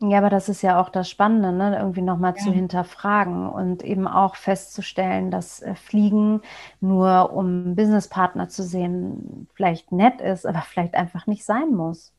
Ja, 0.00 0.18
aber 0.18 0.30
das 0.30 0.48
ist 0.48 0.62
ja 0.62 0.80
auch 0.80 0.88
das 0.88 1.10
Spannende, 1.10 1.50
ne? 1.50 1.76
irgendwie 1.76 2.00
nochmal 2.00 2.34
ja. 2.36 2.44
zu 2.44 2.52
hinterfragen 2.52 3.48
und 3.48 3.82
eben 3.82 4.06
auch 4.06 4.36
festzustellen, 4.36 5.32
dass 5.32 5.62
äh, 5.62 5.74
Fliegen 5.74 6.42
nur 6.80 7.32
um 7.32 7.74
Businesspartner 7.74 8.48
zu 8.48 8.62
sehen 8.62 9.48
vielleicht 9.54 9.90
nett 9.90 10.20
ist, 10.20 10.46
aber 10.46 10.60
vielleicht 10.60 10.94
einfach 10.94 11.26
nicht 11.26 11.44
sein 11.44 11.74
muss. 11.74 12.13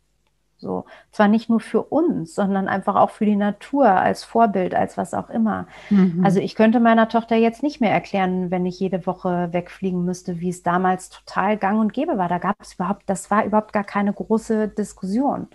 So, 0.58 0.86
zwar 1.12 1.28
nicht 1.28 1.50
nur 1.50 1.60
für 1.60 1.84
uns, 1.84 2.34
sondern 2.34 2.70
einfach 2.70 2.96
auch 2.96 3.10
für 3.10 3.26
die 3.26 3.36
Natur 3.36 3.88
als 3.88 4.24
Vorbild, 4.24 4.74
als 4.74 4.98
was 4.98 5.14
auch 5.14 5.30
immer. 5.30 5.68
Mhm. 5.90 6.22
Also 6.24 6.40
ich 6.40 6.56
könnte 6.56 6.80
meiner 6.80 7.10
Tochter 7.10 7.36
jetzt 7.36 7.62
nicht 7.62 7.82
mehr 7.82 7.92
erklären, 7.92 8.52
wenn 8.52 8.66
ich 8.66 8.80
jede 8.80 9.06
Woche 9.06 9.50
wegfliegen 9.52 10.06
müsste, 10.06 10.40
wie 10.40 10.50
es 10.50 10.64
damals 10.64 11.10
total 11.10 11.58
gang 11.58 11.80
und 11.80 11.94
gäbe 11.94 12.18
war. 12.18 12.30
Da 12.30 12.38
gab 12.38 12.56
es 12.62 12.76
überhaupt, 12.76 13.04
das 13.08 13.30
war 13.30 13.44
überhaupt 13.44 13.74
gar 13.74 13.84
keine 13.84 14.14
große 14.14 14.70
Diskussion. 14.70 15.48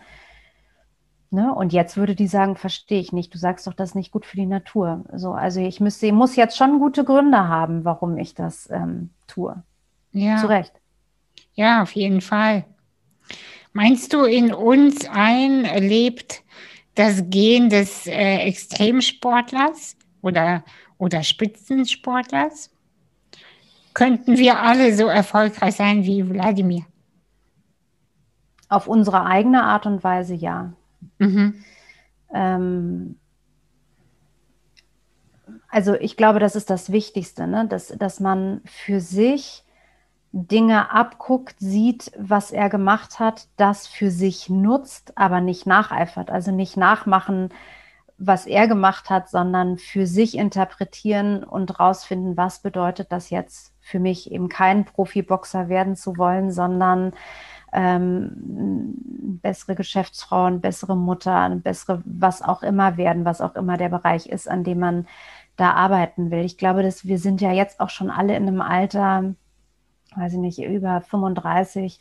Ne? 1.30 1.54
Und 1.54 1.72
jetzt 1.72 1.96
würde 1.96 2.14
die 2.14 2.26
sagen, 2.26 2.56
verstehe 2.56 3.00
ich 3.00 3.12
nicht. 3.12 3.32
Du 3.32 3.38
sagst 3.38 3.66
doch, 3.66 3.74
das 3.74 3.90
ist 3.90 3.94
nicht 3.94 4.10
gut 4.10 4.26
für 4.26 4.36
die 4.36 4.46
Natur. 4.46 5.04
So, 5.14 5.32
also 5.32 5.60
ich 5.60 5.80
müsste, 5.80 6.12
muss 6.12 6.36
jetzt 6.36 6.56
schon 6.56 6.78
gute 6.78 7.04
Gründe 7.04 7.48
haben, 7.48 7.84
warum 7.84 8.18
ich 8.18 8.34
das 8.34 8.68
ähm, 8.70 9.10
tue. 9.28 9.62
Ja. 10.12 10.38
Zu 10.38 10.48
Recht. 10.48 10.72
Ja, 11.54 11.82
auf 11.82 11.92
jeden 11.92 12.20
Fall. 12.20 12.64
Meinst 13.72 14.12
du, 14.12 14.24
in 14.24 14.52
uns 14.52 15.06
allen 15.08 15.62
lebt 15.64 16.42
das 16.94 17.22
Gen 17.30 17.68
des 17.68 18.06
äh, 18.06 18.38
Extremsportlers 18.38 19.96
oder, 20.22 20.64
oder 20.98 21.22
Spitzensportlers? 21.22 22.70
Könnten 23.94 24.38
wir 24.38 24.60
alle 24.60 24.94
so 24.94 25.06
erfolgreich 25.06 25.76
sein 25.76 26.04
wie 26.04 26.28
Wladimir? 26.28 26.84
Auf 28.68 28.86
unsere 28.86 29.24
eigene 29.24 29.62
Art 29.64 29.86
und 29.86 30.04
Weise 30.04 30.34
ja. 30.34 30.72
Mhm. 31.18 31.64
Ähm, 32.32 33.16
also 35.68 35.94
ich 35.94 36.16
glaube, 36.16 36.38
das 36.38 36.56
ist 36.56 36.70
das 36.70 36.92
Wichtigste, 36.92 37.46
ne? 37.46 37.66
dass, 37.66 37.88
dass 37.88 38.20
man 38.20 38.60
für 38.64 39.00
sich 39.00 39.64
Dinge 40.32 40.92
abguckt, 40.92 41.56
sieht, 41.58 42.12
was 42.16 42.52
er 42.52 42.68
gemacht 42.68 43.18
hat, 43.18 43.48
das 43.56 43.86
für 43.86 44.10
sich 44.10 44.48
nutzt, 44.48 45.18
aber 45.18 45.40
nicht 45.40 45.66
nacheifert. 45.66 46.30
Also 46.30 46.52
nicht 46.52 46.76
nachmachen, 46.76 47.50
was 48.16 48.46
er 48.46 48.68
gemacht 48.68 49.10
hat, 49.10 49.28
sondern 49.28 49.78
für 49.78 50.06
sich 50.06 50.36
interpretieren 50.36 51.42
und 51.42 51.80
rausfinden, 51.80 52.36
was 52.36 52.60
bedeutet 52.60 53.10
das 53.10 53.30
jetzt 53.30 53.74
für 53.80 53.98
mich, 53.98 54.30
eben 54.30 54.48
kein 54.48 54.84
Profiboxer 54.84 55.68
werden 55.68 55.96
zu 55.96 56.16
wollen, 56.18 56.52
sondern 56.52 57.12
ähm, 57.72 58.92
bessere 59.42 59.74
Geschäftsfrau, 59.74 60.44
eine 60.44 60.58
bessere 60.58 60.96
Mutter, 60.96 61.34
eine 61.34 61.56
bessere, 61.56 62.02
was 62.04 62.42
auch 62.42 62.62
immer 62.62 62.96
werden, 62.96 63.24
was 63.24 63.40
auch 63.40 63.54
immer 63.56 63.78
der 63.78 63.88
Bereich 63.88 64.26
ist, 64.26 64.48
an 64.48 64.64
dem 64.64 64.80
man 64.80 65.06
da 65.56 65.72
arbeiten 65.72 66.30
will. 66.30 66.44
Ich 66.44 66.58
glaube, 66.58 66.82
dass 66.82 67.06
wir 67.06 67.18
sind 67.18 67.40
ja 67.40 67.52
jetzt 67.52 67.80
auch 67.80 67.90
schon 67.90 68.10
alle 68.10 68.36
in 68.36 68.46
einem 68.46 68.60
Alter, 68.60 69.34
weiß 70.16 70.34
ich 70.34 70.38
nicht, 70.38 70.62
über 70.62 71.00
35, 71.00 71.98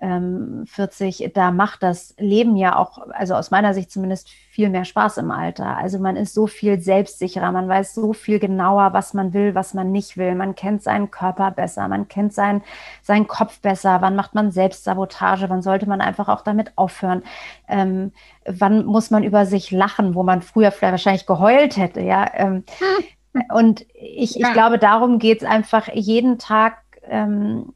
ähm, 0.00 0.64
40, 0.66 1.30
da 1.34 1.50
macht 1.50 1.82
das 1.82 2.14
Leben 2.18 2.56
ja 2.56 2.76
auch, 2.76 2.98
also 3.12 3.34
aus 3.34 3.50
meiner 3.50 3.74
Sicht 3.74 3.90
zumindest, 3.90 4.28
viel 4.50 4.68
mehr 4.68 4.84
Spaß 4.84 5.18
im 5.18 5.30
Alter. 5.30 5.76
Also 5.76 5.98
man 5.98 6.16
ist 6.16 6.34
so 6.34 6.46
viel 6.46 6.80
selbstsicherer, 6.80 7.50
man 7.52 7.68
weiß 7.68 7.94
so 7.94 8.12
viel 8.12 8.38
genauer, 8.38 8.92
was 8.92 9.14
man 9.14 9.32
will, 9.32 9.54
was 9.54 9.72
man 9.72 9.92
nicht 9.92 10.16
will. 10.16 10.34
Man 10.34 10.54
kennt 10.54 10.82
seinen 10.82 11.10
Körper 11.10 11.50
besser, 11.52 11.88
man 11.88 12.08
kennt 12.08 12.34
seinen, 12.34 12.62
seinen 13.02 13.26
Kopf 13.26 13.60
besser. 13.60 14.00
Wann 14.00 14.16
macht 14.16 14.34
man 14.34 14.50
Selbstsabotage? 14.50 15.48
Wann 15.48 15.62
sollte 15.62 15.88
man 15.88 16.00
einfach 16.00 16.28
auch 16.28 16.42
damit 16.42 16.72
aufhören? 16.76 17.22
Ähm, 17.68 18.12
wann 18.46 18.84
muss 18.84 19.10
man 19.10 19.24
über 19.24 19.46
sich 19.46 19.70
lachen, 19.70 20.14
wo 20.14 20.22
man 20.22 20.42
früher 20.42 20.70
vielleicht 20.70 20.92
wahrscheinlich 20.92 21.26
geheult 21.26 21.76
hätte? 21.76 22.00
Ja. 22.00 22.30
Ähm, 22.34 22.64
und 23.52 23.86
ich, 23.94 24.38
ich 24.38 24.52
glaube, 24.52 24.78
darum 24.78 25.18
geht 25.18 25.42
es 25.42 25.48
einfach 25.48 25.88
jeden 25.92 26.38
Tag 26.38 26.83
ähm, 27.08 27.72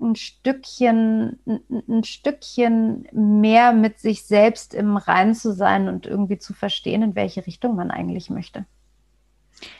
ein 0.00 0.16
Stückchen, 0.16 1.38
ein 1.88 2.04
Stückchen 2.04 3.08
mehr 3.12 3.72
mit 3.72 3.98
sich 3.98 4.24
selbst 4.24 4.74
im 4.74 4.96
Rein 4.96 5.34
zu 5.34 5.52
sein 5.52 5.88
und 5.88 6.06
irgendwie 6.06 6.38
zu 6.38 6.52
verstehen, 6.52 7.02
in 7.02 7.14
welche 7.14 7.46
Richtung 7.46 7.76
man 7.76 7.90
eigentlich 7.90 8.30
möchte. 8.30 8.66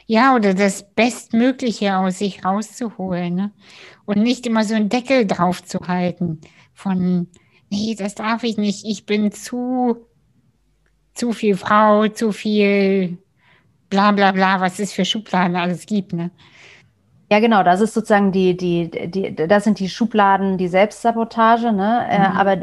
Ja, 0.06 0.34
oder 0.34 0.54
das 0.54 0.90
Bestmögliche 0.94 1.96
aus 1.96 2.18
sich 2.18 2.44
rauszuholen 2.44 3.34
ne? 3.34 3.52
und 4.06 4.22
nicht 4.22 4.46
immer 4.46 4.64
so 4.64 4.74
einen 4.74 4.88
Deckel 4.88 5.26
drauf 5.26 5.62
zu 5.62 5.80
halten 5.80 6.40
von, 6.72 7.28
nee, 7.70 7.94
das 7.94 8.14
darf 8.14 8.42
ich 8.42 8.56
nicht, 8.56 8.86
ich 8.86 9.04
bin 9.04 9.32
zu, 9.32 10.06
zu 11.12 11.32
viel 11.32 11.56
Frau, 11.56 12.08
zu 12.08 12.32
viel 12.32 13.18
bla 13.90 14.12
bla 14.12 14.32
bla, 14.32 14.60
was 14.60 14.78
es 14.78 14.92
für 14.92 15.04
Schubladen 15.04 15.56
alles 15.56 15.84
gibt. 15.84 16.12
Ne? 16.12 16.30
Ja, 17.28 17.40
genau, 17.40 17.64
das 17.64 17.80
ist 17.80 17.92
sozusagen 17.92 18.30
die, 18.30 18.56
die, 18.56 18.88
die, 18.88 19.34
das 19.34 19.64
sind 19.64 19.80
die 19.80 19.88
Schubladen, 19.88 20.58
die 20.58 20.68
Selbstsabotage, 20.68 21.72
ne? 21.72 22.06
Äh, 22.08 22.18
mhm. 22.20 22.36
aber 22.36 22.56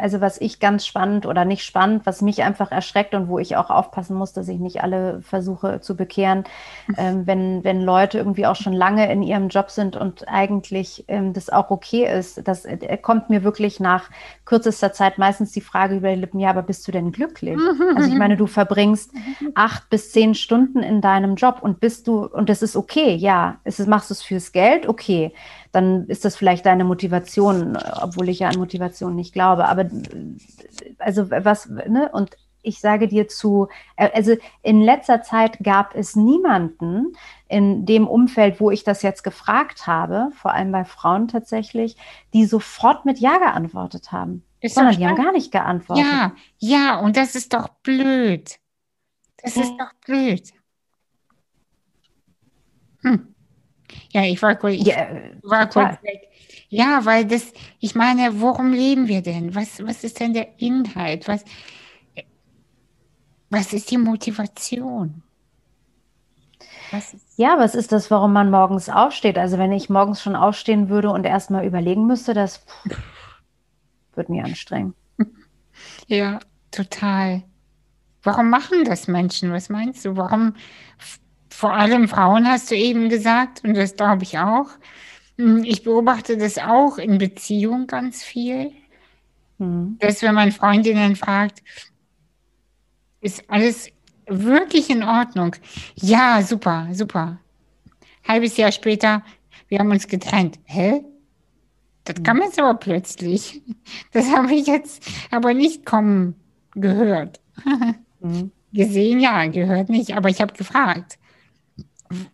also 0.00 0.22
was 0.22 0.40
ich 0.40 0.58
ganz 0.58 0.86
spannend 0.86 1.26
oder 1.26 1.44
nicht 1.44 1.64
spannend, 1.64 2.06
was 2.06 2.22
mich 2.22 2.42
einfach 2.42 2.72
erschreckt 2.72 3.14
und 3.14 3.28
wo 3.28 3.38
ich 3.38 3.56
auch 3.56 3.68
aufpassen 3.68 4.16
muss, 4.16 4.32
dass 4.32 4.48
ich 4.48 4.58
nicht 4.58 4.82
alle 4.82 5.20
versuche 5.20 5.82
zu 5.82 5.96
bekehren, 5.96 6.44
mhm. 6.86 6.94
ähm, 6.96 7.26
wenn, 7.26 7.64
wenn 7.64 7.82
Leute 7.82 8.16
irgendwie 8.16 8.46
auch 8.46 8.56
schon 8.56 8.72
lange 8.72 9.12
in 9.12 9.22
ihrem 9.22 9.48
Job 9.48 9.70
sind 9.70 9.96
und 9.96 10.26
eigentlich 10.28 11.04
ähm, 11.08 11.34
das 11.34 11.50
auch 11.50 11.70
okay 11.70 12.10
ist, 12.10 12.48
das 12.48 12.64
äh, 12.64 12.96
kommt 12.96 13.28
mir 13.28 13.44
wirklich 13.44 13.80
nach 13.80 14.08
kürzester 14.46 14.94
Zeit 14.94 15.18
meistens 15.18 15.52
die 15.52 15.60
Frage 15.60 15.96
über 15.96 16.08
die 16.08 16.20
Lippen, 16.20 16.40
ja, 16.40 16.48
aber 16.48 16.62
bist 16.62 16.88
du 16.88 16.92
denn 16.92 17.12
glücklich? 17.12 17.56
Mhm. 17.56 17.96
Also 17.96 18.08
ich 18.08 18.16
meine, 18.16 18.38
du 18.38 18.46
verbringst 18.46 19.10
acht 19.54 19.90
bis 19.90 20.12
zehn 20.12 20.34
Stunden 20.34 20.82
in 20.82 21.02
deinem 21.02 21.34
Job 21.34 21.58
und 21.60 21.80
bist 21.80 22.06
du, 22.06 22.24
und 22.24 22.48
das 22.48 22.62
ist 22.62 22.76
okay, 22.76 23.14
ja, 23.14 23.58
es 23.64 23.78
ist, 23.78 23.88
machst 23.88 24.05
du 24.10 24.14
es 24.14 24.22
fürs 24.22 24.52
Geld, 24.52 24.88
okay, 24.88 25.32
dann 25.72 26.06
ist 26.06 26.24
das 26.24 26.36
vielleicht 26.36 26.66
deine 26.66 26.84
Motivation, 26.84 27.76
obwohl 28.00 28.28
ich 28.28 28.40
ja 28.40 28.48
an 28.48 28.58
Motivation 28.58 29.14
nicht 29.14 29.32
glaube. 29.32 29.68
Aber 29.68 29.88
also 30.98 31.30
was, 31.30 31.68
ne? 31.68 32.10
Und 32.12 32.36
ich 32.66 32.80
sage 32.80 33.06
dir 33.06 33.28
zu, 33.28 33.68
also 33.96 34.36
in 34.62 34.80
letzter 34.80 35.22
Zeit 35.22 35.58
gab 35.62 35.94
es 35.94 36.16
niemanden 36.16 37.12
in 37.48 37.86
dem 37.86 38.08
Umfeld, 38.08 38.60
wo 38.60 38.72
ich 38.72 38.82
das 38.82 39.02
jetzt 39.02 39.22
gefragt 39.22 39.86
habe, 39.86 40.30
vor 40.34 40.52
allem 40.52 40.72
bei 40.72 40.84
Frauen 40.84 41.28
tatsächlich, 41.28 41.96
die 42.34 42.44
sofort 42.44 43.04
mit 43.04 43.20
Ja 43.20 43.38
geantwortet 43.38 44.10
haben. 44.10 44.42
Ist 44.60 44.74
sondern 44.74 44.96
die 44.96 45.06
haben 45.06 45.14
gar 45.14 45.32
nicht 45.32 45.52
geantwortet. 45.52 46.04
Ja, 46.04 46.32
ja, 46.58 46.98
und 46.98 47.16
das 47.16 47.36
ist 47.36 47.52
doch 47.52 47.68
blöd. 47.84 48.58
Das 49.42 49.56
ist 49.56 49.76
doch 49.78 49.92
blöd. 50.04 50.50
Hm. 53.02 53.35
Ja, 54.16 54.22
ich 54.22 54.40
war 54.40 54.56
kurz, 54.56 54.72
ich 54.72 54.86
ja, 54.86 55.08
war 55.42 55.68
kurz 55.68 56.02
weg. 56.02 56.30
Ja, 56.70 57.04
weil 57.04 57.26
das, 57.26 57.52
ich 57.80 57.94
meine, 57.94 58.40
worum 58.40 58.72
leben 58.72 59.08
wir 59.08 59.20
denn? 59.20 59.54
Was, 59.54 59.84
was 59.86 60.04
ist 60.04 60.20
denn 60.20 60.32
der 60.32 60.58
Inhalt? 60.58 61.28
Was, 61.28 61.44
was 63.50 63.74
ist 63.74 63.90
die 63.90 63.98
Motivation? 63.98 65.22
Was 66.92 67.14
ja, 67.36 67.58
was 67.58 67.74
ist 67.74 67.92
das, 67.92 68.10
warum 68.10 68.32
man 68.32 68.50
morgens 68.50 68.88
aufsteht? 68.88 69.36
Also 69.36 69.58
wenn 69.58 69.72
ich 69.72 69.90
morgens 69.90 70.22
schon 70.22 70.34
aufstehen 70.34 70.88
würde 70.88 71.10
und 71.10 71.26
erstmal 71.26 71.66
überlegen 71.66 72.06
müsste, 72.06 72.32
das 72.32 72.64
pff, 72.88 72.98
würde 74.14 74.32
mir 74.32 74.44
anstrengen. 74.44 74.94
Ja, 76.06 76.38
total. 76.70 77.42
Warum 78.22 78.48
machen 78.48 78.84
das 78.86 79.08
Menschen? 79.08 79.52
Was 79.52 79.68
meinst 79.68 80.06
du? 80.06 80.16
Warum 80.16 80.54
vor 81.56 81.72
allem 81.72 82.06
Frauen 82.06 82.46
hast 82.46 82.70
du 82.70 82.76
eben 82.76 83.08
gesagt, 83.08 83.64
und 83.64 83.74
das 83.74 83.96
glaube 83.96 84.24
ich 84.24 84.38
auch. 84.38 84.66
Hm, 85.38 85.64
ich 85.64 85.82
beobachte 85.82 86.36
das 86.36 86.58
auch 86.58 86.98
in 86.98 87.16
Beziehung 87.16 87.86
ganz 87.86 88.22
viel, 88.22 88.72
mhm. 89.56 89.96
dass 89.98 90.20
wenn 90.20 90.34
man 90.34 90.52
Freundinnen 90.52 91.16
fragt, 91.16 91.62
ist 93.22 93.48
alles 93.48 93.90
wirklich 94.26 94.90
in 94.90 95.02
Ordnung? 95.02 95.56
Ja, 95.94 96.42
super, 96.42 96.88
super. 96.92 97.38
Halbes 98.28 98.58
Jahr 98.58 98.70
später, 98.70 99.22
wir 99.68 99.78
haben 99.78 99.90
uns 99.90 100.08
getrennt. 100.08 100.58
Hä? 100.64 101.00
Das 102.04 102.22
kam 102.22 102.42
jetzt 102.42 102.60
aber 102.60 102.74
plötzlich. 102.74 103.62
Das 104.12 104.30
habe 104.30 104.52
ich 104.52 104.66
jetzt 104.66 105.02
aber 105.30 105.54
nicht 105.54 105.86
kommen 105.86 106.34
gehört. 106.74 107.40
Mhm. 108.20 108.50
Gesehen, 108.74 109.20
ja, 109.20 109.46
gehört 109.46 109.88
nicht, 109.88 110.14
aber 110.14 110.28
ich 110.28 110.42
habe 110.42 110.52
gefragt. 110.52 111.18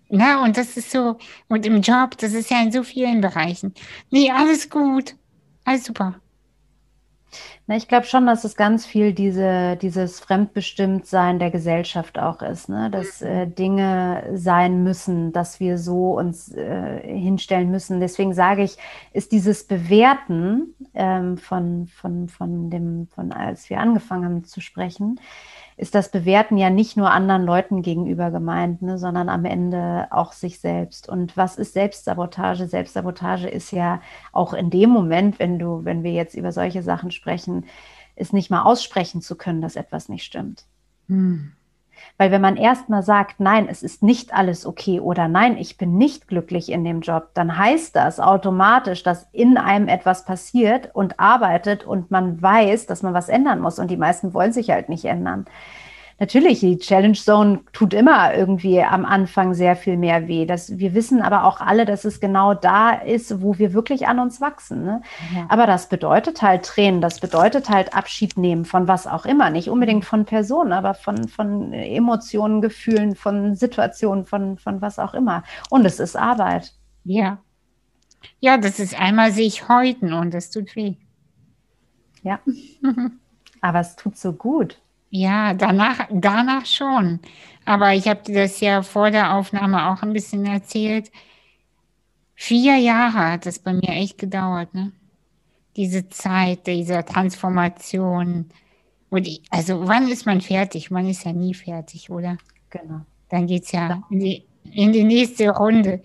Na, 0.08 0.44
und 0.44 0.56
das 0.56 0.76
ist 0.76 0.90
so, 0.90 1.18
und 1.48 1.66
im 1.66 1.80
Job, 1.80 2.16
das 2.18 2.32
ist 2.32 2.50
ja 2.50 2.62
in 2.62 2.72
so 2.72 2.82
vielen 2.82 3.20
Bereichen. 3.20 3.74
Nee, 4.10 4.30
alles 4.30 4.68
gut, 4.68 5.16
alles 5.64 5.84
super. 5.84 6.16
Na, 7.66 7.76
ich 7.76 7.88
glaube 7.88 8.06
schon, 8.06 8.26
dass 8.26 8.44
es 8.44 8.56
ganz 8.56 8.84
viel 8.84 9.12
diese, 9.12 9.76
dieses 9.76 10.20
Fremdbestimmtsein 10.20 11.38
der 11.38 11.50
Gesellschaft 11.50 12.18
auch 12.18 12.42
ist, 12.42 12.68
ne? 12.68 12.90
dass 12.90 13.20
mhm. 13.20 13.26
äh, 13.26 13.46
Dinge 13.46 14.24
sein 14.34 14.82
müssen, 14.82 15.32
dass 15.32 15.60
wir 15.60 15.78
so 15.78 16.18
uns 16.18 16.52
äh, 16.52 17.00
hinstellen 17.02 17.70
müssen. 17.70 18.00
Deswegen 18.00 18.34
sage 18.34 18.64
ich, 18.64 18.76
ist 19.12 19.32
dieses 19.32 19.64
Bewerten 19.64 20.74
ähm, 20.94 21.38
von, 21.38 21.86
von, 21.86 22.28
von 22.28 22.68
dem, 22.68 23.06
von 23.14 23.32
als 23.32 23.70
wir 23.70 23.78
angefangen 23.78 24.24
haben 24.24 24.44
zu 24.44 24.60
sprechen, 24.60 25.20
ist 25.82 25.96
das 25.96 26.12
Bewerten 26.12 26.56
ja 26.58 26.70
nicht 26.70 26.96
nur 26.96 27.10
anderen 27.10 27.42
Leuten 27.42 27.82
gegenüber 27.82 28.30
gemeint, 28.30 28.82
ne, 28.82 28.98
sondern 28.98 29.28
am 29.28 29.44
Ende 29.44 30.06
auch 30.12 30.30
sich 30.30 30.60
selbst. 30.60 31.08
Und 31.08 31.36
was 31.36 31.58
ist 31.58 31.72
Selbstsabotage? 31.72 32.68
Selbstsabotage 32.68 33.48
ist 33.48 33.72
ja 33.72 34.00
auch 34.30 34.54
in 34.54 34.70
dem 34.70 34.90
Moment, 34.90 35.40
wenn 35.40 35.58
du, 35.58 35.84
wenn 35.84 36.04
wir 36.04 36.12
jetzt 36.12 36.36
über 36.36 36.52
solche 36.52 36.84
Sachen 36.84 37.10
sprechen, 37.10 37.64
ist 38.14 38.32
nicht 38.32 38.48
mal 38.48 38.62
aussprechen 38.62 39.22
zu 39.22 39.34
können, 39.34 39.60
dass 39.60 39.74
etwas 39.74 40.08
nicht 40.08 40.22
stimmt. 40.22 40.66
Hm. 41.08 41.50
Weil 42.18 42.30
wenn 42.30 42.40
man 42.40 42.56
erstmal 42.56 43.02
sagt, 43.02 43.40
nein, 43.40 43.66
es 43.68 43.82
ist 43.82 44.02
nicht 44.02 44.34
alles 44.34 44.66
okay 44.66 45.00
oder 45.00 45.28
nein, 45.28 45.56
ich 45.56 45.76
bin 45.76 45.96
nicht 45.96 46.28
glücklich 46.28 46.70
in 46.70 46.84
dem 46.84 47.00
Job, 47.00 47.30
dann 47.34 47.56
heißt 47.56 47.96
das 47.96 48.20
automatisch, 48.20 49.02
dass 49.02 49.26
in 49.32 49.56
einem 49.56 49.88
etwas 49.88 50.24
passiert 50.24 50.90
und 50.94 51.18
arbeitet 51.18 51.84
und 51.84 52.10
man 52.10 52.40
weiß, 52.40 52.86
dass 52.86 53.02
man 53.02 53.14
was 53.14 53.28
ändern 53.28 53.60
muss. 53.60 53.78
Und 53.78 53.90
die 53.90 53.96
meisten 53.96 54.34
wollen 54.34 54.52
sich 54.52 54.70
halt 54.70 54.88
nicht 54.88 55.04
ändern 55.04 55.46
natürlich, 56.22 56.60
die 56.60 56.78
Challenge 56.78 57.18
Zone 57.18 57.64
tut 57.72 57.92
immer 57.92 58.32
irgendwie 58.32 58.80
am 58.80 59.04
Anfang 59.04 59.54
sehr 59.54 59.74
viel 59.74 59.96
mehr 59.96 60.28
weh. 60.28 60.46
Das, 60.46 60.78
wir 60.78 60.94
wissen 60.94 61.20
aber 61.20 61.42
auch 61.42 61.60
alle, 61.60 61.84
dass 61.84 62.04
es 62.04 62.20
genau 62.20 62.54
da 62.54 62.92
ist, 62.92 63.42
wo 63.42 63.58
wir 63.58 63.72
wirklich 63.72 64.06
an 64.06 64.20
uns 64.20 64.40
wachsen. 64.40 64.84
Ne? 64.84 65.02
Ja. 65.34 65.46
Aber 65.48 65.66
das 65.66 65.88
bedeutet 65.88 66.40
halt 66.40 66.64
Tränen, 66.64 67.00
das 67.00 67.18
bedeutet 67.18 67.68
halt 67.68 67.92
Abschied 67.96 68.36
nehmen 68.36 68.64
von 68.64 68.86
was 68.86 69.08
auch 69.08 69.26
immer. 69.26 69.50
Nicht 69.50 69.68
unbedingt 69.68 70.04
von 70.04 70.24
Personen, 70.24 70.72
aber 70.72 70.94
von, 70.94 71.26
von 71.26 71.72
Emotionen, 71.72 72.60
Gefühlen, 72.60 73.16
von 73.16 73.56
Situationen, 73.56 74.24
von, 74.24 74.58
von 74.58 74.80
was 74.80 75.00
auch 75.00 75.14
immer. 75.14 75.42
Und 75.70 75.84
es 75.84 75.98
ist 75.98 76.14
Arbeit. 76.14 76.72
Ja. 77.02 77.38
Ja, 78.38 78.58
das 78.58 78.78
ist 78.78 78.96
einmal 78.96 79.32
sich 79.32 79.68
häuten 79.68 80.12
und 80.12 80.32
es 80.34 80.50
tut 80.50 80.76
weh. 80.76 80.94
Ja. 82.22 82.38
aber 83.60 83.80
es 83.80 83.96
tut 83.96 84.16
so 84.16 84.32
gut. 84.32 84.78
Ja, 85.14 85.52
danach, 85.52 86.08
danach 86.10 86.64
schon. 86.64 87.20
Aber 87.66 87.92
ich 87.92 88.08
habe 88.08 88.22
dir 88.22 88.34
das 88.34 88.60
ja 88.60 88.80
vor 88.82 89.10
der 89.10 89.34
Aufnahme 89.34 89.90
auch 89.90 90.02
ein 90.02 90.14
bisschen 90.14 90.46
erzählt. 90.46 91.10
Vier 92.34 92.78
Jahre 92.78 93.32
hat 93.32 93.44
es 93.46 93.58
bei 93.58 93.74
mir 93.74 93.90
echt 93.90 94.16
gedauert, 94.16 94.72
ne? 94.74 94.92
Diese 95.76 96.08
Zeit 96.08 96.66
dieser 96.66 97.04
Transformation. 97.04 98.48
Und 99.10 99.28
ich, 99.28 99.42
also 99.50 99.86
wann 99.86 100.08
ist 100.08 100.24
man 100.24 100.40
fertig? 100.40 100.90
Man 100.90 101.06
ist 101.06 101.24
ja 101.26 101.34
nie 101.34 101.52
fertig, 101.52 102.08
oder? 102.08 102.38
Genau. 102.70 103.02
Dann 103.28 103.46
geht 103.46 103.64
es 103.64 103.72
ja 103.72 104.02
in 104.08 104.18
die, 104.18 104.46
in 104.72 104.92
die 104.92 105.04
nächste 105.04 105.50
Runde. 105.50 106.02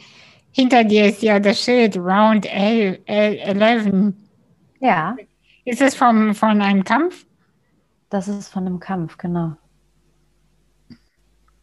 Hinter 0.52 0.84
dir 0.84 1.06
ist 1.06 1.22
ja 1.22 1.40
das 1.40 1.62
Schild 1.64 1.96
Round 1.96 2.46
L, 2.46 3.00
L 3.06 3.38
11. 3.38 4.14
Ja. 4.82 5.16
Ist 5.64 5.82
es 5.82 5.96
vom, 5.96 6.36
von 6.36 6.62
einem 6.62 6.84
Kampf? 6.84 7.27
Das 8.10 8.28
ist 8.28 8.50
von 8.50 8.66
einem 8.66 8.80
Kampf, 8.80 9.18
genau. 9.18 9.54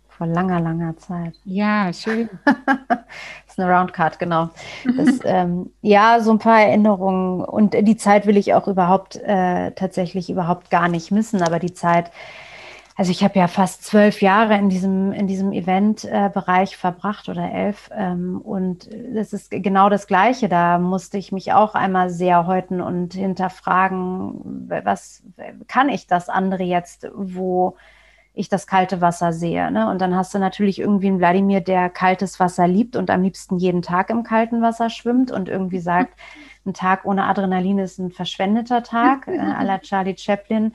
vor 0.08 0.26
langer, 0.26 0.60
langer 0.60 0.96
Zeit. 0.96 1.34
Ja, 1.44 1.92
schön. 1.92 2.28
das 2.44 2.56
ist 3.48 3.58
eine 3.58 3.72
Roundcard, 3.72 4.18
genau. 4.18 4.50
Das, 4.96 5.20
ähm, 5.24 5.70
ja, 5.80 6.20
so 6.20 6.30
ein 6.30 6.38
paar 6.38 6.60
Erinnerungen. 6.60 7.44
Und 7.44 7.74
die 7.74 7.96
Zeit 7.96 8.26
will 8.26 8.36
ich 8.36 8.54
auch 8.54 8.68
überhaupt 8.68 9.16
äh, 9.16 9.72
tatsächlich 9.72 10.30
überhaupt 10.30 10.70
gar 10.70 10.88
nicht 10.88 11.10
missen. 11.10 11.42
Aber 11.42 11.58
die 11.58 11.72
Zeit, 11.74 12.12
also 12.96 13.10
ich 13.10 13.24
habe 13.24 13.38
ja 13.38 13.48
fast 13.48 13.84
zwölf 13.84 14.22
Jahre 14.22 14.54
in 14.54 14.68
diesem, 14.68 15.12
in 15.12 15.26
diesem 15.26 15.52
Eventbereich 15.52 16.72
äh, 16.74 16.76
verbracht 16.76 17.28
oder 17.28 17.50
elf. 17.50 17.90
Ähm, 17.92 18.40
und 18.40 18.88
das 19.14 19.32
ist 19.32 19.50
genau 19.50 19.88
das 19.88 20.06
Gleiche. 20.06 20.48
Da 20.48 20.78
musste 20.78 21.18
ich 21.18 21.32
mich 21.32 21.52
auch 21.52 21.74
einmal 21.74 22.10
sehr 22.10 22.46
häuten 22.46 22.80
und 22.80 23.14
hinterfragen, 23.14 24.68
was 24.84 25.24
kann 25.66 25.88
ich 25.88 26.06
das 26.06 26.28
andere 26.28 26.62
jetzt, 26.62 27.08
wo 27.14 27.76
ich 28.34 28.48
das 28.48 28.66
kalte 28.66 29.00
Wasser 29.00 29.32
sehe. 29.32 29.70
Ne? 29.70 29.88
Und 29.88 30.00
dann 30.00 30.14
hast 30.14 30.34
du 30.34 30.38
natürlich 30.38 30.80
irgendwie 30.80 31.06
einen 31.06 31.18
Wladimir, 31.18 31.60
der 31.60 31.88
kaltes 31.88 32.40
Wasser 32.40 32.66
liebt 32.66 32.96
und 32.96 33.10
am 33.10 33.22
liebsten 33.22 33.58
jeden 33.58 33.80
Tag 33.80 34.10
im 34.10 34.24
kalten 34.24 34.60
Wasser 34.60 34.90
schwimmt 34.90 35.30
und 35.30 35.48
irgendwie 35.48 35.78
sagt, 35.78 36.18
ein 36.66 36.74
Tag 36.74 37.04
ohne 37.04 37.24
Adrenalin 37.24 37.78
ist 37.78 37.98
ein 37.98 38.10
verschwendeter 38.10 38.82
Tag, 38.82 39.28
äh, 39.28 39.38
à 39.38 39.62
la 39.64 39.78
Charlie 39.78 40.16
Chaplin, 40.16 40.72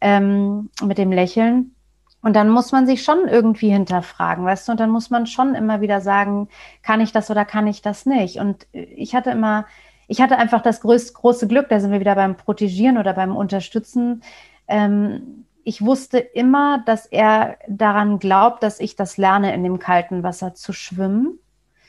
ähm, 0.00 0.70
mit 0.82 0.98
dem 0.98 1.12
Lächeln. 1.12 1.74
Und 2.22 2.36
dann 2.36 2.50
muss 2.50 2.70
man 2.70 2.86
sich 2.86 3.02
schon 3.02 3.28
irgendwie 3.28 3.70
hinterfragen, 3.70 4.44
weißt 4.44 4.68
du, 4.68 4.72
und 4.72 4.80
dann 4.80 4.90
muss 4.90 5.08
man 5.08 5.26
schon 5.26 5.54
immer 5.54 5.80
wieder 5.80 6.02
sagen, 6.02 6.48
kann 6.82 7.00
ich 7.00 7.12
das 7.12 7.30
oder 7.30 7.46
kann 7.46 7.66
ich 7.66 7.80
das 7.80 8.04
nicht? 8.04 8.36
Und 8.36 8.66
ich 8.72 9.14
hatte 9.14 9.30
immer, 9.30 9.64
ich 10.06 10.20
hatte 10.20 10.36
einfach 10.36 10.60
das 10.60 10.82
größte, 10.82 11.14
große 11.14 11.48
Glück, 11.48 11.70
da 11.70 11.80
sind 11.80 11.92
wir 11.92 12.00
wieder 12.00 12.14
beim 12.16 12.36
Protegieren 12.36 12.98
oder 12.98 13.14
beim 13.14 13.34
Unterstützen, 13.34 14.22
ähm, 14.68 15.46
ich 15.64 15.82
wusste 15.82 16.18
immer, 16.18 16.82
dass 16.86 17.06
er 17.06 17.58
daran 17.68 18.18
glaubt, 18.18 18.62
dass 18.62 18.80
ich 18.80 18.96
das 18.96 19.16
lerne, 19.16 19.54
in 19.54 19.62
dem 19.62 19.78
kalten 19.78 20.22
Wasser 20.22 20.54
zu 20.54 20.72
schwimmen. 20.72 21.38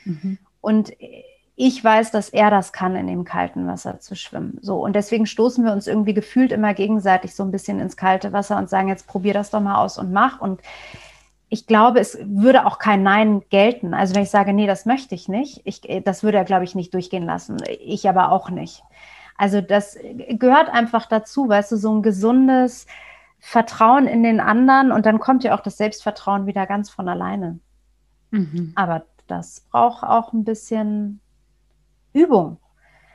Mhm. 0.04 0.38
Und 0.60 0.92
ich 1.54 1.82
weiß, 1.84 2.10
dass 2.10 2.30
er 2.30 2.50
das 2.50 2.72
kann, 2.72 2.96
in 2.96 3.06
dem 3.06 3.24
kalten 3.24 3.66
Wasser 3.66 4.00
zu 4.00 4.16
schwimmen. 4.16 4.58
So. 4.62 4.82
Und 4.82 4.94
deswegen 4.94 5.26
stoßen 5.26 5.64
wir 5.64 5.72
uns 5.72 5.86
irgendwie 5.86 6.14
gefühlt 6.14 6.50
immer 6.50 6.74
gegenseitig 6.74 7.34
so 7.34 7.42
ein 7.42 7.50
bisschen 7.50 7.78
ins 7.78 7.96
kalte 7.96 8.32
Wasser 8.32 8.56
und 8.56 8.70
sagen, 8.70 8.88
jetzt 8.88 9.06
probier 9.06 9.34
das 9.34 9.50
doch 9.50 9.60
mal 9.60 9.76
aus 9.76 9.98
und 9.98 10.12
mach. 10.12 10.40
Und 10.40 10.62
ich 11.50 11.66
glaube, 11.66 12.00
es 12.00 12.18
würde 12.24 12.64
auch 12.64 12.78
kein 12.78 13.02
Nein 13.02 13.42
gelten. 13.50 13.92
Also 13.92 14.14
wenn 14.14 14.22
ich 14.22 14.30
sage, 14.30 14.54
nee, 14.54 14.66
das 14.66 14.86
möchte 14.86 15.14
ich 15.14 15.28
nicht, 15.28 15.60
ich, 15.64 15.82
das 16.04 16.22
würde 16.22 16.38
er, 16.38 16.44
glaube 16.44 16.64
ich, 16.64 16.74
nicht 16.74 16.94
durchgehen 16.94 17.26
lassen. 17.26 17.58
Ich 17.80 18.08
aber 18.08 18.32
auch 18.32 18.48
nicht. 18.48 18.82
Also 19.36 19.60
das 19.60 19.98
gehört 20.30 20.70
einfach 20.70 21.06
dazu, 21.06 21.48
weißt 21.48 21.72
du, 21.72 21.76
so 21.76 21.94
ein 21.94 22.02
gesundes, 22.02 22.86
Vertrauen 23.44 24.06
in 24.06 24.22
den 24.22 24.38
anderen 24.38 24.92
und 24.92 25.04
dann 25.04 25.18
kommt 25.18 25.42
ja 25.42 25.56
auch 25.56 25.62
das 25.62 25.76
Selbstvertrauen 25.76 26.46
wieder 26.46 26.64
ganz 26.64 26.90
von 26.90 27.08
alleine. 27.08 27.58
Mhm. 28.30 28.70
Aber 28.76 29.02
das 29.26 29.66
braucht 29.68 30.04
auch 30.04 30.32
ein 30.32 30.44
bisschen 30.44 31.20
Übung. 32.12 32.58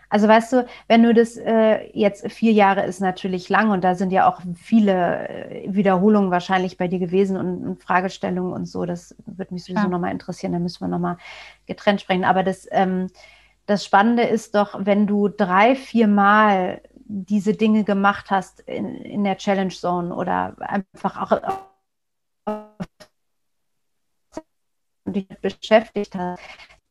Also 0.09 0.27
weißt 0.27 0.53
du, 0.53 0.65
wenn 0.87 1.03
du 1.03 1.13
das 1.13 1.35
äh, 1.35 1.89
jetzt 1.93 2.31
vier 2.31 2.53
Jahre 2.53 2.85
ist 2.85 3.01
natürlich 3.01 3.49
lang 3.49 3.71
und 3.71 3.83
da 3.83 3.95
sind 3.95 4.11
ja 4.11 4.29
auch 4.29 4.41
viele 4.55 5.27
äh, 5.27 5.73
Wiederholungen 5.73 6.31
wahrscheinlich 6.31 6.77
bei 6.77 6.87
dir 6.87 6.99
gewesen 6.99 7.35
und, 7.35 7.67
und 7.67 7.83
Fragestellungen 7.83 8.53
und 8.53 8.67
so. 8.67 8.85
Das 8.85 9.15
würde 9.25 9.53
mich 9.53 9.65
sowieso 9.65 9.83
ja. 9.83 9.89
nochmal 9.89 10.11
interessieren. 10.11 10.53
Da 10.53 10.59
müssen 10.59 10.79
wir 10.81 10.87
nochmal 10.87 11.17
getrennt 11.65 11.99
sprechen. 11.99 12.23
Aber 12.23 12.43
das, 12.43 12.67
ähm, 12.71 13.07
das 13.65 13.83
Spannende 13.83 14.23
ist 14.23 14.55
doch, 14.55 14.77
wenn 14.79 15.07
du 15.07 15.27
drei, 15.27 15.75
vier 15.75 16.07
Mal 16.07 16.81
diese 17.09 17.53
Dinge 17.53 17.83
gemacht 17.83 18.31
hast 18.31 18.61
in, 18.61 18.95
in 18.95 19.23
der 19.25 19.37
Challenge 19.37 19.73
Zone 19.73 20.15
oder 20.15 20.55
einfach 20.59 21.21
auch 21.21 21.59
dich 25.05 25.27
beschäftigt 25.41 26.15
hast, 26.15 26.41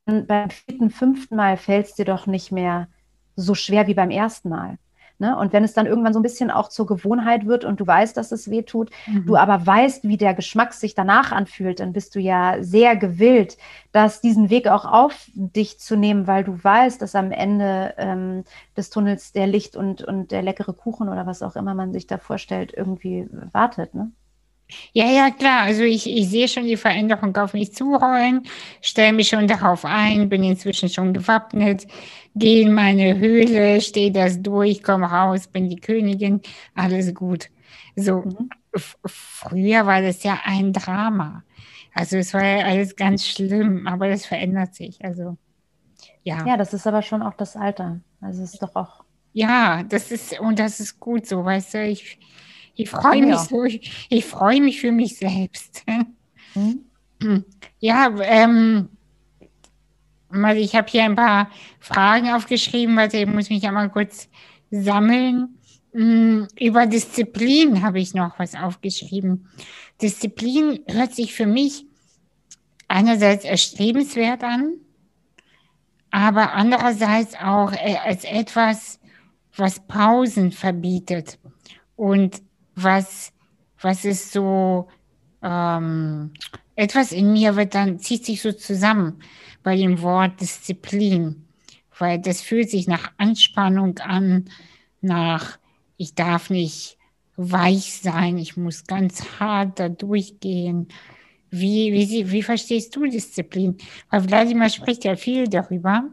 beim 0.06 0.50
vierten, 0.50 0.90
fünften 0.90 1.36
Mal 1.36 1.56
fällt 1.56 1.86
es 1.86 1.94
dir 1.94 2.04
doch 2.04 2.26
nicht 2.26 2.52
mehr 2.52 2.88
so 3.34 3.54
schwer 3.54 3.86
wie 3.86 3.94
beim 3.94 4.10
ersten 4.10 4.48
Mal. 4.48 4.78
Ne? 5.18 5.36
Und 5.36 5.54
wenn 5.54 5.64
es 5.64 5.72
dann 5.72 5.86
irgendwann 5.86 6.12
so 6.12 6.18
ein 6.18 6.22
bisschen 6.22 6.50
auch 6.50 6.68
zur 6.68 6.86
Gewohnheit 6.86 7.46
wird 7.46 7.64
und 7.64 7.80
du 7.80 7.86
weißt, 7.86 8.16
dass 8.18 8.32
es 8.32 8.50
weh 8.50 8.62
tut, 8.62 8.90
mhm. 9.06 9.24
du 9.24 9.36
aber 9.36 9.66
weißt, 9.66 10.06
wie 10.06 10.18
der 10.18 10.34
Geschmack 10.34 10.74
sich 10.74 10.94
danach 10.94 11.32
anfühlt, 11.32 11.80
dann 11.80 11.94
bist 11.94 12.14
du 12.14 12.20
ja 12.20 12.62
sehr 12.62 12.96
gewillt, 12.96 13.56
dass 13.92 14.20
diesen 14.20 14.50
Weg 14.50 14.68
auch 14.68 14.84
auf 14.84 15.30
dich 15.34 15.78
zu 15.80 15.96
nehmen, 15.96 16.26
weil 16.26 16.44
du 16.44 16.62
weißt, 16.62 17.00
dass 17.00 17.14
am 17.14 17.32
Ende 17.32 17.94
ähm, 17.96 18.44
des 18.76 18.90
Tunnels 18.90 19.32
der 19.32 19.46
Licht 19.46 19.74
und, 19.74 20.02
und 20.02 20.32
der 20.32 20.42
leckere 20.42 20.74
Kuchen 20.74 21.08
oder 21.08 21.26
was 21.26 21.42
auch 21.42 21.56
immer 21.56 21.74
man 21.74 21.94
sich 21.94 22.06
da 22.06 22.18
vorstellt, 22.18 22.74
irgendwie 22.76 23.26
wartet. 23.52 23.94
Ne? 23.94 24.12
Ja, 24.92 25.10
ja, 25.10 25.30
klar. 25.30 25.62
Also 25.62 25.82
ich, 25.82 26.08
ich 26.08 26.28
sehe 26.28 26.48
schon 26.48 26.64
die 26.64 26.76
Veränderung 26.76 27.36
auf 27.36 27.54
mich 27.54 27.72
zurollen, 27.74 28.42
stelle 28.82 29.12
mich 29.12 29.28
schon 29.28 29.46
darauf 29.46 29.84
ein, 29.84 30.28
bin 30.28 30.42
inzwischen 30.42 30.88
schon 30.88 31.12
gewappnet, 31.14 31.86
gehe 32.34 32.62
in 32.62 32.74
meine 32.74 33.16
Höhle, 33.18 33.80
stehe 33.80 34.10
das 34.10 34.42
durch, 34.42 34.82
komme 34.82 35.06
raus, 35.06 35.46
bin 35.46 35.68
die 35.68 35.76
Königin, 35.76 36.40
alles 36.74 37.14
gut. 37.14 37.48
So, 37.94 38.22
mhm. 38.22 38.50
früher 39.06 39.86
war 39.86 40.02
das 40.02 40.22
ja 40.22 40.40
ein 40.44 40.72
Drama. 40.72 41.44
Also 41.94 42.18
es 42.18 42.34
war 42.34 42.44
ja 42.44 42.64
alles 42.66 42.94
ganz 42.96 43.26
schlimm, 43.26 43.86
aber 43.86 44.08
das 44.08 44.26
verändert 44.26 44.74
sich. 44.74 45.02
Also 45.04 45.38
ja. 46.24 46.44
Ja, 46.44 46.56
das 46.56 46.74
ist 46.74 46.86
aber 46.86 47.02
schon 47.02 47.22
auch 47.22 47.34
das 47.34 47.56
Alter. 47.56 48.00
Also 48.20 48.42
es 48.42 48.54
ist 48.54 48.62
doch 48.62 48.74
auch. 48.74 49.04
Ja, 49.32 49.82
das 49.84 50.10
ist, 50.10 50.40
und 50.40 50.58
das 50.58 50.80
ist 50.80 50.98
gut 50.98 51.26
so, 51.26 51.44
weißt 51.44 51.74
du, 51.74 51.86
ich 51.86 52.18
ich 52.76 52.90
freue 52.90 53.24
mich 53.24 53.36
so, 53.38 53.64
ich, 53.64 54.06
ich 54.10 54.24
freue 54.24 54.60
mich 54.60 54.80
für 54.80 54.92
mich 54.92 55.16
selbst. 55.16 55.84
Mhm. 56.54 57.44
Ja, 57.80 58.14
ähm, 58.20 58.88
ich 60.56 60.74
habe 60.76 60.90
hier 60.90 61.04
ein 61.04 61.16
paar 61.16 61.50
Fragen 61.80 62.30
aufgeschrieben, 62.30 62.96
warte, 62.96 63.18
ich 63.18 63.26
muss 63.26 63.48
mich 63.48 63.62
ja 63.62 63.72
mal 63.72 63.88
kurz 63.88 64.28
sammeln. 64.70 65.58
Hm, 65.92 66.46
über 66.60 66.86
Disziplin 66.86 67.82
habe 67.82 68.00
ich 68.00 68.12
noch 68.12 68.38
was 68.38 68.54
aufgeschrieben. 68.54 69.48
Disziplin 70.02 70.80
hört 70.86 71.14
sich 71.14 71.32
für 71.32 71.46
mich 71.46 71.86
einerseits 72.88 73.44
erstrebenswert 73.44 74.44
an, 74.44 74.74
aber 76.10 76.52
andererseits 76.52 77.34
auch 77.34 77.72
äh, 77.72 77.96
als 78.04 78.24
etwas, 78.24 79.00
was 79.56 79.86
Pausen 79.86 80.52
verbietet. 80.52 81.38
Und 81.96 82.42
was, 82.76 83.32
was 83.80 84.04
ist 84.04 84.32
so, 84.32 84.88
ähm, 85.42 86.32
etwas 86.76 87.10
in 87.10 87.32
mir 87.32 87.56
wird 87.56 87.74
dann, 87.74 87.98
zieht 87.98 88.24
sich 88.24 88.42
so 88.42 88.52
zusammen 88.52 89.20
bei 89.62 89.76
dem 89.76 90.00
Wort 90.02 90.40
Disziplin, 90.40 91.46
weil 91.98 92.20
das 92.20 92.42
fühlt 92.42 92.70
sich 92.70 92.86
nach 92.86 93.12
Anspannung 93.16 93.98
an, 93.98 94.44
nach, 95.00 95.58
ich 95.96 96.14
darf 96.14 96.50
nicht 96.50 96.98
weich 97.36 98.00
sein, 98.00 98.38
ich 98.38 98.56
muss 98.56 98.84
ganz 98.84 99.40
hart 99.40 99.78
da 99.80 99.88
durchgehen. 99.88 100.88
Wie, 101.50 101.92
wie, 101.92 102.30
wie 102.30 102.42
verstehst 102.42 102.94
du 102.94 103.06
Disziplin? 103.06 103.76
Weil 104.10 104.28
Wladimir 104.28 104.68
spricht 104.68 105.04
ja 105.04 105.16
viel 105.16 105.48
darüber, 105.48 106.04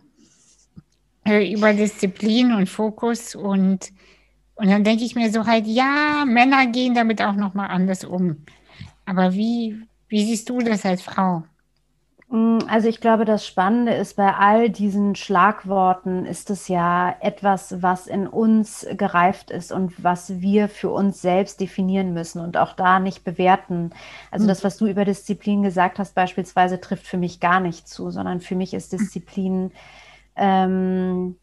äh, 1.25 1.51
über 1.51 1.73
Disziplin 1.73 2.53
und 2.53 2.69
Fokus 2.69 3.35
und 3.35 3.91
und 4.63 4.69
dann 4.69 4.85
denke 4.85 5.03
ich 5.03 5.13
mir 5.13 5.29
so 5.29 5.45
halt, 5.45 5.67
ja, 5.67 6.23
Männer 6.25 6.67
gehen 6.67 6.95
damit 6.95 7.21
auch 7.21 7.35
nochmal 7.35 7.69
anders 7.69 8.05
um. 8.05 8.45
Aber 9.05 9.33
wie, 9.33 9.77
wie 10.07 10.23
siehst 10.23 10.47
du 10.47 10.59
das 10.59 10.85
als 10.85 11.01
Frau? 11.01 11.43
Mm, 12.29 12.59
also 12.69 12.87
ich 12.87 13.01
glaube, 13.01 13.25
das 13.25 13.45
Spannende 13.45 13.93
ist, 13.93 14.15
bei 14.15 14.33
all 14.33 14.69
diesen 14.69 15.15
Schlagworten 15.15 16.25
ist 16.25 16.49
es 16.49 16.69
ja 16.69 17.13
etwas, 17.19 17.81
was 17.81 18.07
in 18.07 18.25
uns 18.25 18.87
gereift 18.93 19.51
ist 19.51 19.73
und 19.73 20.01
was 20.01 20.39
wir 20.39 20.69
für 20.69 20.91
uns 20.91 21.21
selbst 21.21 21.59
definieren 21.59 22.13
müssen 22.13 22.39
und 22.39 22.55
auch 22.55 22.71
da 22.71 23.01
nicht 23.01 23.25
bewerten. 23.25 23.91
Also 24.31 24.47
das, 24.47 24.63
was 24.63 24.77
du 24.77 24.87
über 24.87 25.03
Disziplin 25.03 25.63
gesagt 25.63 25.99
hast, 25.99 26.15
beispielsweise, 26.15 26.79
trifft 26.79 27.05
für 27.05 27.17
mich 27.17 27.41
gar 27.41 27.59
nicht 27.59 27.89
zu, 27.89 28.11
sondern 28.11 28.39
für 28.39 28.55
mich 28.55 28.73
ist 28.73 28.93
Disziplin 28.93 29.73
ähm, 30.37 31.35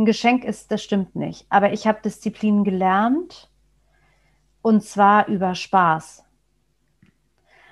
ein 0.00 0.06
Geschenk 0.06 0.44
ist, 0.44 0.72
das 0.72 0.82
stimmt 0.82 1.14
nicht. 1.14 1.46
Aber 1.50 1.72
ich 1.72 1.86
habe 1.86 2.00
Disziplin 2.02 2.64
gelernt 2.64 3.50
und 4.62 4.82
zwar 4.82 5.28
über 5.28 5.54
Spaß. 5.54 6.24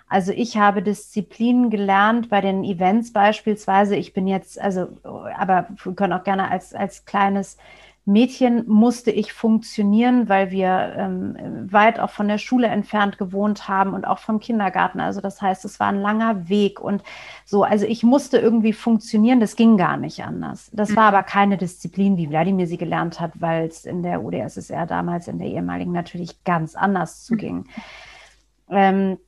Also 0.09 0.33
ich 0.33 0.57
habe 0.57 0.83
Disziplin 0.83 1.69
gelernt 1.69 2.31
bei 2.31 2.41
den 2.41 2.65
Events 2.65 3.13
beispielsweise. 3.13 3.95
Ich 3.95 4.15
bin 4.15 4.27
jetzt, 4.27 4.59
also, 4.59 4.89
aber 5.03 5.69
wir 5.83 5.95
können 5.95 6.15
auch 6.15 6.25
gerne 6.25 6.51
als, 6.51 6.75
als 6.75 7.05
kleines 7.05 7.59
Mädchen 8.09 8.67
musste 8.67 9.11
ich 9.11 9.35
funktionieren, 9.35 10.31
weil 10.31 10.51
wir 10.51 10.95
ähm, 10.97 11.37
weit 11.71 12.01
auch 12.01 12.09
von 12.09 12.27
der 12.27 12.39
Schule 12.39 12.69
entfernt 12.69 13.19
gewohnt 13.19 13.69
haben 13.69 13.93
und 13.93 14.07
auch 14.07 14.19
vom 14.19 14.41
Kindergarten. 14.41 14.99
Also 14.99 15.21
das 15.21 15.43
heißt, 15.43 15.67
es 15.67 15.79
war 15.79 15.89
ein 15.89 16.01
langer 16.01 16.49
Weg 16.49 16.81
und 16.81 17.03
so. 17.45 17.65
Also 17.65 17.85
ich 17.85 18.03
musste 18.05 18.39
irgendwie 18.39 18.73
funktionieren. 18.73 19.41
Das 19.41 19.57
ging 19.57 19.77
gar 19.77 19.99
nicht 19.99 20.25
anders. 20.25 20.71
Das 20.73 20.97
war 20.97 21.11
mhm. 21.11 21.17
aber 21.17 21.23
keine 21.23 21.59
Disziplin, 21.59 22.17
wie 22.17 22.31
Wladimir 22.31 22.67
sie 22.67 22.79
gelernt 22.79 23.21
hat, 23.21 23.33
weil 23.43 23.67
es 23.67 23.85
in 23.85 24.03
der 24.03 24.25
UdSSR 24.25 24.87
damals 24.87 25.29
in 25.29 25.39
der 25.39 25.49
ehemaligen 25.49 25.93
natürlich 25.93 26.43
ganz 26.45 26.77
anders 26.77 27.25
zuging. 27.25 27.57
Mhm. 27.57 27.65
Ähm, 28.71 29.19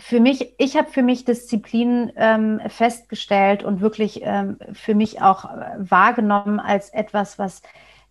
für 0.00 0.18
mich, 0.18 0.54
ich 0.58 0.76
habe 0.76 0.90
für 0.90 1.02
mich 1.02 1.24
Disziplin 1.24 2.10
ähm, 2.16 2.60
festgestellt 2.66 3.62
und 3.62 3.80
wirklich 3.80 4.20
ähm, 4.24 4.56
für 4.72 4.94
mich 4.94 5.20
auch 5.20 5.44
äh, 5.44 5.76
wahrgenommen 5.78 6.58
als 6.58 6.88
etwas, 6.90 7.38
was, 7.38 7.62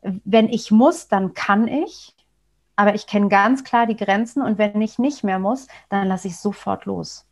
wenn 0.01 0.49
ich 0.49 0.71
muss, 0.71 1.07
dann 1.07 1.33
kann 1.33 1.67
ich. 1.67 2.15
Aber 2.75 2.95
ich 2.95 3.07
kenne 3.07 3.27
ganz 3.27 3.63
klar 3.63 3.87
die 3.87 3.97
Grenzen 3.97 4.41
und 4.41 4.57
wenn 4.57 4.81
ich 4.81 4.99
nicht 4.99 5.23
mehr 5.23 5.39
muss, 5.39 5.67
dann 5.89 6.07
lasse 6.07 6.29
ich 6.29 6.37
sofort 6.37 6.85
los. 6.85 7.25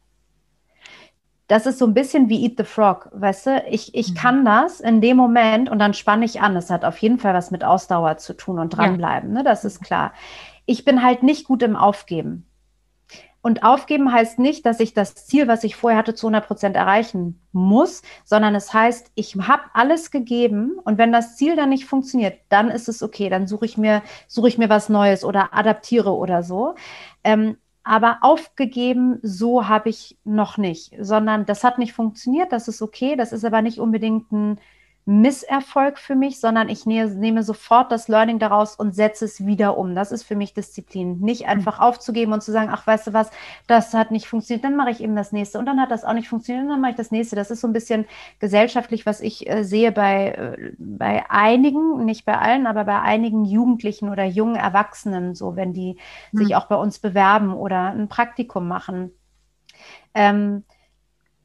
Das 1.48 1.66
ist 1.66 1.80
so 1.80 1.86
ein 1.86 1.94
bisschen 1.94 2.28
wie 2.28 2.44
Eat 2.44 2.56
the 2.58 2.66
Frog, 2.66 3.10
weißt 3.14 3.46
du? 3.46 3.64
Ich, 3.70 3.96
ich 3.96 4.12
mhm. 4.12 4.16
kann 4.16 4.46
das 4.46 4.82
in 4.82 5.00
dem 5.00 5.16
Moment 5.16 5.70
und 5.70 5.80
dann 5.80 5.94
spanne 5.94 6.26
ich 6.26 6.42
an. 6.42 6.58
Es 6.58 6.70
hat 6.70 6.84
auf 6.84 6.98
jeden 6.98 7.20
Fall 7.20 7.34
was 7.34 7.52
mit 7.52 7.64
Ausdauer 7.64 8.18
zu 8.18 8.34
tun 8.34 8.60
und 8.60 8.72
dranbleiben, 8.72 9.30
ja. 9.30 9.36
ne? 9.38 9.44
das 9.44 9.64
ist 9.64 9.82
klar. 9.82 10.12
Ich 10.66 10.84
bin 10.84 11.04
halt 11.04 11.24
nicht 11.24 11.48
gut 11.48 11.64
im 11.64 11.78
Aufgeben. 11.78 12.46
Und 13.48 13.64
aufgeben 13.64 14.12
heißt 14.12 14.40
nicht, 14.40 14.66
dass 14.66 14.82
ich 14.82 14.94
das 14.94 15.16
Ziel, 15.16 15.48
was 15.48 15.64
ich 15.64 15.78
vorher 15.78 15.98
hatte, 15.98 16.14
zu 16.14 16.28
100 16.28 16.46
Prozent 16.46 16.76
erreichen 16.76 17.40
muss, 17.54 18.02
sondern 18.26 18.56
es 18.56 18.74
heißt, 18.74 19.10
ich 19.16 19.38
habe 19.38 19.64
alles 19.74 20.12
gegeben 20.12 20.74
und 20.84 20.98
wenn 20.98 21.14
das 21.14 21.38
Ziel 21.38 21.56
dann 21.56 21.70
nicht 21.70 21.86
funktioniert, 21.86 22.42
dann 22.50 22.70
ist 22.70 22.90
es 22.90 23.02
okay, 23.02 23.30
dann 23.30 23.48
suche 23.48 23.64
ich 23.64 23.78
mir, 23.78 24.02
suche 24.28 24.50
ich 24.50 24.58
mir 24.58 24.68
was 24.68 24.90
Neues 24.90 25.24
oder 25.24 25.54
adaptiere 25.54 26.14
oder 26.14 26.44
so. 26.44 26.76
Ähm, 27.24 27.56
aber 27.86 28.18
aufgegeben, 28.20 29.20
so 29.22 29.70
habe 29.70 29.88
ich 29.88 30.18
noch 30.26 30.58
nicht, 30.58 30.94
sondern 31.00 31.46
das 31.46 31.64
hat 31.64 31.80
nicht 31.80 31.94
funktioniert, 31.94 32.52
das 32.52 32.68
ist 32.68 32.82
okay, 32.82 33.16
das 33.16 33.32
ist 33.32 33.46
aber 33.46 33.62
nicht 33.62 33.80
unbedingt 33.80 34.30
ein 34.34 34.60
Misserfolg 35.10 36.00
für 36.00 36.16
mich, 36.16 36.42
sondern 36.42 36.68
ich 36.68 36.86
nehme, 36.86 37.10
nehme, 37.12 37.42
sofort 37.42 37.94
das 37.94 38.10
Learning 38.10 38.40
daraus 38.40 38.76
und 38.76 38.94
setze 38.94 39.24
es 39.24 39.46
wieder 39.46 39.78
um. 39.78 39.96
Das 39.96 40.12
ist 40.12 40.24
für 40.24 40.36
mich 40.36 40.54
Disziplin. 40.54 41.22
Nicht 41.22 41.44
hm. 41.44 41.50
einfach 41.50 41.80
aufzugeben 41.80 42.34
und 42.34 42.44
zu 42.44 42.52
sagen, 42.52 42.70
ach, 42.74 42.86
weißt 42.86 43.08
du 43.08 43.14
was, 43.14 43.32
das 43.68 43.94
hat 43.94 44.12
nicht 44.12 44.28
funktioniert, 44.28 44.66
dann 44.66 44.76
mache 44.76 44.90
ich 44.90 45.02
eben 45.02 45.16
das 45.16 45.32
nächste. 45.32 45.60
Und 45.60 45.66
dann 45.66 45.80
hat 45.80 45.92
das 45.92 46.04
auch 46.04 46.12
nicht 46.12 46.28
funktioniert, 46.28 46.66
und 46.66 46.72
dann 46.72 46.82
mache 46.82 46.92
ich 46.92 46.98
das 46.98 47.12
nächste. 47.12 47.38
Das 47.38 47.52
ist 47.52 47.62
so 47.62 47.68
ein 47.68 47.74
bisschen 47.74 48.06
gesellschaftlich, 48.40 49.06
was 49.06 49.22
ich 49.22 49.50
äh, 49.50 49.64
sehe 49.64 49.94
bei, 49.94 50.32
äh, 50.32 50.74
bei 50.78 51.24
einigen, 51.30 52.04
nicht 52.04 52.26
bei 52.26 52.38
allen, 52.38 52.68
aber 52.68 52.84
bei 52.84 53.00
einigen 53.00 53.46
Jugendlichen 53.46 54.10
oder 54.10 54.26
jungen 54.26 54.58
Erwachsenen, 54.58 55.36
so 55.36 55.56
wenn 55.56 55.72
die 55.72 55.98
mhm. 56.34 56.38
sich 56.38 56.56
auch 56.58 56.66
bei 56.66 56.76
uns 56.76 57.00
bewerben 57.00 57.54
oder 57.54 57.92
ein 57.92 58.10
Praktikum 58.10 58.68
machen. 58.68 59.12
Ähm, 60.14 60.66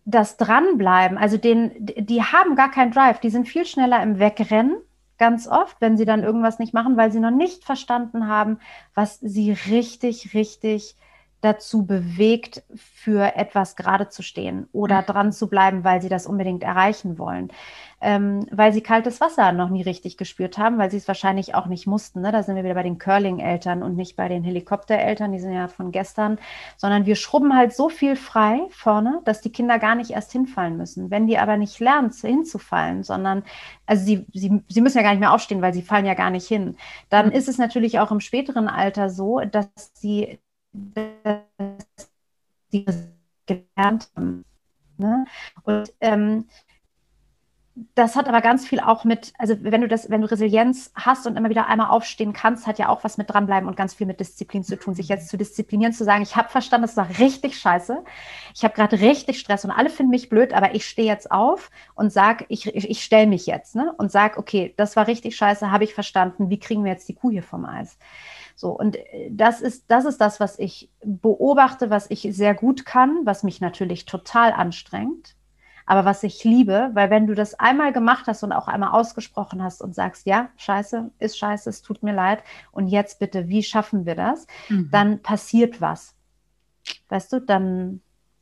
das 0.05 0.37
Dranbleiben, 0.37 1.17
also 1.17 1.37
den, 1.37 1.73
die 1.79 2.23
haben 2.23 2.57
gar 2.57 2.71
keinen 2.71 2.91
Drive, 2.91 3.21
die 3.21 3.31
sind 3.31 3.49
viel 3.49 3.65
schneller 3.65 4.03
im 4.03 4.19
Wegrennen, 4.19 4.77
ganz 5.19 5.47
oft, 5.47 5.81
wenn 5.81 5.97
sie 5.97 6.05
dann 6.05 6.25
irgendwas 6.25 6.59
nicht 6.59 6.75
machen, 6.75 6.97
weil 6.97 7.13
sie 7.13 7.21
noch 7.21 7.31
nicht 7.31 7.65
verstanden 7.65 8.27
haben, 8.27 8.59
was 8.95 9.21
sie 9.21 9.53
richtig, 9.53 10.35
richtig 10.35 10.97
dazu 11.43 11.85
bewegt, 11.85 12.63
für 12.75 13.35
etwas 13.37 13.75
gerade 13.77 14.09
zu 14.09 14.23
stehen 14.23 14.69
oder 14.73 15.03
mhm. 15.03 15.07
dran 15.07 15.33
zu 15.33 15.49
bleiben, 15.49 15.85
weil 15.85 16.01
sie 16.01 16.09
das 16.09 16.27
unbedingt 16.27 16.63
erreichen 16.63 17.19
wollen. 17.19 17.53
Ähm, 18.01 18.47
weil 18.51 18.73
sie 18.73 18.81
kaltes 18.81 19.21
Wasser 19.21 19.53
noch 19.53 19.69
nie 19.69 19.83
richtig 19.83 20.17
gespürt 20.17 20.59
haben, 20.59 20.79
weil 20.79 20.91
sie 20.91 20.97
es 20.97 21.07
wahrscheinlich 21.07 21.55
auch 21.55 21.67
nicht 21.67 21.87
mussten. 21.87 22.21
Ne? 22.21 22.33
Da 22.33 22.43
sind 22.43 22.57
wir 22.57 22.65
wieder 22.65 22.75
bei 22.75 22.83
den 22.83 22.99
Curling-Eltern 22.99 23.83
und 23.83 23.97
nicht 23.97 24.17
bei 24.17 24.29
den 24.29 24.43
Helikoptereltern, 24.43 25.31
die 25.31 25.39
sind 25.39 25.53
ja 25.53 25.69
von 25.69 25.93
gestern, 25.93 26.39
sondern 26.77 27.07
wir 27.07 27.15
schrubben 27.15 27.57
halt 27.57 27.75
so 27.75 27.89
viel 27.89 28.17
frei 28.17 28.61
vorne, 28.71 29.21
dass 29.25 29.41
die 29.41 29.53
Kinder 29.53 29.79
gar 29.79 29.95
nicht 29.95 30.11
erst 30.11 30.33
hinfallen 30.33 30.77
müssen. 30.77 31.11
Wenn 31.11 31.27
die 31.27 31.39
aber 31.39 31.57
nicht 31.57 31.79
lernen, 31.79 32.11
hinzufallen, 32.13 33.03
sondern, 33.05 33.45
also 33.87 34.05
sie, 34.05 34.27
sie, 34.33 34.63
sie 34.69 34.81
müssen 34.81 34.99
ja 34.99 35.03
gar 35.03 35.11
nicht 35.11 35.21
mehr 35.21 35.33
aufstehen, 35.33 35.63
weil 35.63 35.75
sie 35.75 35.83
fallen 35.83 36.07
ja 36.07 36.15
gar 36.15 36.31
nicht 36.31 36.47
hin, 36.47 36.77
dann 37.09 37.27
mhm. 37.27 37.33
ist 37.33 37.49
es 37.49 37.59
natürlich 37.59 38.01
auch 38.01 38.11
im 38.11 38.21
späteren 38.21 38.69
Alter 38.69 39.11
so, 39.11 39.41
dass 39.41 39.69
sie 39.95 40.39
dass 40.73 42.11
sie 42.71 42.87
gelernt 43.47 44.11
haben. 44.17 44.45
Ne? 44.99 45.25
Und 45.65 45.93
ähm, 46.01 46.47
das 47.95 48.17
hat 48.17 48.29
aber 48.29 48.43
ganz 48.43 48.67
viel 48.67 48.81
auch 48.81 49.05
mit, 49.05 49.33
also 49.39 49.57
wenn 49.61 49.81
du 49.81 49.89
das, 49.89 50.11
wenn 50.11 50.21
du 50.21 50.31
Resilienz 50.31 50.93
hast 50.95 51.27
und 51.27 51.37
immer 51.37 51.49
wieder 51.49 51.69
einmal 51.69 51.89
aufstehen 51.89 52.35
kannst, 52.35 52.67
hat 52.67 52.79
ja 52.79 52.91
auch 52.91 53.03
was 53.03 53.17
mit 53.17 53.31
dranbleiben 53.31 53.67
und 53.67 53.77
ganz 53.77 53.95
viel 53.95 54.07
mit 54.07 54.21
Disziplin 54.21 54.63
zu 54.63 54.79
tun, 54.79 54.95
sich 54.95 55.09
jetzt 55.09 55.29
zu 55.29 55.39
disziplinieren, 55.39 55.95
zu 55.95 56.05
sagen, 56.05 56.23
ich 56.23 56.37
habe 56.37 56.51
verstanden, 56.51 56.87
das 56.87 56.99
war 56.99 57.09
richtig 57.19 57.59
scheiße, 57.59 58.05
ich 58.55 58.63
habe 58.63 58.75
gerade 58.75 59.01
richtig 59.01 59.41
Stress 59.41 59.65
und 59.65 59.71
alle 59.71 59.89
finden 59.89 60.11
mich 60.11 60.29
blöd, 60.29 60.53
aber 60.53 60.75
ich 60.75 60.87
stehe 60.87 61.09
jetzt 61.09 61.31
auf 61.31 61.71
und 61.95 62.13
sage, 62.13 62.45
ich, 62.49 62.67
ich, 62.67 62.91
ich 62.91 63.03
stelle 63.03 63.27
mich 63.27 63.47
jetzt 63.47 63.75
ne? 63.75 63.95
und 63.97 64.13
sage, 64.13 64.39
okay, 64.39 64.75
das 64.77 64.95
war 64.97 65.07
richtig 65.07 65.35
scheiße, 65.37 65.71
habe 65.71 65.85
ich 65.85 65.95
verstanden, 65.95 66.51
wie 66.51 66.61
kriegen 66.61 66.85
wir 66.85 66.93
jetzt 66.93 67.09
die 67.09 67.15
Kuh 67.15 67.31
hier 67.31 67.43
vom 67.43 67.65
Eis? 67.65 67.97
So, 68.55 68.71
und 68.71 68.97
äh, 68.97 69.31
das 69.31 69.61
ist, 69.61 69.85
das 69.89 70.05
ist 70.05 70.21
das, 70.21 70.41
was 70.41 70.59
ich 70.59 70.91
beobachte, 71.05 71.91
was 71.91 72.11
ich 72.11 72.29
sehr 72.31 72.55
gut 72.55 72.85
kann, 72.85 73.21
was 73.25 73.43
mich 73.43 73.61
natürlich 73.61 74.05
total 74.05 74.53
anstrengt, 74.53 75.37
aber 75.87 76.05
was 76.05 76.23
ich 76.23 76.45
liebe, 76.45 76.91
weil 76.95 77.11
wenn 77.11 77.27
du 77.27 77.35
das 77.35 77.55
einmal 77.55 77.93
gemacht 77.93 78.27
hast 78.27 78.43
und 78.43 78.53
auch 78.53 78.69
einmal 78.69 78.91
ausgesprochen 78.91 79.63
hast 79.63 79.83
und 79.83 79.95
sagst, 79.95 80.27
ja, 80.27 80.51
scheiße, 80.57 81.11
ist 81.19 81.39
scheiße, 81.39 81.69
es 81.71 81.83
tut 81.83 82.03
mir 82.03 82.15
leid 82.15 82.43
und 82.71 82.89
jetzt 82.89 83.19
bitte, 83.19 83.49
wie 83.49 83.63
schaffen 83.63 84.07
wir 84.07 84.15
das? 84.15 84.47
Mhm. 84.69 84.89
Dann 84.91 85.23
passiert 85.23 85.81
was. 85.81 86.15
Weißt 87.09 87.33
du, 87.33 87.41
dann 87.41 88.01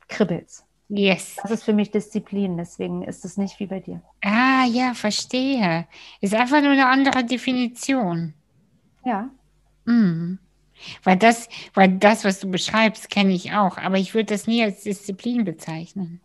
kribbelt's. 0.08 0.66
Yes. 0.88 1.36
Das 1.40 1.52
ist 1.52 1.62
für 1.62 1.72
mich 1.72 1.92
Disziplin, 1.92 2.56
deswegen 2.56 3.02
ist 3.02 3.24
es 3.24 3.36
nicht 3.36 3.60
wie 3.60 3.66
bei 3.66 3.78
dir. 3.78 4.02
Ah, 4.22 4.64
ja, 4.66 4.92
verstehe. 4.94 5.86
Ist 6.20 6.34
einfach 6.34 6.60
nur 6.60 6.72
eine 6.72 6.88
andere 6.88 7.24
Definition. 7.24 8.34
Ja. 9.04 9.30
Mhm. 9.90 10.38
Weil 11.04 11.16
das, 11.16 11.48
weil 11.74 11.98
das, 11.98 12.24
was 12.24 12.40
du 12.40 12.50
beschreibst, 12.50 13.10
kenne 13.10 13.32
ich 13.32 13.52
auch, 13.52 13.76
aber 13.76 13.98
ich 13.98 14.14
würde 14.14 14.32
das 14.32 14.46
nie 14.46 14.62
als 14.62 14.82
Disziplin 14.82 15.44
bezeichnen. 15.44 16.20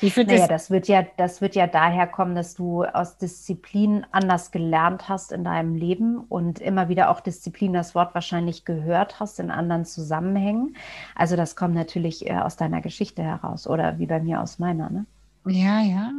Ich 0.00 0.16
naja, 0.16 0.38
das, 0.38 0.48
das, 0.48 0.70
wird 0.70 0.88
ja, 0.88 1.06
das 1.16 1.40
wird 1.40 1.54
ja 1.54 1.66
daher 1.66 2.06
kommen, 2.06 2.34
dass 2.34 2.54
du 2.54 2.84
aus 2.84 3.18
Disziplin 3.18 4.06
anders 4.10 4.50
gelernt 4.50 5.08
hast 5.08 5.32
in 5.32 5.44
deinem 5.44 5.74
Leben 5.74 6.18
und 6.18 6.60
immer 6.60 6.88
wieder 6.88 7.10
auch 7.10 7.20
Disziplin 7.20 7.72
das 7.72 7.94
Wort 7.94 8.14
wahrscheinlich 8.14 8.64
gehört 8.64 9.20
hast 9.20 9.38
in 9.38 9.50
anderen 9.50 9.84
Zusammenhängen. 9.84 10.76
Also 11.14 11.36
das 11.36 11.56
kommt 11.56 11.74
natürlich 11.74 12.26
äh, 12.26 12.38
aus 12.38 12.56
deiner 12.56 12.80
Geschichte 12.80 13.22
heraus 13.22 13.66
oder 13.66 13.98
wie 13.98 14.06
bei 14.06 14.20
mir 14.20 14.40
aus 14.40 14.58
meiner, 14.58 14.90
ne? 14.90 15.06
Ja, 15.46 15.80
ja. 15.80 16.10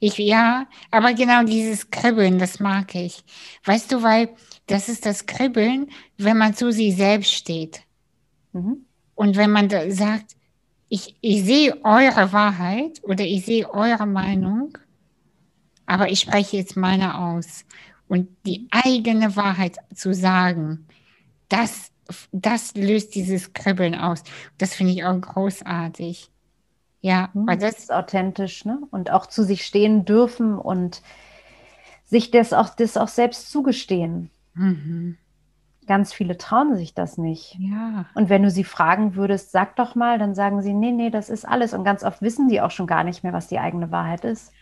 Ich, 0.00 0.18
ja, 0.18 0.66
aber 0.90 1.14
genau 1.14 1.44
dieses 1.44 1.90
Kribbeln, 1.90 2.38
das 2.38 2.60
mag 2.60 2.94
ich. 2.94 3.24
Weißt 3.64 3.92
du, 3.92 4.02
weil 4.02 4.30
das 4.66 4.88
ist 4.88 5.06
das 5.06 5.26
Kribbeln, 5.26 5.90
wenn 6.18 6.38
man 6.38 6.54
zu 6.54 6.72
sich 6.72 6.96
selbst 6.96 7.32
steht. 7.32 7.82
Mhm. 8.52 8.86
Und 9.14 9.36
wenn 9.36 9.50
man 9.50 9.70
sagt, 9.70 10.36
ich, 10.88 11.16
ich 11.20 11.44
sehe 11.44 11.84
eure 11.84 12.32
Wahrheit 12.32 13.02
oder 13.02 13.24
ich 13.24 13.44
sehe 13.44 13.68
eure 13.72 14.06
Meinung, 14.06 14.76
aber 15.86 16.10
ich 16.10 16.20
spreche 16.20 16.58
jetzt 16.58 16.76
meine 16.76 17.18
aus. 17.18 17.64
Und 18.08 18.28
die 18.46 18.68
eigene 18.70 19.34
Wahrheit 19.34 19.78
zu 19.94 20.14
sagen, 20.14 20.86
das, 21.48 21.90
das 22.30 22.74
löst 22.76 23.14
dieses 23.14 23.52
Kribbeln 23.52 23.94
aus. 23.94 24.22
Das 24.58 24.74
finde 24.74 24.92
ich 24.92 25.04
auch 25.04 25.20
großartig. 25.20 26.30
Ja, 27.00 27.30
hm, 27.32 27.46
weil 27.46 27.58
das 27.58 27.78
ist 27.78 27.92
authentisch, 27.92 28.64
ne? 28.64 28.80
Und 28.90 29.10
auch 29.10 29.26
zu 29.26 29.44
sich 29.44 29.64
stehen 29.64 30.04
dürfen 30.04 30.58
und 30.58 31.02
sich 32.04 32.30
das 32.30 32.52
auch, 32.52 32.70
das 32.70 32.96
auch 32.96 33.08
selbst 33.08 33.50
zugestehen. 33.50 34.30
Mhm. 34.54 35.16
Ganz 35.86 36.12
viele 36.12 36.36
trauen 36.36 36.76
sich 36.76 36.94
das 36.94 37.16
nicht. 37.16 37.56
Ja. 37.60 38.06
Und 38.14 38.28
wenn 38.28 38.42
du 38.42 38.50
sie 38.50 38.64
fragen 38.64 39.14
würdest, 39.14 39.52
sag 39.52 39.76
doch 39.76 39.94
mal, 39.94 40.18
dann 40.18 40.34
sagen 40.34 40.62
sie, 40.62 40.72
nee, 40.72 40.90
nee, 40.90 41.10
das 41.10 41.30
ist 41.30 41.46
alles. 41.46 41.74
Und 41.74 41.84
ganz 41.84 42.02
oft 42.02 42.22
wissen 42.22 42.48
die 42.48 42.60
auch 42.60 42.72
schon 42.72 42.88
gar 42.88 43.04
nicht 43.04 43.22
mehr, 43.22 43.32
was 43.32 43.46
die 43.46 43.58
eigene 43.58 43.92
Wahrheit 43.92 44.24
ist. 44.24 44.52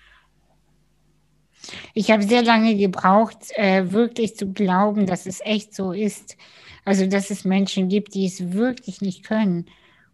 Ich 1.94 2.10
habe 2.10 2.22
sehr 2.22 2.42
lange 2.42 2.76
gebraucht, 2.76 3.38
äh, 3.54 3.90
wirklich 3.92 4.36
zu 4.36 4.52
glauben, 4.52 5.06
dass 5.06 5.24
es 5.24 5.40
echt 5.40 5.74
so 5.74 5.92
ist. 5.92 6.36
Also, 6.84 7.06
dass 7.06 7.30
es 7.30 7.46
Menschen 7.46 7.88
gibt, 7.88 8.14
die 8.14 8.26
es 8.26 8.52
wirklich 8.52 9.00
nicht 9.00 9.24
können 9.24 9.66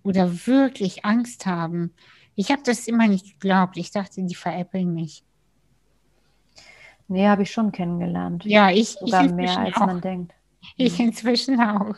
oder 0.02 0.46
wirklich 0.46 1.04
Angst 1.04 1.46
haben. 1.46 1.92
Ich 2.34 2.50
habe 2.50 2.62
das 2.64 2.86
immer 2.86 3.08
nicht 3.08 3.40
geglaubt. 3.40 3.76
Ich 3.76 3.90
dachte, 3.90 4.22
die 4.22 4.34
veräppeln 4.34 4.94
mich. 4.94 5.24
Nee, 7.08 7.26
habe 7.26 7.42
ich 7.42 7.50
schon 7.50 7.72
kennengelernt. 7.72 8.44
Ja, 8.44 8.70
ich. 8.70 8.90
Sogar 8.90 9.24
ich 9.24 9.32
mehr, 9.32 9.58
als 9.58 9.76
auch. 9.76 9.86
man 9.86 10.00
denkt. 10.00 10.32
Ich 10.76 10.98
mhm. 10.98 11.06
inzwischen 11.06 11.60
auch. 11.60 11.96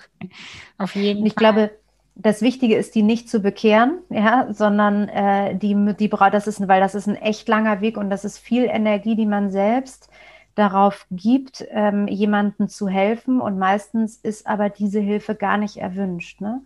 Auf 0.78 0.94
jeden 0.94 1.18
ich 1.18 1.18
Fall. 1.18 1.26
Ich 1.26 1.36
glaube, 1.36 1.70
das 2.14 2.42
Wichtige 2.42 2.76
ist, 2.76 2.94
die 2.94 3.02
nicht 3.02 3.28
zu 3.28 3.40
bekehren, 3.40 3.98
ja, 4.10 4.46
sondern 4.52 5.08
äh, 5.08 5.56
die, 5.56 5.94
die 5.98 6.08
das 6.08 6.46
ist, 6.46 6.66
weil 6.68 6.80
das 6.80 6.94
ist 6.94 7.08
ein 7.08 7.16
echt 7.16 7.48
langer 7.48 7.80
Weg 7.80 7.96
und 7.96 8.10
das 8.10 8.24
ist 8.24 8.38
viel 8.38 8.64
Energie, 8.64 9.16
die 9.16 9.26
man 9.26 9.50
selbst 9.50 10.08
darauf 10.54 11.06
gibt, 11.10 11.64
ähm, 11.70 12.06
jemandem 12.08 12.68
zu 12.68 12.88
helfen. 12.88 13.40
Und 13.40 13.58
meistens 13.58 14.16
ist 14.16 14.46
aber 14.46 14.68
diese 14.68 15.00
Hilfe 15.00 15.34
gar 15.34 15.56
nicht 15.56 15.78
erwünscht. 15.78 16.40
Ne? 16.40 16.60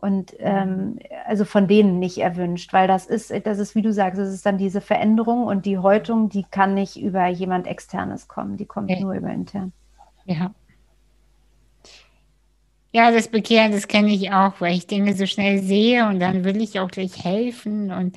Und 0.00 0.34
ähm, 0.38 0.98
also 1.26 1.44
von 1.44 1.68
denen 1.68 1.98
nicht 1.98 2.18
erwünscht, 2.18 2.72
weil 2.72 2.88
das 2.88 3.06
ist, 3.06 3.32
das 3.44 3.58
ist, 3.58 3.74
wie 3.74 3.82
du 3.82 3.92
sagst, 3.92 4.20
es 4.20 4.32
ist 4.32 4.46
dann 4.46 4.58
diese 4.58 4.80
Veränderung 4.80 5.44
und 5.44 5.66
die 5.66 5.78
Häutung, 5.78 6.28
die 6.28 6.44
kann 6.44 6.74
nicht 6.74 6.96
über 7.00 7.26
jemand 7.26 7.66
externes 7.66 8.28
kommen, 8.28 8.56
die 8.56 8.66
kommt 8.66 8.90
okay. 8.90 9.00
nur 9.02 9.14
über 9.14 9.30
intern. 9.30 9.72
Ja. 10.24 10.54
Ja, 12.92 13.10
das 13.10 13.28
Bekehren, 13.28 13.72
das 13.72 13.86
kenne 13.86 14.12
ich 14.12 14.32
auch, 14.32 14.60
weil 14.60 14.74
ich 14.74 14.86
Dinge 14.86 15.14
so 15.14 15.26
schnell 15.26 15.62
sehe 15.62 16.06
und 16.08 16.20
dann 16.20 16.44
will 16.44 16.60
ich 16.62 16.80
auch 16.80 16.90
gleich 16.90 17.22
helfen 17.22 17.92
und, 17.92 18.16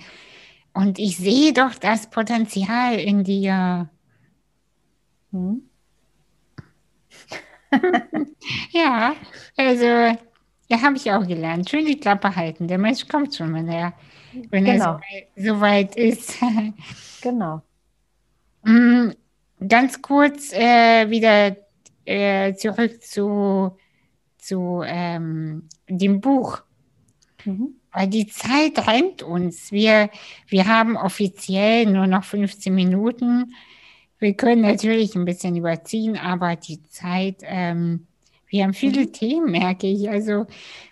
und 0.73 0.97
ich 0.97 1.17
sehe 1.17 1.51
doch 1.51 1.75
das 1.75 2.09
Potenzial 2.09 2.95
in 2.95 3.23
dir. 3.25 3.89
Hm? 5.31 5.63
ja, 8.71 9.13
also, 9.57 10.17
ja, 10.71 10.81
habe 10.81 10.95
ich 10.95 11.11
auch 11.11 11.27
gelernt. 11.27 11.69
Schön 11.69 11.85
die 11.85 11.99
Klappe 11.99 12.33
halten. 12.33 12.67
Der 12.67 12.77
Mensch 12.77 13.05
kommt 13.07 13.35
schon, 13.35 13.53
wenn 13.53 13.67
er, 13.67 13.93
wenn 14.49 14.63
genau. 14.63 14.99
er 15.35 15.43
so 15.43 15.59
weit 15.59 15.97
ist. 15.97 16.35
genau. 17.21 17.61
Mm, 18.63 19.09
ganz 19.67 20.01
kurz 20.01 20.53
äh, 20.53 21.09
wieder 21.09 21.57
äh, 22.05 22.53
zurück 22.53 23.03
zu, 23.03 23.77
zu 24.37 24.81
ähm, 24.85 25.67
dem 25.89 26.21
Buch. 26.21 26.61
Mhm. 27.43 27.75
Weil 27.91 28.07
die 28.07 28.27
Zeit 28.27 28.87
rennt 28.87 29.23
uns. 29.23 29.73
Wir, 29.73 30.09
wir 30.47 30.67
haben 30.67 30.95
offiziell 30.95 31.85
nur 31.85 32.07
noch 32.07 32.23
15 32.23 32.73
Minuten. 32.73 33.53
Wir 34.19 34.35
können 34.35 34.61
natürlich 34.61 35.15
ein 35.15 35.25
bisschen 35.25 35.57
überziehen, 35.57 36.15
aber 36.15 36.55
die 36.55 36.81
Zeit, 36.83 37.39
ähm, 37.41 38.07
wir 38.51 38.65
haben 38.65 38.73
viele 38.73 39.03
mhm. 39.03 39.13
Themen, 39.13 39.51
merke 39.51 39.87
ich. 39.87 40.09
Also 40.09 40.45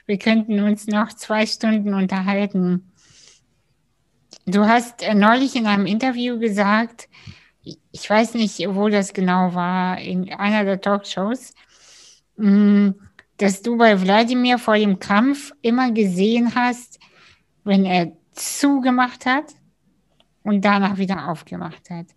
wir 0.06 0.18
könnten 0.18 0.62
uns 0.62 0.88
noch 0.88 1.10
zwei 1.10 1.46
Stunden 1.46 1.94
unterhalten. 1.94 2.90
Du 4.46 4.66
hast 4.66 5.04
äh, 5.04 5.14
neulich 5.14 5.56
in 5.56 5.68
einem 5.68 5.86
Interview 5.86 6.40
gesagt, 6.40 7.10
ich 7.92 8.10
weiß 8.10 8.36
nicht, 8.36 8.60
wo 8.70 8.88
das 8.88 9.14
genau 9.14 9.54
war, 9.54 10.00
in 10.00 10.34
einer 10.34 10.64
der 10.64 10.80
Talkshows, 10.80 11.54
mm, 12.38 12.92
dass 13.38 13.62
du 13.62 13.78
bei 13.78 14.02
Wladimir 14.02 14.58
vor 14.58 14.78
dem 14.78 14.98
Kampf 15.00 15.52
immer 15.62 15.92
gesehen 15.92 16.56
hast, 16.56 16.98
wenn 17.66 17.84
er 17.84 18.14
zugemacht 18.32 19.26
hat 19.26 19.54
und 20.44 20.64
danach 20.64 20.98
wieder 20.98 21.28
aufgemacht 21.28 21.90
hat. 21.90 22.08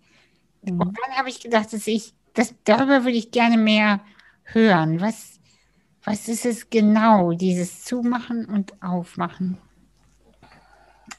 Mhm. 0.62 0.80
Und 0.80 0.98
dann 0.98 1.16
habe 1.16 1.28
ich 1.28 1.40
gedacht, 1.40 1.72
dass 1.72 1.88
ich, 1.88 2.14
das, 2.32 2.54
darüber 2.62 3.04
würde 3.04 3.18
ich 3.18 3.32
gerne 3.32 3.56
mehr 3.56 4.00
hören. 4.44 5.00
Was, 5.00 5.40
was 6.04 6.28
ist 6.28 6.46
es 6.46 6.70
genau, 6.70 7.32
dieses 7.32 7.84
Zumachen 7.84 8.46
und 8.46 8.82
Aufmachen? 8.82 9.58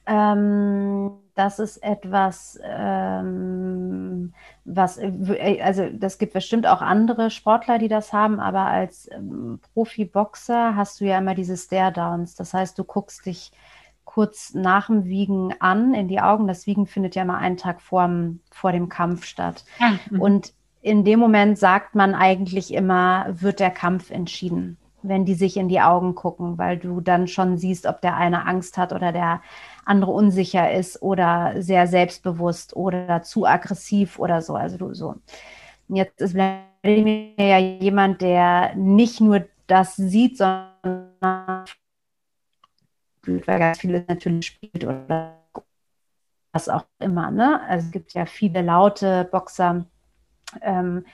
Ähm, 0.06 1.12
das 1.36 1.60
ist 1.60 1.78
etwas, 1.78 2.60
ähm, 2.64 4.34
was, 4.66 4.98
äh, 4.98 5.62
also 5.62 5.90
das 5.94 6.18
gibt 6.18 6.34
bestimmt 6.34 6.68
auch 6.68 6.82
andere 6.82 7.30
Sportler, 7.30 7.80
die 7.80 7.88
das 7.88 8.14
haben, 8.14 8.40
aber 8.40 8.66
als 8.66 9.10
ähm, 9.12 9.60
Profi-Boxer 9.74 10.76
hast 10.76 11.02
du 11.02 11.06
ja 11.06 11.18
immer 11.18 11.36
diese 11.36 11.58
Stare-Downs. 11.58 12.36
Das 12.36 12.54
heißt, 12.54 12.78
du 12.78 12.84
guckst 12.84 13.26
dich 13.26 13.52
kurz 14.06 14.54
nach 14.54 14.88
dem 14.88 15.06
Wiegen 15.06 15.56
an 15.60 15.94
in 15.94 16.08
die 16.08 16.22
Augen. 16.22 16.48
Das 16.48 16.68
Wiegen 16.68 16.86
findet 16.86 17.16
ja 17.16 17.26
mal 17.26 17.38
einen 17.38 17.58
Tag 17.58 17.82
vorm, 17.82 18.42
vor 18.52 18.72
dem 18.72 18.90
Kampf 18.90 19.26
statt. 19.26 19.64
Ah, 19.80 19.94
mhm. 20.10 20.22
Und 20.22 20.54
in 20.84 21.06
dem 21.06 21.20
Moment 21.20 21.58
sagt 21.58 21.96
man 21.96 22.14
eigentlich 22.14 22.74
immer, 22.74 23.26
wird 23.30 23.62
der 23.62 23.72
Kampf 23.72 24.12
entschieden, 24.12 24.78
wenn 25.02 25.24
die 25.24 25.34
sich 25.34 25.56
in 25.56 25.70
die 25.70 25.80
Augen 25.80 26.14
gucken, 26.14 26.58
weil 26.58 26.78
du 26.78 27.00
dann 27.00 27.28
schon 27.28 27.58
siehst, 27.58 27.86
ob 27.86 28.02
der 28.02 28.18
eine 28.18 28.46
Angst 28.46 28.78
hat 28.78 28.92
oder 28.92 29.14
der 29.14 29.42
andere 29.86 30.12
unsicher 30.12 30.72
ist 30.74 31.02
oder 31.02 31.54
sehr 31.62 31.88
selbstbewusst 31.88 32.76
oder 32.76 33.24
zu 33.24 33.46
aggressiv 33.46 34.20
oder 34.20 34.42
so. 34.42 34.56
Also 34.56 34.78
du 34.78 34.94
so. 34.94 35.16
Jetzt 35.88 36.22
ist 36.22 36.34
Vladimir 36.34 37.32
ja 37.40 37.58
jemand, 37.58 38.22
der 38.22 38.76
nicht 38.76 39.22
nur 39.22 39.46
das 39.68 39.96
sieht, 39.96 40.38
sondern 40.38 41.66
weil 43.26 43.60
ganz 43.60 43.80
vieles 43.80 44.04
natürlich 44.10 44.48
spielt 44.48 44.84
oder 44.84 45.40
was 46.52 46.68
auch 46.68 46.86
immer. 47.00 47.32
Ne? 47.32 47.62
Also 47.70 47.86
es 47.86 47.92
gibt 47.94 48.14
ja 48.14 48.26
viele 48.26 48.62
laute 48.62 49.24
Boxer. 49.32 49.86
Ähm, 50.62 51.06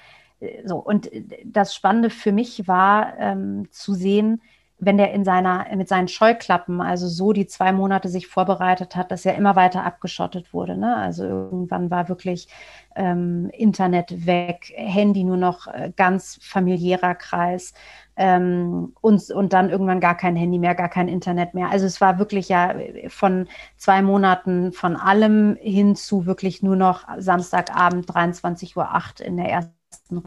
so, 0.65 0.77
und 0.77 1.09
das 1.43 1.75
Spannende 1.75 2.09
für 2.09 2.31
mich 2.31 2.67
war 2.67 3.17
ähm, 3.19 3.67
zu 3.71 3.93
sehen, 3.93 4.41
wenn 4.79 4.97
der 4.97 5.11
in 5.11 5.25
seiner, 5.25 5.65
mit 5.75 5.89
seinen 5.89 6.07
Scheuklappen, 6.07 6.79
also 6.79 7.07
so 7.07 7.33
die 7.33 7.47
zwei 7.47 7.73
Monate 7.73 8.07
sich 8.07 8.27
vorbereitet 8.27 8.95
hat, 8.95 9.11
dass 9.11 9.25
er 9.25 9.35
immer 9.35 9.57
weiter 9.57 9.83
abgeschottet 9.83 10.53
wurde. 10.53 10.77
Ne? 10.77 10.95
Also 10.95 11.25
irgendwann 11.25 11.91
war 11.91 12.07
wirklich 12.07 12.47
ähm, 12.95 13.49
Internet 13.51 14.25
weg, 14.25 14.73
Handy 14.75 15.25
nur 15.25 15.35
noch 15.37 15.67
äh, 15.67 15.91
ganz 15.95 16.39
familiärer 16.41 17.15
Kreis 17.15 17.73
ähm, 18.19 18.91
und, 18.99 19.31
und 19.31 19.53
dann 19.53 19.69
irgendwann 19.69 20.01
gar 20.01 20.15
kein 20.17 20.35
Handy 20.35 20.59
mehr, 20.59 20.75
gar 20.75 20.89
kein 20.89 21.07
Internet 21.07 21.53
mehr. 21.53 21.69
Also 21.69 21.85
es 21.85 22.01
war 22.01 22.19
wirklich 22.19 22.49
ja 22.49 22.75
von 23.07 23.47
zwei 23.77 24.01
Monaten 24.01 24.73
von 24.73 24.97
allem 24.97 25.55
hin 25.61 25.95
zu 25.95 26.25
wirklich 26.25 26.61
nur 26.61 26.75
noch 26.75 27.07
Samstagabend 27.17 28.11
23.08 28.11 28.75
Uhr 29.21 29.25
in 29.25 29.37
der 29.37 29.49
ersten 29.49 30.23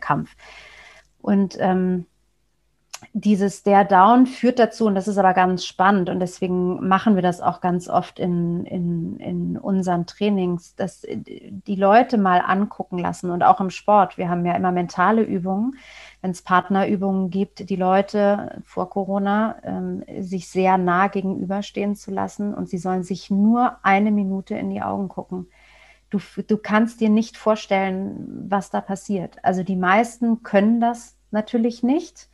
Kampf. 0.00 0.34
Und 1.18 1.56
ähm, 1.60 2.06
dieses 3.12 3.62
der 3.62 3.84
Down 3.84 4.26
führt 4.26 4.58
dazu, 4.58 4.86
und 4.86 4.94
das 4.94 5.08
ist 5.08 5.18
aber 5.18 5.34
ganz 5.34 5.64
spannend, 5.64 6.10
und 6.10 6.20
deswegen 6.20 6.86
machen 6.86 7.14
wir 7.14 7.22
das 7.22 7.40
auch 7.40 7.60
ganz 7.60 7.88
oft 7.88 8.18
in, 8.18 8.64
in, 8.64 9.18
in 9.18 9.58
unseren 9.58 10.06
Trainings, 10.06 10.74
dass 10.74 11.06
die 11.06 11.76
Leute 11.76 12.18
mal 12.18 12.40
angucken 12.40 12.98
lassen 12.98 13.30
und 13.30 13.42
auch 13.42 13.60
im 13.60 13.70
Sport. 13.70 14.18
Wir 14.18 14.28
haben 14.28 14.44
ja 14.44 14.54
immer 14.54 14.72
mentale 14.72 15.22
Übungen, 15.22 15.76
wenn 16.20 16.32
es 16.32 16.42
Partnerübungen 16.42 17.30
gibt, 17.30 17.70
die 17.70 17.76
Leute 17.76 18.62
vor 18.64 18.90
Corona 18.90 19.56
ähm, 19.62 20.04
sich 20.20 20.48
sehr 20.48 20.78
nah 20.78 21.08
gegenüberstehen 21.08 21.96
zu 21.96 22.10
lassen 22.10 22.54
und 22.54 22.68
sie 22.68 22.78
sollen 22.78 23.02
sich 23.02 23.30
nur 23.30 23.78
eine 23.82 24.10
Minute 24.10 24.54
in 24.56 24.70
die 24.70 24.82
Augen 24.82 25.08
gucken. 25.08 25.48
Du, 26.10 26.18
du 26.46 26.56
kannst 26.56 27.00
dir 27.00 27.10
nicht 27.10 27.36
vorstellen, 27.36 28.46
was 28.48 28.70
da 28.70 28.80
passiert. 28.80 29.36
Also 29.42 29.62
die 29.62 29.76
meisten 29.76 30.42
können 30.42 30.80
das 30.80 31.16
natürlich 31.30 31.82
nicht 31.82 32.28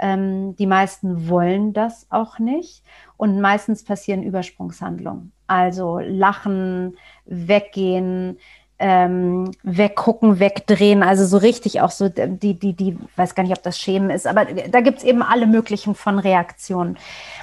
ähm, 0.00 0.56
die 0.56 0.66
meisten 0.66 1.28
wollen 1.28 1.72
das 1.72 2.06
auch 2.10 2.38
nicht 2.38 2.82
und 3.16 3.40
meistens 3.40 3.84
passieren 3.84 4.22
Übersprungshandlungen. 4.22 5.32
Also 5.46 5.98
lachen, 5.98 6.96
weggehen, 7.26 8.38
ähm, 8.80 9.50
weggucken, 9.62 10.40
wegdrehen, 10.40 11.02
also 11.02 11.26
so 11.26 11.36
richtig 11.36 11.82
auch 11.82 11.90
so 11.90 12.08
die, 12.08 12.58
die, 12.58 12.72
die, 12.72 12.96
weiß 13.16 13.34
gar 13.34 13.42
nicht, 13.42 13.52
ob 13.52 13.62
das 13.62 13.78
Schämen 13.78 14.08
ist, 14.08 14.26
aber 14.26 14.46
da 14.46 14.80
gibt 14.80 14.98
es 14.98 15.04
eben 15.04 15.22
alle 15.22 15.46
möglichen 15.46 15.94
von 15.94 16.18
Reaktionen. 16.18 16.96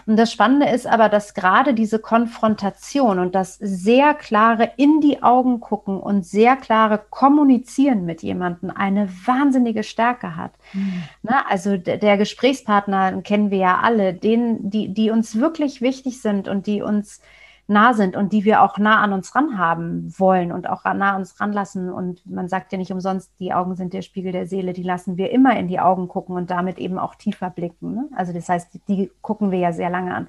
Und 0.07 0.17
das 0.17 0.31
Spannende 0.31 0.67
ist 0.67 0.87
aber, 0.87 1.09
dass 1.09 1.35
gerade 1.35 1.75
diese 1.75 1.99
Konfrontation 1.99 3.19
und 3.19 3.35
das 3.35 3.57
sehr 3.59 4.15
klare 4.15 4.71
in 4.77 4.99
die 4.99 5.21
Augen 5.21 5.59
gucken 5.59 5.99
und 5.99 6.25
sehr 6.25 6.55
klare 6.55 6.99
Kommunizieren 7.09 8.05
mit 8.05 8.23
jemandem 8.23 8.71
eine 8.71 9.07
wahnsinnige 9.25 9.83
Stärke 9.83 10.35
hat. 10.35 10.53
Mhm. 10.73 11.03
Na, 11.21 11.45
also 11.47 11.77
der 11.77 12.17
Gesprächspartner 12.17 13.21
kennen 13.21 13.51
wir 13.51 13.59
ja 13.59 13.79
alle, 13.83 14.15
denen, 14.15 14.71
die, 14.71 14.91
die 14.91 15.11
uns 15.11 15.39
wirklich 15.39 15.81
wichtig 15.81 16.19
sind 16.19 16.47
und 16.47 16.65
die 16.65 16.81
uns 16.81 17.21
nah 17.67 17.93
sind 17.93 18.15
und 18.15 18.31
die 18.31 18.45
wir 18.45 18.61
auch 18.61 18.77
nah 18.77 19.01
an 19.01 19.13
uns 19.13 19.35
ran 19.35 19.57
haben 19.57 20.13
wollen 20.17 20.51
und 20.51 20.69
auch 20.69 20.85
nah 20.85 21.11
an 21.11 21.17
uns 21.17 21.39
ranlassen. 21.39 21.91
Und 21.91 22.25
man 22.25 22.47
sagt 22.47 22.71
ja 22.71 22.77
nicht 22.77 22.91
umsonst, 22.91 23.31
die 23.39 23.53
Augen 23.53 23.75
sind 23.75 23.93
der 23.93 24.01
Spiegel 24.01 24.31
der 24.31 24.47
Seele, 24.47 24.73
die 24.73 24.83
lassen 24.83 25.17
wir 25.17 25.31
immer 25.31 25.57
in 25.57 25.67
die 25.67 25.79
Augen 25.79 26.07
gucken 26.07 26.35
und 26.35 26.49
damit 26.49 26.77
eben 26.77 26.97
auch 26.97 27.15
tiefer 27.15 27.49
blicken. 27.49 27.93
Ne? 27.93 28.09
Also 28.15 28.33
das 28.33 28.47
heißt, 28.47 28.79
die 28.87 29.11
gucken 29.21 29.51
wir 29.51 29.59
ja 29.59 29.73
sehr 29.73 29.89
lange 29.89 30.15
an. 30.15 30.27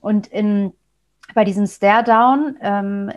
Und 0.00 0.28
in 0.28 0.72
bei 1.34 1.44
diesem 1.44 1.66
Stare-Down 1.66 2.56
ähm, 2.60 3.10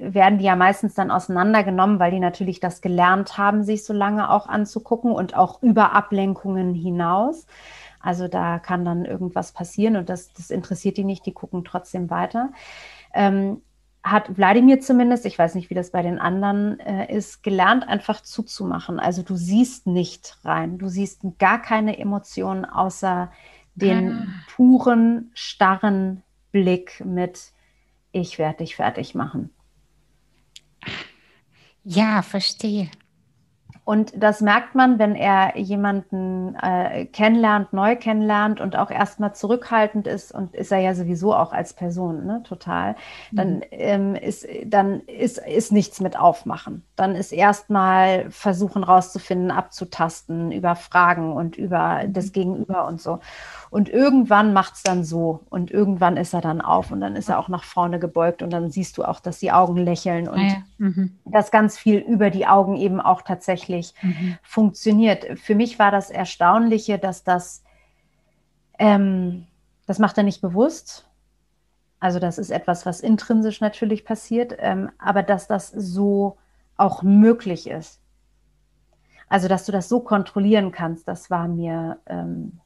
werden 0.00 0.38
die 0.38 0.44
ja 0.44 0.54
meistens 0.54 0.94
dann 0.94 1.10
auseinandergenommen, 1.10 1.98
weil 1.98 2.10
die 2.10 2.20
natürlich 2.20 2.60
das 2.60 2.82
gelernt 2.82 3.38
haben, 3.38 3.64
sich 3.64 3.84
so 3.84 3.94
lange 3.94 4.30
auch 4.30 4.46
anzugucken 4.46 5.12
und 5.12 5.34
auch 5.34 5.62
über 5.62 5.92
Ablenkungen 5.92 6.74
hinaus. 6.74 7.46
Also 8.04 8.28
da 8.28 8.58
kann 8.58 8.84
dann 8.84 9.04
irgendwas 9.04 9.52
passieren 9.52 9.96
und 9.96 10.08
das, 10.08 10.32
das 10.32 10.50
interessiert 10.50 10.96
die 10.96 11.04
nicht, 11.04 11.24
die 11.24 11.32
gucken 11.32 11.64
trotzdem 11.64 12.10
weiter. 12.10 12.52
Ähm, 13.14 13.62
hat 14.02 14.36
Wladimir 14.36 14.80
zumindest, 14.80 15.24
ich 15.24 15.38
weiß 15.38 15.54
nicht, 15.54 15.70
wie 15.70 15.74
das 15.74 15.90
bei 15.90 16.02
den 16.02 16.18
anderen 16.18 16.78
äh, 16.80 17.10
ist, 17.10 17.42
gelernt, 17.42 17.88
einfach 17.88 18.20
zuzumachen. 18.20 19.00
Also 19.00 19.22
du 19.22 19.36
siehst 19.36 19.86
nicht 19.86 20.38
rein, 20.44 20.76
du 20.76 20.88
siehst 20.88 21.22
gar 21.38 21.62
keine 21.62 21.98
Emotionen 21.98 22.66
außer 22.66 23.32
den 23.74 24.12
ah. 24.12 24.26
puren, 24.54 25.30
starren 25.32 26.22
Blick 26.52 27.02
mit 27.04 27.52
ich 28.12 28.38
werde 28.38 28.58
dich 28.58 28.76
fertig 28.76 29.14
machen. 29.14 29.50
Ja, 31.82 32.22
verstehe. 32.22 32.90
Und 33.84 34.12
das 34.16 34.40
merkt 34.40 34.74
man, 34.74 34.98
wenn 34.98 35.14
er 35.14 35.58
jemanden 35.58 36.56
äh, 36.56 37.04
kennenlernt, 37.04 37.74
neu 37.74 37.96
kennenlernt 37.96 38.60
und 38.60 38.76
auch 38.76 38.90
erstmal 38.90 39.34
zurückhaltend 39.34 40.06
ist 40.06 40.32
und 40.32 40.54
ist 40.54 40.72
er 40.72 40.78
ja 40.78 40.94
sowieso 40.94 41.34
auch 41.34 41.52
als 41.52 41.74
Person, 41.74 42.24
ne, 42.24 42.42
total. 42.44 42.96
Dann 43.30 43.56
mhm. 43.56 43.62
ähm, 43.70 44.14
ist 44.14 44.46
dann 44.64 45.00
ist, 45.00 45.38
ist 45.38 45.70
nichts 45.70 46.00
mit 46.00 46.18
aufmachen. 46.18 46.82
Dann 46.96 47.14
ist 47.14 47.32
erstmal 47.32 48.30
versuchen 48.30 48.84
rauszufinden, 48.84 49.50
abzutasten 49.50 50.50
über 50.50 50.76
Fragen 50.76 51.32
und 51.32 51.56
über 51.56 52.04
das 52.08 52.32
Gegenüber 52.32 52.86
und 52.86 53.02
so. 53.02 53.20
Und 53.74 53.88
irgendwann 53.88 54.52
macht 54.52 54.74
es 54.74 54.84
dann 54.84 55.02
so 55.02 55.40
und 55.50 55.72
irgendwann 55.72 56.16
ist 56.16 56.32
er 56.32 56.40
dann 56.40 56.60
auf 56.60 56.92
und 56.92 57.00
dann 57.00 57.16
ist 57.16 57.28
er 57.28 57.40
auch 57.40 57.48
nach 57.48 57.64
vorne 57.64 57.98
gebeugt 57.98 58.40
und 58.40 58.50
dann 58.50 58.70
siehst 58.70 58.96
du 58.98 59.02
auch, 59.02 59.18
dass 59.18 59.40
die 59.40 59.50
Augen 59.50 59.76
lächeln 59.76 60.28
und 60.28 60.46
ja, 60.46 60.62
mhm. 60.78 61.18
dass 61.24 61.50
ganz 61.50 61.76
viel 61.76 61.98
über 61.98 62.30
die 62.30 62.46
Augen 62.46 62.76
eben 62.76 63.00
auch 63.00 63.22
tatsächlich 63.22 63.92
mhm. 64.00 64.36
funktioniert. 64.44 65.40
Für 65.40 65.56
mich 65.56 65.80
war 65.80 65.90
das 65.90 66.10
Erstaunliche, 66.10 67.00
dass 67.00 67.24
das, 67.24 67.64
ähm, 68.78 69.48
das 69.88 69.98
macht 69.98 70.18
er 70.18 70.22
nicht 70.22 70.40
bewusst. 70.40 71.10
Also 71.98 72.20
das 72.20 72.38
ist 72.38 72.50
etwas, 72.50 72.86
was 72.86 73.00
intrinsisch 73.00 73.60
natürlich 73.60 74.04
passiert, 74.04 74.54
ähm, 74.60 74.88
aber 74.98 75.24
dass 75.24 75.48
das 75.48 75.70
so 75.70 76.36
auch 76.76 77.02
möglich 77.02 77.68
ist. 77.68 78.00
Also 79.28 79.48
dass 79.48 79.66
du 79.66 79.72
das 79.72 79.88
so 79.88 79.98
kontrollieren 79.98 80.70
kannst, 80.70 81.08
das 81.08 81.28
war 81.28 81.48
mir 81.48 81.98
ähm, 82.06 82.60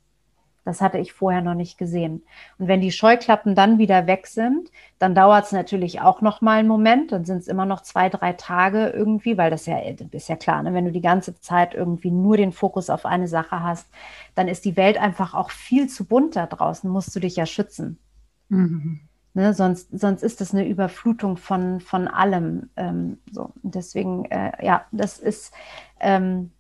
das 0.69 0.83
hatte 0.83 0.99
ich 0.99 1.15
vorher 1.15 1.41
noch 1.41 1.55
nicht 1.55 1.79
gesehen. 1.79 2.23
Und 2.59 2.69
wenn 2.69 2.83
die 2.83 2.93
Scheuklappen 2.93 3.55
dann 3.55 3.79
wieder 3.79 4.07
weg 4.07 4.27
sind, 4.27 4.71
dann 4.99 5.15
dauert 5.15 5.47
es 5.47 5.53
natürlich 5.53 6.03
auch 6.03 6.21
noch 6.21 6.43
mal 6.43 6.59
einen 6.59 6.69
Moment. 6.69 7.11
Dann 7.11 7.25
sind 7.25 7.39
es 7.39 7.49
immer 7.49 7.65
noch 7.65 7.81
zwei, 7.81 8.11
drei 8.11 8.35
Tage 8.35 8.89
irgendwie, 8.91 9.39
weil 9.39 9.51
das 9.51 9.65
ja 9.65 9.79
ist 9.79 10.29
ja 10.29 10.37
klar, 10.37 10.63
ne? 10.63 10.75
wenn 10.75 10.85
du 10.85 10.93
die 10.93 11.01
ganze 11.01 11.41
Zeit 11.41 11.73
irgendwie 11.73 12.11
nur 12.11 12.37
den 12.37 12.53
Fokus 12.53 12.91
auf 12.91 13.07
eine 13.07 13.29
Sache 13.29 13.63
hast, 13.63 13.89
dann 14.35 14.47
ist 14.47 14.67
die 14.67 14.77
Welt 14.77 14.99
einfach 14.99 15.33
auch 15.33 15.49
viel 15.49 15.89
zu 15.89 16.05
bunt 16.05 16.37
da 16.37 16.45
draußen. 16.45 16.91
Musst 16.91 17.17
du 17.17 17.21
dich 17.21 17.37
ja 17.37 17.47
schützen. 17.47 17.99
Mhm. 18.51 19.01
Ne, 19.33 19.55
sonst, 19.55 19.89
sonst 19.99 20.23
ist 20.23 20.43
das 20.43 20.53
eine 20.53 20.69
Überflutung 20.69 21.39
von, 21.39 21.81
von 21.81 22.09
allem. 22.09 22.69
Ähm, 22.77 23.17
so. 23.33 23.55
deswegen, 23.63 24.27
äh, 24.27 24.53
ja, 24.63 24.85
das 24.93 25.19
ist, 25.19 25.55
ähm, 25.99 26.51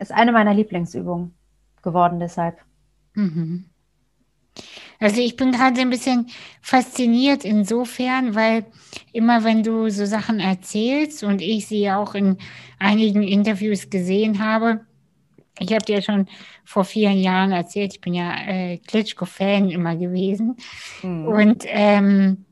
ist 0.00 0.10
eine 0.10 0.32
meiner 0.32 0.54
Lieblingsübungen 0.54 1.36
geworden 1.82 2.18
deshalb. 2.18 2.65
Mhm. 3.16 3.64
Also 4.98 5.20
ich 5.20 5.36
bin 5.36 5.52
gerade 5.52 5.80
ein 5.80 5.90
bisschen 5.90 6.28
fasziniert 6.62 7.44
insofern, 7.44 8.34
weil 8.34 8.64
immer 9.12 9.44
wenn 9.44 9.62
du 9.62 9.90
so 9.90 10.06
Sachen 10.06 10.40
erzählst 10.40 11.22
und 11.22 11.42
ich 11.42 11.66
sie 11.66 11.90
auch 11.90 12.14
in 12.14 12.38
einigen 12.78 13.22
Interviews 13.22 13.90
gesehen 13.90 14.38
habe, 14.38 14.80
ich 15.58 15.72
habe 15.72 15.84
dir 15.84 16.02
schon 16.02 16.28
vor 16.64 16.84
vielen 16.84 17.18
Jahren 17.18 17.52
erzählt, 17.52 17.94
ich 17.94 18.00
bin 18.00 18.14
ja 18.14 18.36
äh, 18.46 18.78
Klitschko-Fan 18.78 19.70
immer 19.70 19.96
gewesen. 19.96 20.56
Mhm. 21.02 21.28
Und 21.28 21.64
ähm, 21.66 22.44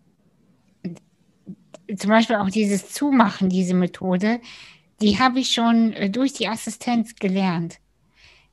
zum 1.94 2.10
Beispiel 2.10 2.36
auch 2.36 2.50
dieses 2.50 2.90
Zumachen, 2.90 3.50
diese 3.50 3.74
Methode, 3.74 4.40
die 5.00 5.18
habe 5.18 5.40
ich 5.40 5.50
schon 5.50 5.92
äh, 5.92 6.08
durch 6.08 6.32
die 6.32 6.48
Assistenz 6.48 7.14
gelernt. 7.16 7.78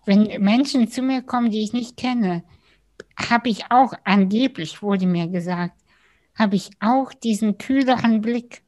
Wenn 0.06 0.41
Menschen 0.41 0.89
zu 0.89 1.02
mir 1.02 1.22
kommen, 1.22 1.52
die 1.52 1.64
ich 1.64 1.74
nicht 1.74 1.97
kenne, 1.97 2.43
habe 3.30 3.49
ich 3.49 3.72
auch, 3.72 3.93
angeblich 4.04 4.82
wurde 4.82 5.06
mir 5.06 5.28
gesagt, 5.28 5.76
habe 6.36 6.56
ich 6.56 6.72
auch 6.80 7.14
diesen 7.14 7.58
kühleren 7.58 8.22
Blick. 8.22 8.64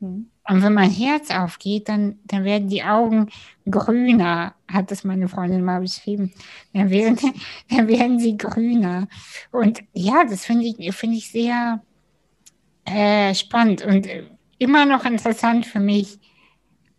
Mhm. 0.00 0.30
Und 0.48 0.62
wenn 0.62 0.74
mein 0.74 0.90
Herz 0.90 1.30
aufgeht, 1.30 1.88
dann, 1.88 2.20
dann 2.24 2.44
werden 2.44 2.68
die 2.68 2.84
Augen 2.84 3.30
grüner, 3.68 4.54
hat 4.68 4.92
das 4.92 5.02
meine 5.02 5.28
Freundin 5.28 5.64
mal 5.64 5.80
beschrieben. 5.80 6.32
Dann 6.72 6.90
werden, 6.90 7.18
dann 7.70 7.88
werden 7.88 8.20
sie 8.20 8.36
grüner. 8.36 9.08
Und 9.50 9.82
ja, 9.92 10.24
das 10.24 10.44
finde 10.44 10.66
ich, 10.66 10.94
find 10.94 11.14
ich 11.14 11.30
sehr 11.30 11.82
äh, 12.84 13.34
spannend 13.34 13.84
und 13.84 14.06
immer 14.58 14.86
noch 14.86 15.04
interessant 15.04 15.66
für 15.66 15.80
mich. 15.80 16.18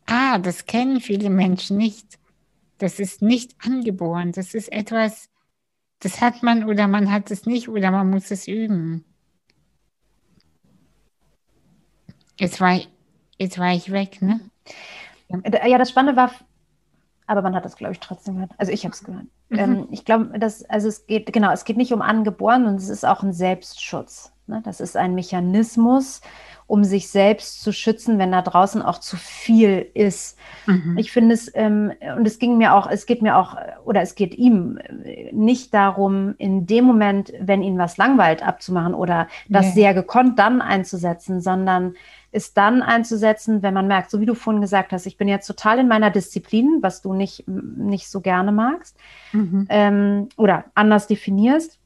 Ah, 0.05 0.37
das 0.39 0.65
kennen 0.65 0.99
viele 0.99 1.29
Menschen 1.29 1.77
nicht. 1.77 2.17
Das 2.77 2.99
ist 2.99 3.21
nicht 3.21 3.55
angeboren. 3.65 4.31
Das 4.31 4.53
ist 4.53 4.71
etwas, 4.71 5.29
das 5.99 6.21
hat 6.21 6.43
man 6.43 6.65
oder 6.65 6.87
man 6.87 7.11
hat 7.11 7.31
es 7.31 7.45
nicht 7.45 7.69
oder 7.69 7.91
man 7.91 8.09
muss 8.09 8.31
es 8.31 8.47
üben. 8.47 9.03
Jetzt 12.39 12.61
war, 12.61 12.75
ich, 12.75 12.89
jetzt 13.37 13.57
war 13.57 13.73
ich 13.73 13.91
weg, 13.91 14.21
ne? 14.21 14.39
Ja, 15.65 15.77
das 15.77 15.89
Spannende 15.89 16.15
war, 16.15 16.31
aber 17.25 17.41
man 17.41 17.55
hat 17.55 17.65
das, 17.65 17.75
glaube 17.75 17.93
ich, 17.93 17.99
trotzdem 17.99 18.35
gehört. 18.35 18.51
Also 18.57 18.71
ich 18.71 18.83
habe 18.85 18.93
es 18.93 19.03
gehört. 19.03 19.25
Mhm. 19.49 19.59
Ähm, 19.59 19.87
ich 19.91 20.05
glaube, 20.05 20.39
dass, 20.39 20.63
also 20.65 20.87
es 20.87 21.07
geht, 21.07 21.31
genau, 21.33 21.51
es 21.51 21.65
geht 21.65 21.77
nicht 21.77 21.93
um 21.93 22.01
angeboren 22.01 22.65
und 22.65 22.75
es 22.75 22.89
ist 22.89 23.05
auch 23.05 23.23
ein 23.23 23.33
Selbstschutz. 23.33 24.31
Ne? 24.47 24.61
Das 24.63 24.79
ist 24.79 24.97
ein 24.97 25.15
Mechanismus, 25.15 26.21
um 26.67 26.83
sich 26.83 27.09
selbst 27.09 27.61
zu 27.61 27.71
schützen, 27.71 28.19
wenn 28.19 28.31
da 28.33 28.41
draußen 28.41 28.81
auch 28.81 28.99
zu 28.99 29.15
viel 29.15 29.89
ist. 29.93 30.37
Mhm. 30.65 30.97
Ich 30.97 31.13
finde 31.13 31.33
es, 31.33 31.49
ähm, 31.55 31.93
und 32.17 32.27
es 32.27 32.39
ging 32.39 32.57
mir 32.57 32.73
auch, 32.73 32.89
es 32.89 33.05
geht 33.05 33.21
mir 33.21 33.37
auch, 33.37 33.55
oder 33.85 34.01
es 34.01 34.15
geht 34.15 34.37
ihm 34.37 34.77
nicht 35.31 35.73
darum, 35.73 36.35
in 36.37 36.65
dem 36.65 36.83
Moment, 36.83 37.31
wenn 37.39 37.63
ihn 37.63 37.77
was 37.77 37.95
langweilt, 37.95 38.45
abzumachen 38.45 38.93
oder 38.93 39.27
das 39.47 39.67
nee. 39.67 39.71
sehr 39.71 39.93
gekonnt 39.93 40.39
dann 40.39 40.61
einzusetzen, 40.61 41.39
sondern 41.39 41.95
ist 42.33 42.57
dann 42.57 42.81
einzusetzen, 42.81 43.63
wenn 43.63 43.73
man 43.73 43.87
merkt, 43.87 44.11
so 44.11 44.19
wie 44.19 44.25
du 44.25 44.35
vorhin 44.35 44.61
gesagt 44.61 44.91
hast, 44.91 45.05
ich 45.05 45.15
bin 45.15 45.29
jetzt 45.29 45.47
total 45.47 45.79
in 45.79 45.87
meiner 45.87 46.11
Disziplin, 46.11 46.79
was 46.81 47.01
du 47.01 47.13
nicht, 47.13 47.47
nicht 47.47 48.09
so 48.09 48.19
gerne 48.19 48.51
magst 48.51 48.97
mhm. 49.31 49.67
ähm, 49.69 50.29
oder 50.35 50.65
anders 50.75 51.07
definierst 51.07 51.79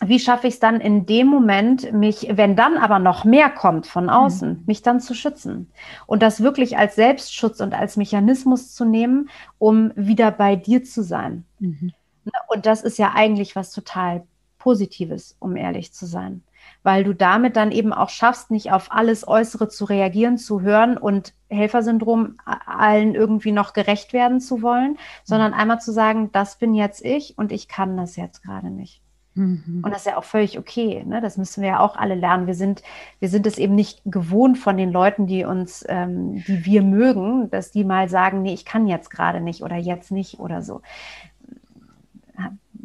wie 0.00 0.18
schaffe 0.18 0.48
ich 0.48 0.54
es 0.54 0.60
dann 0.60 0.80
in 0.80 1.06
dem 1.06 1.28
Moment, 1.28 1.92
mich, 1.92 2.28
wenn 2.32 2.56
dann 2.56 2.76
aber 2.76 2.98
noch 2.98 3.24
mehr 3.24 3.48
kommt 3.48 3.86
von 3.86 4.10
außen, 4.10 4.48
mhm. 4.48 4.62
mich 4.66 4.82
dann 4.82 5.00
zu 5.00 5.14
schützen 5.14 5.70
und 6.06 6.22
das 6.22 6.42
wirklich 6.42 6.76
als 6.76 6.96
Selbstschutz 6.96 7.60
und 7.60 7.74
als 7.74 7.96
Mechanismus 7.96 8.74
zu 8.74 8.84
nehmen, 8.84 9.30
um 9.58 9.92
wieder 9.94 10.30
bei 10.32 10.56
dir 10.56 10.82
zu 10.82 11.02
sein. 11.02 11.44
Mhm. 11.60 11.92
Ne, 12.24 12.32
und 12.48 12.66
das 12.66 12.82
ist 12.82 12.98
ja 12.98 13.12
eigentlich 13.14 13.54
was 13.54 13.70
total 13.70 14.24
Positives, 14.58 15.36
um 15.38 15.56
ehrlich 15.56 15.92
zu 15.92 16.06
sein, 16.06 16.42
weil 16.82 17.04
du 17.04 17.14
damit 17.14 17.54
dann 17.54 17.70
eben 17.70 17.92
auch 17.92 18.08
schaffst, 18.08 18.50
nicht 18.50 18.72
auf 18.72 18.90
alles 18.90 19.28
Äußere 19.28 19.68
zu 19.68 19.84
reagieren, 19.84 20.38
zu 20.38 20.62
hören 20.62 20.96
und 20.96 21.34
Helfersyndrom 21.50 22.36
allen 22.44 23.14
irgendwie 23.14 23.52
noch 23.52 23.74
gerecht 23.74 24.12
werden 24.12 24.40
zu 24.40 24.60
wollen, 24.60 24.92
mhm. 24.92 24.98
sondern 25.22 25.54
einmal 25.54 25.80
zu 25.80 25.92
sagen, 25.92 26.32
das 26.32 26.58
bin 26.58 26.74
jetzt 26.74 27.04
ich 27.04 27.38
und 27.38 27.52
ich 27.52 27.68
kann 27.68 27.96
das 27.96 28.16
jetzt 28.16 28.42
gerade 28.42 28.70
nicht. 28.70 29.03
Mhm. 29.34 29.80
Und 29.82 29.90
das 29.90 30.02
ist 30.02 30.06
ja 30.06 30.16
auch 30.16 30.24
völlig 30.24 30.58
okay. 30.58 31.02
Ne? 31.04 31.20
Das 31.20 31.36
müssen 31.36 31.62
wir 31.62 31.70
ja 31.70 31.80
auch 31.80 31.96
alle 31.96 32.14
lernen. 32.14 32.46
Wir 32.46 32.54
sind, 32.54 32.82
wir 33.18 33.28
sind 33.28 33.46
es 33.46 33.58
eben 33.58 33.74
nicht 33.74 34.00
gewohnt 34.04 34.58
von 34.58 34.76
den 34.76 34.92
Leuten, 34.92 35.26
die 35.26 35.44
uns, 35.44 35.84
ähm, 35.88 36.44
die 36.46 36.64
wir 36.64 36.82
mögen, 36.82 37.50
dass 37.50 37.70
die 37.70 37.84
mal 37.84 38.08
sagen, 38.08 38.42
nee, 38.42 38.54
ich 38.54 38.64
kann 38.64 38.86
jetzt 38.86 39.10
gerade 39.10 39.40
nicht 39.40 39.62
oder 39.62 39.76
jetzt 39.76 40.10
nicht 40.10 40.38
oder 40.38 40.62
so. 40.62 40.82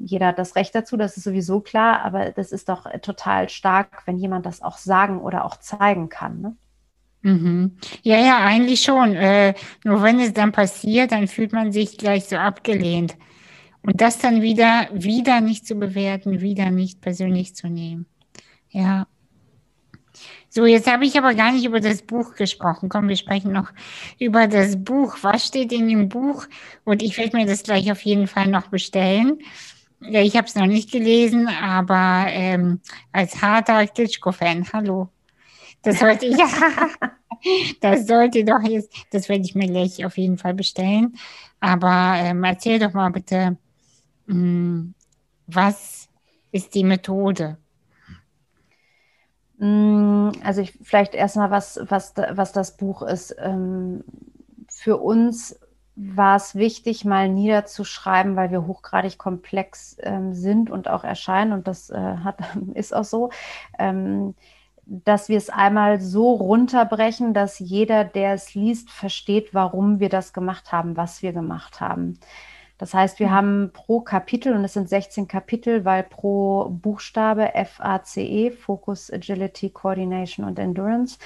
Jeder 0.01 0.27
hat 0.27 0.39
das 0.39 0.55
Recht 0.55 0.73
dazu, 0.75 0.95
das 0.95 1.17
ist 1.17 1.23
sowieso 1.23 1.59
klar, 1.59 2.01
aber 2.03 2.31
das 2.31 2.51
ist 2.51 2.69
doch 2.69 2.85
total 3.01 3.49
stark, 3.49 4.03
wenn 4.05 4.17
jemand 4.17 4.45
das 4.45 4.61
auch 4.61 4.77
sagen 4.77 5.19
oder 5.19 5.43
auch 5.43 5.57
zeigen 5.57 6.09
kann. 6.09 6.41
Ne? 6.41 6.55
Mhm. 7.21 7.77
Ja, 8.01 8.17
ja, 8.17 8.37
eigentlich 8.37 8.81
schon. 8.81 9.13
Äh, 9.15 9.53
nur 9.83 10.01
wenn 10.01 10.19
es 10.19 10.33
dann 10.33 10.51
passiert, 10.51 11.11
dann 11.11 11.27
fühlt 11.27 11.51
man 11.51 11.71
sich 11.71 11.97
gleich 11.97 12.25
so 12.25 12.37
abgelehnt. 12.37 13.17
Und 13.81 14.01
das 14.01 14.17
dann 14.17 14.41
wieder, 14.41 14.89
wieder 14.91 15.41
nicht 15.41 15.65
zu 15.65 15.75
bewerten, 15.75 16.41
wieder 16.41 16.69
nicht 16.69 17.01
persönlich 17.01 17.55
zu 17.55 17.67
nehmen. 17.67 18.05
Ja. 18.69 19.07
So, 20.49 20.65
jetzt 20.65 20.91
habe 20.91 21.05
ich 21.05 21.17
aber 21.17 21.35
gar 21.35 21.51
nicht 21.51 21.65
über 21.65 21.79
das 21.79 22.01
Buch 22.01 22.35
gesprochen. 22.35 22.89
Komm, 22.89 23.07
wir 23.07 23.15
sprechen 23.15 23.51
noch 23.51 23.71
über 24.19 24.47
das 24.47 24.83
Buch. 24.83 25.17
Was 25.21 25.45
steht 25.45 25.71
in 25.71 25.87
dem 25.87 26.09
Buch? 26.09 26.47
Und 26.83 27.03
ich 27.03 27.17
werde 27.17 27.37
mir 27.37 27.45
das 27.45 27.63
gleich 27.63 27.91
auf 27.91 28.01
jeden 28.01 28.27
Fall 28.27 28.47
noch 28.47 28.67
bestellen. 28.67 29.39
Ja, 30.01 30.21
ich 30.21 30.35
habe 30.35 30.47
es 30.47 30.55
noch 30.55 30.65
nicht 30.65 30.91
gelesen, 30.91 31.47
aber 31.47 32.25
ähm, 32.29 32.79
als 33.11 33.41
harter 33.41 33.85
Klitschko-Fan, 33.85 34.65
hallo. 34.73 35.09
Das 35.81 35.99
sollte 35.99 36.25
ich, 36.25 36.37
das 37.81 38.07
sollte 38.07 38.43
doch 38.43 38.61
jetzt, 38.63 38.93
das 39.11 39.29
werde 39.29 39.43
ich 39.43 39.55
mir 39.55 39.67
gleich 39.67 40.05
auf 40.05 40.17
jeden 40.17 40.37
Fall 40.37 40.53
bestellen. 40.53 41.15
Aber 41.59 42.13
ähm, 42.17 42.43
erzähl 42.43 42.79
doch 42.79 42.93
mal 42.93 43.09
bitte, 43.11 43.57
was 45.47 46.09
ist 46.51 46.75
die 46.75 46.83
Methode? 46.83 47.57
Mm, 49.57 50.31
also 50.43 50.61
ich, 50.61 50.77
vielleicht 50.81 51.15
erstmal, 51.15 51.51
was, 51.51 51.79
was, 51.87 52.13
was 52.15 52.51
das 52.51 52.77
Buch 52.77 53.01
ist. 53.01 53.35
Ähm, 53.39 54.03
für 54.69 54.97
uns 54.97 55.59
war 55.95 56.37
es 56.37 56.55
wichtig, 56.55 57.03
mal 57.03 57.27
niederzuschreiben, 57.27 58.35
weil 58.37 58.51
wir 58.51 58.65
hochgradig 58.65 59.17
komplex 59.17 59.97
ähm, 60.01 60.33
sind 60.33 60.69
und 60.69 60.87
auch 60.87 61.03
erscheinen. 61.03 61.51
Und 61.51 61.67
das 61.67 61.89
äh, 61.89 61.97
hat, 61.97 62.37
ist 62.73 62.95
auch 62.95 63.03
so. 63.03 63.31
Ähm, 63.77 64.35
dass 64.85 65.29
wir 65.29 65.37
es 65.37 65.51
einmal 65.51 66.01
so 66.01 66.31
runterbrechen, 66.33 67.35
dass 67.35 67.59
jeder, 67.59 68.05
der 68.05 68.33
es 68.33 68.55
liest, 68.55 68.89
versteht, 68.89 69.53
warum 69.53 69.99
wir 69.99 70.09
das 70.09 70.33
gemacht 70.33 70.71
haben, 70.71 70.97
was 70.97 71.21
wir 71.21 71.31
gemacht 71.31 71.79
haben. 71.79 72.17
Das 72.79 72.93
heißt, 72.93 73.19
wir 73.19 73.27
mhm. 73.27 73.31
haben 73.31 73.71
pro 73.73 73.99
Kapitel, 73.99 74.53
und 74.53 74.63
es 74.63 74.73
sind 74.73 74.89
16 74.89 75.27
Kapitel, 75.27 75.85
weil 75.85 76.01
pro 76.01 76.69
Buchstabe 76.69 77.51
FACE, 77.53 78.51
Focus, 78.51 79.11
Agility, 79.13 79.69
Coordination 79.69 80.47
und 80.47 80.57
Endurance, 80.57 81.19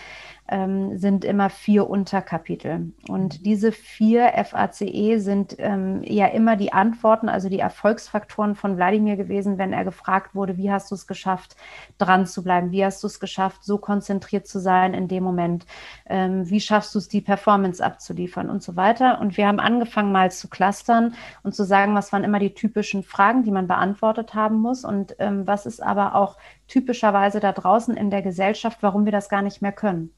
ähm, 0.49 0.97
sind 0.97 1.23
immer 1.23 1.49
vier 1.49 1.89
Unterkapitel. 1.89 2.91
Und 3.07 3.39
mhm. 3.39 3.43
diese 3.43 3.71
vier 3.71 4.31
FACE 4.43 5.19
sind 5.19 5.55
ähm, 5.57 6.01
ja 6.03 6.27
immer 6.27 6.57
die 6.57 6.73
Antworten, 6.73 7.29
also 7.29 7.49
die 7.49 7.59
Erfolgsfaktoren 7.59 8.55
von 8.55 8.75
Wladimir 8.75 9.15
gewesen, 9.15 9.57
wenn 9.57 9.71
er 9.71 9.85
gefragt 9.85 10.35
wurde, 10.35 10.57
wie 10.57 10.71
hast 10.71 10.91
du 10.91 10.95
es 10.95 11.07
geschafft, 11.07 11.55
dran 11.97 12.25
zu 12.25 12.43
bleiben? 12.43 12.71
Wie 12.71 12.83
hast 12.83 13.01
du 13.03 13.07
es 13.07 13.19
geschafft, 13.19 13.63
so 13.63 13.77
konzentriert 13.77 14.47
zu 14.47 14.59
sein 14.59 14.93
in 14.93 15.07
dem 15.07 15.23
Moment? 15.23 15.65
Ähm, 16.05 16.49
wie 16.49 16.59
schaffst 16.59 16.93
du 16.93 16.99
es, 16.99 17.07
die 17.07 17.21
Performance 17.21 17.83
abzuliefern 17.83 18.49
und 18.49 18.61
so 18.61 18.75
weiter? 18.75 19.21
Und 19.21 19.37
wir 19.37 19.47
haben 19.47 19.59
angefangen 19.59 20.11
mal 20.11 20.31
zu 20.31 20.49
clustern 20.49 21.15
und 21.43 21.55
zu 21.55 21.63
sagen, 21.63 21.95
was 21.95 22.11
waren 22.11 22.25
immer 22.25 22.39
die 22.39 22.53
typischen 22.53 23.03
Fragen, 23.03 23.43
die 23.43 23.51
man 23.51 23.67
beantwortet 23.67 24.33
haben 24.33 24.57
muss 24.57 24.83
und 24.83 25.15
ähm, 25.19 25.47
was 25.47 25.65
ist 25.65 25.81
aber 25.81 26.15
auch 26.15 26.37
typischerweise 26.67 27.39
da 27.39 27.51
draußen 27.51 27.95
in 27.95 28.09
der 28.09 28.21
Gesellschaft, 28.21 28.79
warum 28.81 29.05
wir 29.05 29.11
das 29.11 29.29
gar 29.29 29.41
nicht 29.41 29.61
mehr 29.61 29.71
können. 29.71 30.11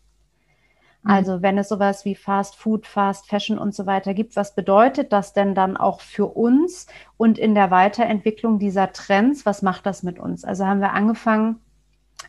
Mhm. 1.06 1.12
Also 1.12 1.42
wenn 1.42 1.58
es 1.58 1.70
sowas 1.70 2.04
wie 2.04 2.16
Fast 2.16 2.56
Food, 2.56 2.88
Fast 2.88 3.28
Fashion 3.28 3.58
und 3.58 3.74
so 3.74 3.86
weiter 3.86 4.14
gibt, 4.14 4.36
was 4.36 4.56
bedeutet 4.56 5.14
das 5.14 5.34
denn 5.34 5.56
dann 5.56 5.78
auch 5.78 6.02
für 6.02 6.26
uns 6.26 6.88
und 7.18 7.38
in 7.38 7.56
der 7.56 7.72
Weiterentwicklung 7.72 8.60
dieser 8.60 8.92
Trends? 8.92 9.46
Was 9.46 9.62
macht 9.62 9.86
das 9.86 10.04
mit 10.04 10.20
uns? 10.20 10.44
Also 10.44 10.66
haben 10.66 10.82
wir 10.82 10.94
angefangen, 10.94 11.60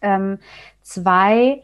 ähm, 0.03 0.39
zwei 0.83 1.62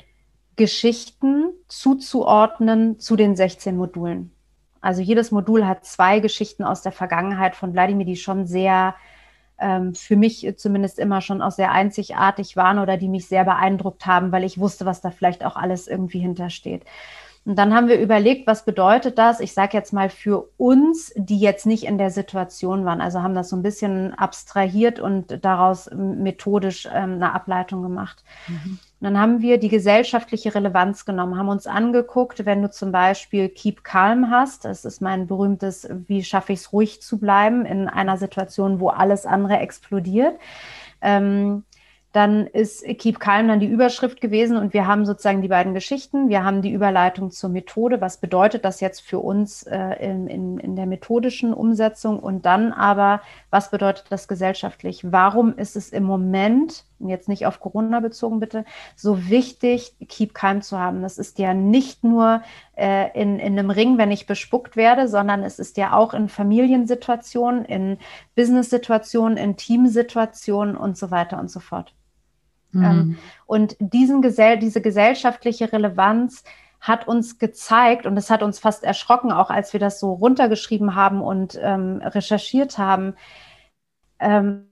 Geschichten 0.56 1.50
zuzuordnen 1.68 2.98
zu 2.98 3.16
den 3.16 3.36
16 3.36 3.76
Modulen. 3.76 4.32
Also 4.80 5.00
jedes 5.00 5.30
Modul 5.30 5.66
hat 5.66 5.84
zwei 5.84 6.18
Geschichten 6.18 6.64
aus 6.64 6.82
der 6.82 6.92
Vergangenheit 6.92 7.54
von 7.54 7.72
Wladimir, 7.72 8.04
die 8.04 8.16
schon 8.16 8.46
sehr 8.46 8.94
ähm, 9.62 9.94
für 9.94 10.16
mich 10.16 10.54
zumindest 10.56 10.98
immer 10.98 11.20
schon 11.20 11.40
auch 11.40 11.52
sehr 11.52 11.72
einzigartig 11.72 12.56
waren 12.56 12.78
oder 12.78 12.96
die 12.96 13.08
mich 13.08 13.26
sehr 13.26 13.44
beeindruckt 13.44 14.06
haben, 14.06 14.32
weil 14.32 14.44
ich 14.44 14.58
wusste, 14.58 14.84
was 14.84 15.00
da 15.00 15.10
vielleicht 15.10 15.44
auch 15.44 15.56
alles 15.56 15.88
irgendwie 15.88 16.18
hintersteht. 16.18 16.84
Und 17.44 17.56
dann 17.56 17.74
haben 17.74 17.88
wir 17.88 17.98
überlegt, 18.00 18.46
was 18.46 18.64
bedeutet 18.64 19.18
das? 19.18 19.40
Ich 19.40 19.52
sage 19.52 19.76
jetzt 19.76 19.92
mal 19.92 20.10
für 20.10 20.48
uns, 20.58 21.12
die 21.16 21.40
jetzt 21.40 21.66
nicht 21.66 21.84
in 21.84 21.98
der 21.98 22.10
Situation 22.10 22.84
waren. 22.84 23.00
Also 23.00 23.20
haben 23.22 23.34
das 23.34 23.48
so 23.48 23.56
ein 23.56 23.62
bisschen 23.62 24.14
abstrahiert 24.14 25.00
und 25.00 25.44
daraus 25.44 25.90
methodisch 25.92 26.86
ähm, 26.86 27.14
eine 27.14 27.32
Ableitung 27.32 27.82
gemacht. 27.82 28.22
Mhm. 28.46 28.78
Und 29.03 29.07
dann 29.07 29.18
haben 29.18 29.42
wir 29.42 29.59
die 29.59 29.68
gesellschaftliche 29.68 30.55
Relevanz 30.55 31.05
genommen, 31.05 31.36
haben 31.36 31.48
uns 31.48 31.66
angeguckt, 31.66 32.46
wenn 32.46 32.62
du 32.62 32.70
zum 32.70 32.92
Beispiel 32.92 33.48
Keep 33.48 33.82
Calm 33.82 34.30
hast, 34.30 34.64
das 34.64 34.84
ist 34.84 35.03
mein 35.03 35.26
berühmtes, 35.26 35.88
wie 36.07 36.22
schaffe 36.22 36.53
ich 36.53 36.61
es 36.61 36.72
ruhig 36.72 37.03
zu 37.03 37.18
bleiben 37.18 37.66
in 37.66 37.88
einer 37.88 38.16
Situation, 38.16 38.78
wo 38.78 38.90
alles 38.90 39.26
andere 39.26 39.59
explodiert. 39.59 40.38
Ähm, 41.00 41.64
dann 42.12 42.46
ist 42.46 42.84
Keep 42.84 43.20
Calm 43.20 43.48
dann 43.48 43.58
die 43.58 43.66
Überschrift 43.66 44.20
gewesen 44.20 44.58
und 44.58 44.74
wir 44.74 44.86
haben 44.86 45.06
sozusagen 45.06 45.40
die 45.40 45.48
beiden 45.48 45.72
Geschichten. 45.72 46.28
Wir 46.28 46.44
haben 46.44 46.60
die 46.60 46.70
Überleitung 46.70 47.30
zur 47.30 47.48
Methode. 47.48 48.02
Was 48.02 48.18
bedeutet 48.18 48.66
das 48.66 48.80
jetzt 48.80 49.00
für 49.00 49.18
uns 49.18 49.62
äh, 49.62 49.94
in, 49.94 50.26
in, 50.26 50.58
in 50.58 50.76
der 50.76 50.84
methodischen 50.84 51.54
Umsetzung? 51.54 52.18
Und 52.18 52.44
dann 52.44 52.70
aber, 52.72 53.22
was 53.48 53.70
bedeutet 53.70 54.06
das 54.10 54.28
gesellschaftlich? 54.28 55.10
Warum 55.10 55.56
ist 55.56 55.74
es 55.74 55.88
im 55.88 56.04
Moment, 56.04 56.84
jetzt 56.98 57.30
nicht 57.30 57.46
auf 57.46 57.60
Corona 57.60 58.00
bezogen 58.00 58.40
bitte, 58.40 58.66
so 58.94 59.30
wichtig, 59.30 59.96
Keep 60.06 60.34
Calm 60.34 60.60
zu 60.60 60.78
haben? 60.78 61.00
Das 61.00 61.16
ist 61.16 61.38
ja 61.38 61.54
nicht 61.54 62.04
nur 62.04 62.42
äh, 62.76 63.10
in, 63.18 63.38
in 63.38 63.58
einem 63.58 63.70
Ring, 63.70 63.96
wenn 63.96 64.10
ich 64.10 64.26
bespuckt 64.26 64.76
werde, 64.76 65.08
sondern 65.08 65.42
es 65.42 65.58
ist 65.58 65.78
ja 65.78 65.94
auch 65.94 66.12
in 66.12 66.28
Familiensituationen, 66.28 67.64
in 67.64 67.96
Business-Situationen, 68.34 69.38
in 69.38 69.56
Teamsituationen 69.56 70.76
und 70.76 70.98
so 70.98 71.10
weiter 71.10 71.40
und 71.40 71.50
so 71.50 71.60
fort. 71.60 71.94
Mhm. 72.72 72.84
Ähm, 72.84 73.18
und 73.46 73.76
diesen 73.78 74.22
Gesell 74.22 74.58
diese 74.58 74.80
gesellschaftliche 74.80 75.72
Relevanz 75.72 76.44
hat 76.80 77.06
uns 77.06 77.38
gezeigt 77.38 78.06
und 78.06 78.16
es 78.16 78.28
hat 78.28 78.42
uns 78.42 78.58
fast 78.58 78.82
erschrocken, 78.82 79.30
auch 79.30 79.50
als 79.50 79.72
wir 79.72 79.78
das 79.78 80.00
so 80.00 80.12
runtergeschrieben 80.14 80.96
haben 80.96 81.20
und 81.22 81.58
ähm, 81.62 82.02
recherchiert 82.02 82.76
haben. 82.76 83.14
Ähm, 84.18 84.66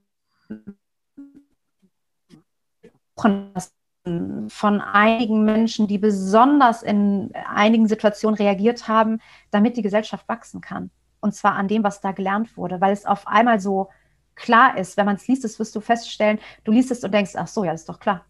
von 4.48 4.80
einigen 4.80 5.44
Menschen, 5.44 5.86
die 5.86 5.98
besonders 5.98 6.82
in 6.82 7.32
einigen 7.34 7.86
Situationen 7.86 8.36
reagiert 8.36 8.88
haben, 8.88 9.20
damit 9.50 9.76
die 9.76 9.82
Gesellschaft 9.82 10.26
wachsen 10.26 10.60
kann. 10.60 10.90
Und 11.20 11.34
zwar 11.34 11.52
an 11.52 11.68
dem, 11.68 11.84
was 11.84 12.00
da 12.00 12.12
gelernt 12.12 12.56
wurde, 12.56 12.80
weil 12.80 12.92
es 12.92 13.04
auf 13.04 13.26
einmal 13.26 13.60
so 13.60 13.90
klar 14.40 14.76
ist. 14.76 14.96
Wenn 14.96 15.06
man 15.06 15.16
es 15.16 15.28
liest, 15.28 15.44
das 15.44 15.58
wirst 15.58 15.76
du 15.76 15.80
feststellen, 15.80 16.40
du 16.64 16.72
liest 16.72 16.90
es 16.90 17.04
und 17.04 17.14
denkst, 17.14 17.32
ach 17.36 17.46
so, 17.46 17.64
ja, 17.64 17.72
ist 17.72 17.88
doch 17.88 18.00
klar. 18.00 18.24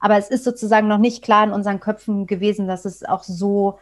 Aber 0.00 0.16
es 0.16 0.30
ist 0.30 0.44
sozusagen 0.44 0.88
noch 0.88 0.98
nicht 0.98 1.22
klar 1.22 1.44
in 1.44 1.52
unseren 1.52 1.80
Köpfen 1.80 2.26
gewesen, 2.26 2.68
dass 2.68 2.84
es 2.84 3.04
auch 3.04 3.24
so, 3.24 3.78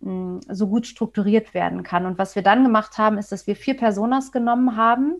mm, 0.00 0.38
so 0.48 0.68
gut 0.68 0.86
strukturiert 0.86 1.54
werden 1.54 1.82
kann. 1.82 2.04
Und 2.04 2.18
was 2.18 2.34
wir 2.34 2.42
dann 2.42 2.64
gemacht 2.64 2.98
haben, 2.98 3.16
ist, 3.18 3.32
dass 3.32 3.46
wir 3.46 3.56
vier 3.56 3.76
Personas 3.76 4.32
genommen 4.32 4.76
haben, 4.76 5.14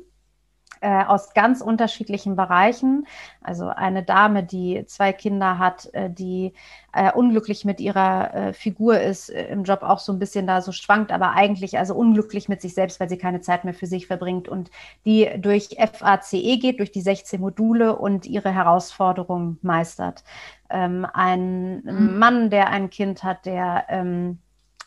äh, 0.83 1.05
aus 1.05 1.33
ganz 1.33 1.61
unterschiedlichen 1.61 2.37
Bereichen. 2.37 3.07
Also 3.41 3.69
eine 3.69 4.03
Dame, 4.03 4.43
die 4.43 4.85
zwei 4.87 5.13
Kinder 5.13 5.59
hat, 5.59 5.89
äh, 5.95 6.11
die 6.11 6.53
äh, 6.93 7.13
unglücklich 7.13 7.65
mit 7.65 7.81
ihrer 7.81 8.35
äh, 8.35 8.53
Figur 8.53 9.01
ist, 9.01 9.31
äh, 9.31 9.47
im 9.47 9.65
Job 9.65 9.83
auch 9.83 10.01
so 10.01 10.13
ein 10.13 10.19
bisschen 10.19 10.47
da 10.47 10.61
so 10.61 10.73
schwankt, 10.73 11.13
aber 11.13 11.33
eigentlich 11.33 11.79
also 11.79 11.95
unglücklich 11.95 12.49
mit 12.49 12.61
sich 12.61 12.75
selbst, 12.75 13.01
weil 13.01 13.09
sie 13.09 13.17
keine 13.17 13.41
Zeit 13.41 13.65
mehr 13.65 13.75
für 13.75 13.87
sich 13.87 14.07
verbringt 14.07 14.49
und 14.49 14.71
die 15.07 15.31
durch 15.39 15.77
FACE 15.79 16.59
geht, 16.59 16.81
durch 16.81 16.93
die 16.93 17.01
16 17.01 17.41
Module 17.41 17.97
und 17.97 18.27
ihre 18.27 18.53
Herausforderungen 18.53 19.59
meistert. 19.63 20.25
Ähm, 20.69 21.07
ein 21.15 21.83
mhm. 21.85 22.19
Mann, 22.19 22.51
der 22.51 22.71
ein 22.71 22.91
Kind 22.91 23.23
hat, 23.23 23.47
der 23.47 23.85
ähm, 23.89 24.39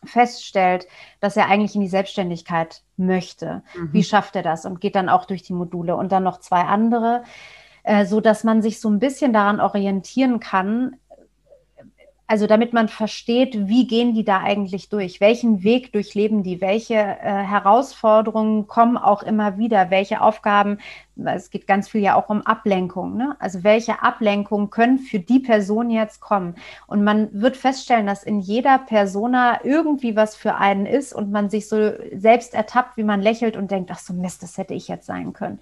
feststellt, 0.06 0.88
dass 1.20 1.38
er 1.38 1.48
eigentlich 1.48 1.76
in 1.76 1.82
die 1.82 1.88
Selbstständigkeit 1.88 2.82
möchte. 2.98 3.64
Mhm. 3.76 3.94
Wie 3.94 4.04
schafft 4.04 4.36
er 4.36 4.44
das? 4.44 4.66
Und 4.66 4.82
geht 4.82 4.96
dann 4.96 5.10
auch 5.10 5.26
durch 5.26 5.44
die 5.44 5.54
Module 5.54 5.96
und 5.96 6.12
dann 6.12 6.24
noch 6.24 6.40
zwei 6.40 6.62
andere, 6.62 7.24
äh, 7.84 8.06
so 8.06 8.22
dass 8.22 8.44
man 8.44 8.62
sich 8.62 8.80
so 8.80 8.90
ein 8.90 9.00
bisschen 9.00 9.34
daran 9.34 9.60
orientieren 9.60 10.40
kann, 10.40 10.98
also 12.28 12.48
damit 12.48 12.74
man 12.74 12.88
versteht, 12.88 13.68
wie 13.68 13.86
gehen 13.86 14.16
die 14.16 14.26
da 14.26 14.40
eigentlich 14.42 14.90
durch? 14.90 15.22
Welchen 15.22 15.64
Weg 15.64 15.92
durchleben 15.92 16.42
die? 16.42 16.60
Welche 16.60 16.96
äh, 16.96 17.44
Herausforderungen 17.44 18.66
kommen 18.66 18.98
auch 18.98 19.22
immer 19.22 19.60
wieder? 19.60 19.92
Welche 19.92 20.22
Aufgaben? 20.22 20.80
Es 21.24 21.52
geht 21.52 21.68
ganz 21.68 21.88
viel 21.88 22.02
ja 22.02 22.16
auch 22.16 22.30
um 22.30 22.42
Ablenkung. 22.42 23.16
Ne? 23.16 23.36
Also 23.38 23.64
welche 23.64 24.02
Ablenkungen 24.02 24.72
können 24.72 24.98
für 24.98 25.20
die 25.20 25.40
Person 25.40 25.92
jetzt 25.92 26.20
kommen? 26.20 26.56
Und 26.88 27.04
man 27.04 27.30
wird 27.32 27.58
feststellen, 27.58 28.08
dass 28.08 28.24
in 28.24 28.40
jeder 28.40 28.80
Persona 28.80 29.64
irgendwie 29.64 30.16
was 30.16 30.36
für 30.36 30.56
einen 30.56 30.88
ist 30.88 31.14
und 31.14 31.32
man 31.32 31.52
sich 31.52 31.70
so 31.70 31.92
selbst 32.16 32.56
ertappt, 32.56 32.98
wie 32.98 33.04
man 33.04 33.22
lächelt 33.22 33.56
und 33.56 33.70
denkt, 33.70 33.92
ach 33.94 34.00
so 34.00 34.14
Mist, 34.14 34.42
das 34.42 34.58
hätte 34.58 34.74
ich 34.74 34.88
jetzt 34.88 35.06
sein 35.06 35.34
können. 35.34 35.60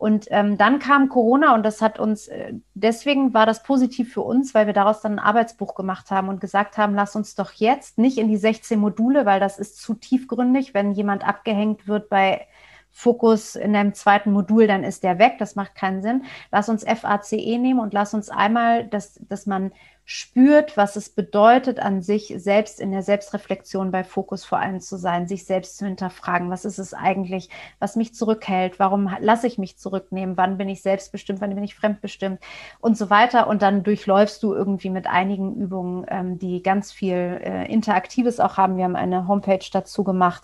Und 0.00 0.28
ähm, 0.30 0.56
dann 0.56 0.78
kam 0.78 1.10
Corona 1.10 1.54
und 1.54 1.62
das 1.62 1.82
hat 1.82 1.98
uns, 1.98 2.26
äh, 2.28 2.54
deswegen 2.72 3.34
war 3.34 3.44
das 3.44 3.62
positiv 3.62 4.14
für 4.14 4.22
uns, 4.22 4.54
weil 4.54 4.64
wir 4.64 4.72
daraus 4.72 5.02
dann 5.02 5.18
ein 5.18 5.18
Arbeitsbuch 5.18 5.74
gemacht 5.74 6.10
haben 6.10 6.30
und 6.30 6.40
gesagt 6.40 6.78
haben, 6.78 6.94
lass 6.94 7.16
uns 7.16 7.34
doch 7.34 7.52
jetzt 7.52 7.98
nicht 7.98 8.16
in 8.16 8.26
die 8.26 8.38
16 8.38 8.80
Module, 8.80 9.26
weil 9.26 9.40
das 9.40 9.58
ist 9.58 9.76
zu 9.76 9.92
tiefgründig. 9.92 10.72
Wenn 10.72 10.92
jemand 10.92 11.28
abgehängt 11.28 11.86
wird 11.86 12.08
bei 12.08 12.46
Fokus 12.90 13.56
in 13.56 13.76
einem 13.76 13.92
zweiten 13.92 14.32
Modul, 14.32 14.66
dann 14.66 14.84
ist 14.84 15.02
der 15.02 15.18
weg. 15.18 15.34
Das 15.38 15.54
macht 15.54 15.74
keinen 15.74 16.00
Sinn. 16.00 16.24
Lass 16.50 16.70
uns 16.70 16.82
FACE 16.82 17.58
nehmen 17.58 17.78
und 17.78 17.92
lass 17.92 18.14
uns 18.14 18.30
einmal, 18.30 18.86
dass, 18.86 19.20
dass 19.28 19.44
man 19.44 19.70
spürt, 20.12 20.76
was 20.76 20.96
es 20.96 21.08
bedeutet, 21.08 21.78
an 21.78 22.02
sich 22.02 22.34
selbst 22.36 22.80
in 22.80 22.90
der 22.90 23.04
Selbstreflexion 23.04 23.92
bei 23.92 24.02
Fokus 24.02 24.44
vor 24.44 24.58
allem 24.58 24.80
zu 24.80 24.96
sein, 24.96 25.28
sich 25.28 25.44
selbst 25.44 25.78
zu 25.78 25.84
hinterfragen, 25.84 26.50
was 26.50 26.64
ist 26.64 26.80
es 26.80 26.94
eigentlich, 26.94 27.48
was 27.78 27.94
mich 27.94 28.12
zurückhält, 28.12 28.80
warum 28.80 29.08
lasse 29.20 29.46
ich 29.46 29.56
mich 29.56 29.78
zurücknehmen, 29.78 30.36
wann 30.36 30.58
bin 30.58 30.68
ich 30.68 30.82
selbstbestimmt, 30.82 31.40
wann 31.40 31.54
bin 31.54 31.62
ich 31.62 31.76
fremdbestimmt? 31.76 32.40
Und 32.80 32.98
so 32.98 33.08
weiter. 33.08 33.46
Und 33.46 33.62
dann 33.62 33.84
durchläufst 33.84 34.42
du 34.42 34.52
irgendwie 34.52 34.90
mit 34.90 35.06
einigen 35.06 35.54
Übungen, 35.54 36.04
ähm, 36.08 36.40
die 36.40 36.60
ganz 36.60 36.90
viel 36.90 37.40
äh, 37.44 37.72
Interaktives 37.72 38.40
auch 38.40 38.56
haben. 38.56 38.78
Wir 38.78 38.86
haben 38.86 38.96
eine 38.96 39.28
Homepage 39.28 39.64
dazu 39.72 40.02
gemacht, 40.02 40.42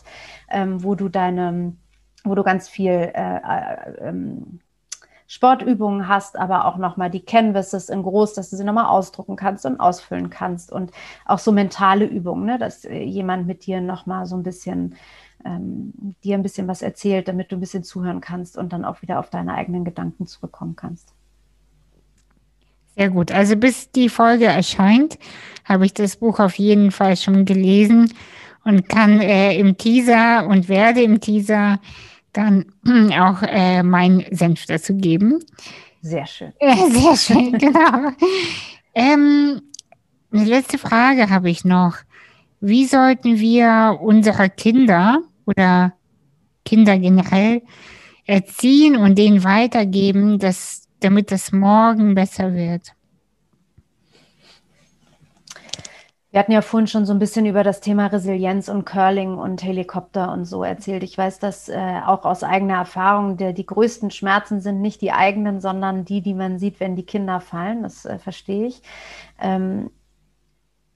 ähm, 0.48 0.84
wo 0.84 0.94
du 0.94 1.08
deine, 1.08 1.74
wo 2.22 2.36
du 2.36 2.44
ganz 2.44 2.68
viel 2.68 2.92
äh, 2.92 3.10
äh, 3.12 4.08
ähm, 4.10 4.60
Sportübungen 5.28 6.08
hast, 6.08 6.38
aber 6.38 6.66
auch 6.66 6.76
nochmal 6.76 7.10
die 7.10 7.24
Canvases 7.24 7.88
in 7.88 8.02
groß, 8.02 8.34
dass 8.34 8.50
du 8.50 8.56
sie 8.56 8.64
nochmal 8.64 8.86
ausdrucken 8.86 9.36
kannst 9.36 9.66
und 9.66 9.80
ausfüllen 9.80 10.30
kannst 10.30 10.70
und 10.70 10.92
auch 11.24 11.38
so 11.38 11.52
mentale 11.52 12.04
Übungen, 12.04 12.46
ne, 12.46 12.58
dass 12.58 12.84
äh, 12.84 13.02
jemand 13.02 13.46
mit 13.46 13.66
dir 13.66 13.80
nochmal 13.80 14.26
so 14.26 14.36
ein 14.36 14.42
bisschen 14.42 14.94
ähm, 15.44 15.92
dir 16.24 16.36
ein 16.36 16.42
bisschen 16.42 16.68
was 16.68 16.82
erzählt, 16.82 17.28
damit 17.28 17.50
du 17.50 17.56
ein 17.56 17.60
bisschen 17.60 17.84
zuhören 17.84 18.20
kannst 18.20 18.56
und 18.56 18.72
dann 18.72 18.84
auch 18.84 19.02
wieder 19.02 19.18
auf 19.18 19.30
deine 19.30 19.54
eigenen 19.54 19.84
Gedanken 19.84 20.26
zurückkommen 20.26 20.76
kannst. 20.76 21.12
Sehr 22.96 23.10
gut. 23.10 23.30
Also 23.30 23.56
bis 23.56 23.90
die 23.90 24.08
Folge 24.08 24.46
erscheint, 24.46 25.18
habe 25.64 25.84
ich 25.84 25.92
das 25.92 26.16
Buch 26.16 26.40
auf 26.40 26.54
jeden 26.56 26.90
Fall 26.90 27.16
schon 27.16 27.44
gelesen 27.44 28.12
und 28.64 28.88
kann 28.88 29.20
äh, 29.20 29.56
im 29.58 29.76
Teaser 29.76 30.46
und 30.46 30.68
werde 30.68 31.02
im 31.02 31.20
Teaser 31.20 31.78
dann 32.36 32.66
auch 33.18 33.42
äh, 33.42 33.82
meinen 33.82 34.24
Senf 34.30 34.66
dazu 34.66 34.96
geben. 34.96 35.40
Sehr 36.02 36.26
schön. 36.26 36.52
Sehr 36.90 37.16
schön, 37.16 37.52
genau. 37.58 38.10
ähm, 38.94 39.62
eine 40.32 40.44
letzte 40.44 40.78
Frage 40.78 41.30
habe 41.30 41.50
ich 41.50 41.64
noch. 41.64 41.96
Wie 42.60 42.86
sollten 42.86 43.38
wir 43.38 43.98
unsere 44.00 44.50
Kinder 44.50 45.20
oder 45.46 45.92
Kinder 46.64 46.98
generell 46.98 47.62
erziehen 48.24 48.96
und 48.96 49.16
denen 49.16 49.44
weitergeben, 49.44 50.38
dass, 50.38 50.88
damit 51.00 51.30
das 51.30 51.52
morgen 51.52 52.14
besser 52.14 52.54
wird? 52.54 52.95
Wir 56.36 56.40
hatten 56.40 56.52
ja 56.52 56.60
vorhin 56.60 56.86
schon 56.86 57.06
so 57.06 57.14
ein 57.14 57.18
bisschen 57.18 57.46
über 57.46 57.64
das 57.64 57.80
Thema 57.80 58.08
Resilienz 58.08 58.68
und 58.68 58.84
Curling 58.84 59.38
und 59.38 59.62
Helikopter 59.64 60.30
und 60.30 60.44
so 60.44 60.64
erzählt. 60.64 61.02
Ich 61.02 61.16
weiß 61.16 61.38
das 61.38 61.70
äh, 61.70 62.00
auch 62.04 62.26
aus 62.26 62.44
eigener 62.44 62.74
Erfahrung. 62.74 63.38
Der, 63.38 63.54
die 63.54 63.64
größten 63.64 64.10
Schmerzen 64.10 64.60
sind 64.60 64.82
nicht 64.82 65.00
die 65.00 65.12
eigenen, 65.12 65.62
sondern 65.62 66.04
die, 66.04 66.20
die 66.20 66.34
man 66.34 66.58
sieht, 66.58 66.78
wenn 66.78 66.94
die 66.94 67.06
Kinder 67.06 67.40
fallen. 67.40 67.84
Das 67.84 68.04
äh, 68.04 68.18
verstehe 68.18 68.66
ich. 68.66 68.82
Ähm, 69.40 69.90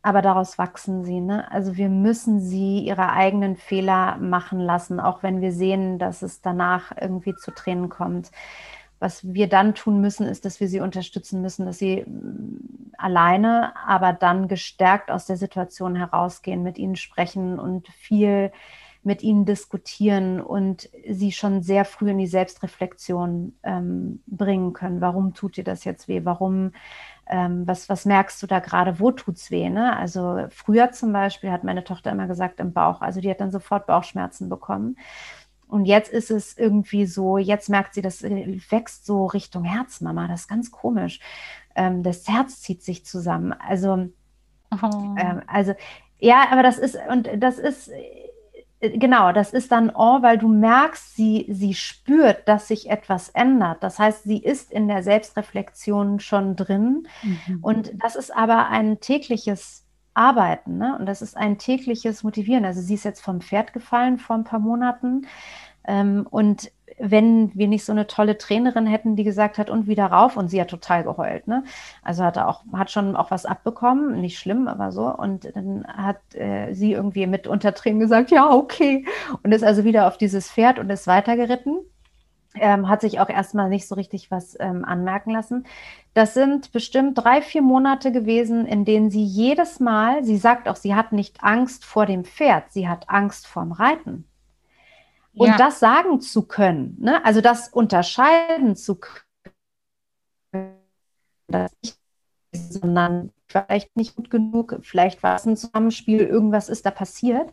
aber 0.03 0.20
daraus 0.20 0.59
wachsen 0.59 1.05
sie. 1.05 1.22
Ne? 1.22 1.51
Also 1.51 1.78
wir 1.78 1.88
müssen 1.88 2.41
sie 2.43 2.80
ihre 2.80 3.11
eigenen 3.11 3.57
Fehler 3.57 4.18
machen 4.18 4.61
lassen, 4.61 5.01
auch 5.01 5.22
wenn 5.22 5.41
wir 5.41 5.53
sehen, 5.53 5.99
dass 5.99 6.20
es 6.20 6.43
danach 6.43 6.93
irgendwie 7.01 7.34
zu 7.34 7.51
Tränen 7.51 7.88
kommt. 7.88 8.30
Was 9.01 9.24
wir 9.24 9.48
dann 9.48 9.74
tun 9.74 10.01
müssen, 10.01 10.26
ist, 10.26 10.44
dass 10.44 10.61
wir 10.61 10.68
sie 10.68 10.80
unterstützen 10.80 11.42
müssen, 11.42 11.66
dass 11.66 11.78
sie 11.78 12.05
mm, 12.07 12.92
alleine, 12.96 13.74
aber 13.86 14.12
dann 14.12 14.46
gestärkt 14.46 15.11
aus 15.11 15.26
der 15.26 15.36
Situation 15.36 15.96
herausgehen, 15.96 16.62
mit 16.62 16.78
ihnen 16.78 16.96
sprechen 16.96 17.59
und 17.59 17.88
viel 17.88 18.53
mit 19.03 19.22
ihnen 19.22 19.46
diskutieren 19.46 20.40
und 20.40 20.90
sie 21.09 21.32
schon 21.32 21.62
sehr 21.62 21.84
früh 21.86 22.11
in 22.11 22.18
die 22.18 22.26
Selbstreflexion 22.26 23.55
ähm, 23.62 24.22
bringen 24.26 24.74
können. 24.74 25.01
Warum 25.01 25.32
tut 25.32 25.57
dir 25.57 25.64
das 25.64 25.84
jetzt 25.84 26.07
weh? 26.07 26.20
Warum, 26.24 26.72
ähm, 27.26 27.66
was, 27.66 27.88
was 27.88 28.05
merkst 28.05 28.42
du 28.42 28.46
da 28.46 28.59
gerade? 28.59 29.01
Wo 29.01 29.11
tut's 29.11 29.51
weh? 29.51 29.70
Ne? 29.70 29.96
Also 29.96 30.46
früher 30.51 30.92
zum 30.92 31.14
Beispiel 31.14 31.51
hat 31.51 31.64
meine 31.64 31.84
Tochter 31.84 32.11
immer 32.11 32.26
gesagt 32.26 32.61
im 32.61 32.74
Bauch, 32.74 33.01
also 33.01 33.20
die 33.22 33.30
hat 33.30 33.40
dann 33.40 33.51
sofort 33.51 33.86
Bauchschmerzen 33.86 34.51
bekommen. 34.51 34.96
Und 35.70 35.84
jetzt 35.84 36.12
ist 36.12 36.30
es 36.30 36.58
irgendwie 36.58 37.06
so, 37.06 37.38
jetzt 37.38 37.68
merkt 37.68 37.94
sie, 37.94 38.02
das 38.02 38.22
wächst 38.22 39.06
so 39.06 39.26
Richtung 39.26 39.64
Herz, 39.64 40.00
Mama. 40.00 40.28
Das 40.28 40.42
ist 40.42 40.48
ganz 40.48 40.70
komisch. 40.70 41.20
Ähm, 41.74 42.02
das 42.02 42.26
Herz 42.28 42.60
zieht 42.60 42.82
sich 42.82 43.04
zusammen. 43.04 43.52
Also, 43.52 44.08
oh. 44.72 45.14
ähm, 45.18 45.42
also, 45.46 45.74
ja, 46.18 46.46
aber 46.50 46.62
das 46.62 46.78
ist, 46.78 46.98
und 47.10 47.28
das 47.38 47.58
ist, 47.58 47.88
äh, 48.80 48.98
genau, 48.98 49.32
das 49.32 49.52
ist 49.52 49.70
dann 49.72 49.90
oh, 49.90 50.22
weil 50.22 50.38
du 50.38 50.48
merkst, 50.48 51.14
sie, 51.14 51.46
sie 51.48 51.74
spürt, 51.74 52.48
dass 52.48 52.68
sich 52.68 52.90
etwas 52.90 53.28
ändert. 53.30 53.82
Das 53.82 53.98
heißt, 53.98 54.24
sie 54.24 54.38
ist 54.38 54.72
in 54.72 54.88
der 54.88 55.02
Selbstreflexion 55.02 56.20
schon 56.20 56.56
drin. 56.56 57.06
Mhm. 57.22 57.58
Und 57.62 57.92
das 58.02 58.16
ist 58.16 58.34
aber 58.34 58.68
ein 58.68 59.00
tägliches 59.00 59.84
arbeiten. 60.20 60.76
Ne? 60.76 60.96
Und 60.98 61.06
das 61.06 61.22
ist 61.22 61.36
ein 61.36 61.56
tägliches 61.56 62.22
Motivieren. 62.22 62.64
Also 62.66 62.80
sie 62.82 62.94
ist 62.94 63.04
jetzt 63.04 63.22
vom 63.22 63.40
Pferd 63.40 63.72
gefallen 63.72 64.18
vor 64.18 64.36
ein 64.36 64.44
paar 64.44 64.60
Monaten. 64.60 65.26
Ähm, 65.84 66.26
und 66.30 66.70
wenn 66.98 67.50
wir 67.54 67.66
nicht 67.66 67.86
so 67.86 67.92
eine 67.92 68.06
tolle 68.06 68.36
Trainerin 68.36 68.86
hätten, 68.86 69.16
die 69.16 69.24
gesagt 69.24 69.56
hat, 69.56 69.70
und 69.70 69.86
wieder 69.86 70.06
rauf, 70.06 70.36
und 70.36 70.48
sie 70.48 70.60
hat 70.60 70.68
total 70.68 71.02
geheult, 71.02 71.48
ne? 71.48 71.64
Also 72.02 72.22
hat 72.22 72.36
auch, 72.36 72.62
hat 72.74 72.90
schon 72.90 73.16
auch 73.16 73.30
was 73.30 73.46
abbekommen, 73.46 74.20
nicht 74.20 74.38
schlimm, 74.38 74.68
aber 74.68 74.92
so. 74.92 75.06
Und 75.06 75.50
dann 75.56 75.86
hat 75.86 76.18
äh, 76.34 76.74
sie 76.74 76.92
irgendwie 76.92 77.26
mit 77.26 77.46
Untertränen 77.46 78.00
gesagt, 78.00 78.30
ja, 78.30 78.50
okay. 78.50 79.06
Und 79.42 79.52
ist 79.52 79.64
also 79.64 79.84
wieder 79.84 80.06
auf 80.06 80.18
dieses 80.18 80.50
Pferd 80.50 80.78
und 80.78 80.90
ist 80.90 81.06
weitergeritten. 81.06 81.78
Ähm, 82.57 82.88
hat 82.88 83.01
sich 83.01 83.20
auch 83.20 83.28
erstmal 83.28 83.68
nicht 83.68 83.86
so 83.86 83.94
richtig 83.94 84.30
was 84.32 84.57
ähm, 84.59 84.84
anmerken 84.84 85.30
lassen. 85.30 85.66
Das 86.14 86.34
sind 86.34 86.72
bestimmt 86.72 87.16
drei, 87.16 87.42
vier 87.42 87.62
Monate 87.62 88.11
gewesen, 88.11 88.66
in 88.66 88.84
denen 88.84 89.11
sie 89.11 89.22
jedes 89.22 89.78
Mal, 89.78 90.24
sie 90.24 90.36
sagt 90.36 90.68
auch, 90.68 90.74
sie 90.74 90.96
hat 90.96 91.12
nicht 91.12 91.44
Angst 91.44 91.84
vor 91.84 92.07
dem 92.07 92.24
Pferd, 92.24 92.72
sie 92.72 92.88
hat 92.88 93.09
Angst 93.09 93.46
vorm 93.46 93.70
Reiten. 93.70 94.24
Und 95.32 95.48
ja. 95.48 95.57
das 95.57 95.78
sagen 95.78 96.20
zu 96.20 96.42
können, 96.42 96.96
ne? 96.98 97.24
also 97.24 97.40
das 97.40 97.68
unterscheiden 97.68 98.74
zu 98.74 98.98
können, 100.53 100.74
das 101.46 101.72
nicht, 101.82 101.98
sondern 102.53 103.32
vielleicht 103.51 103.96
nicht 103.96 104.16
gut 104.16 104.30
genug, 104.30 104.78
vielleicht 104.82 105.22
war 105.22 105.36
es 105.36 105.44
ein 105.44 105.57
Zusammenspiel, 105.57 106.20
irgendwas 106.20 106.68
ist 106.68 106.86
da 106.86 106.90
passiert. 106.90 107.53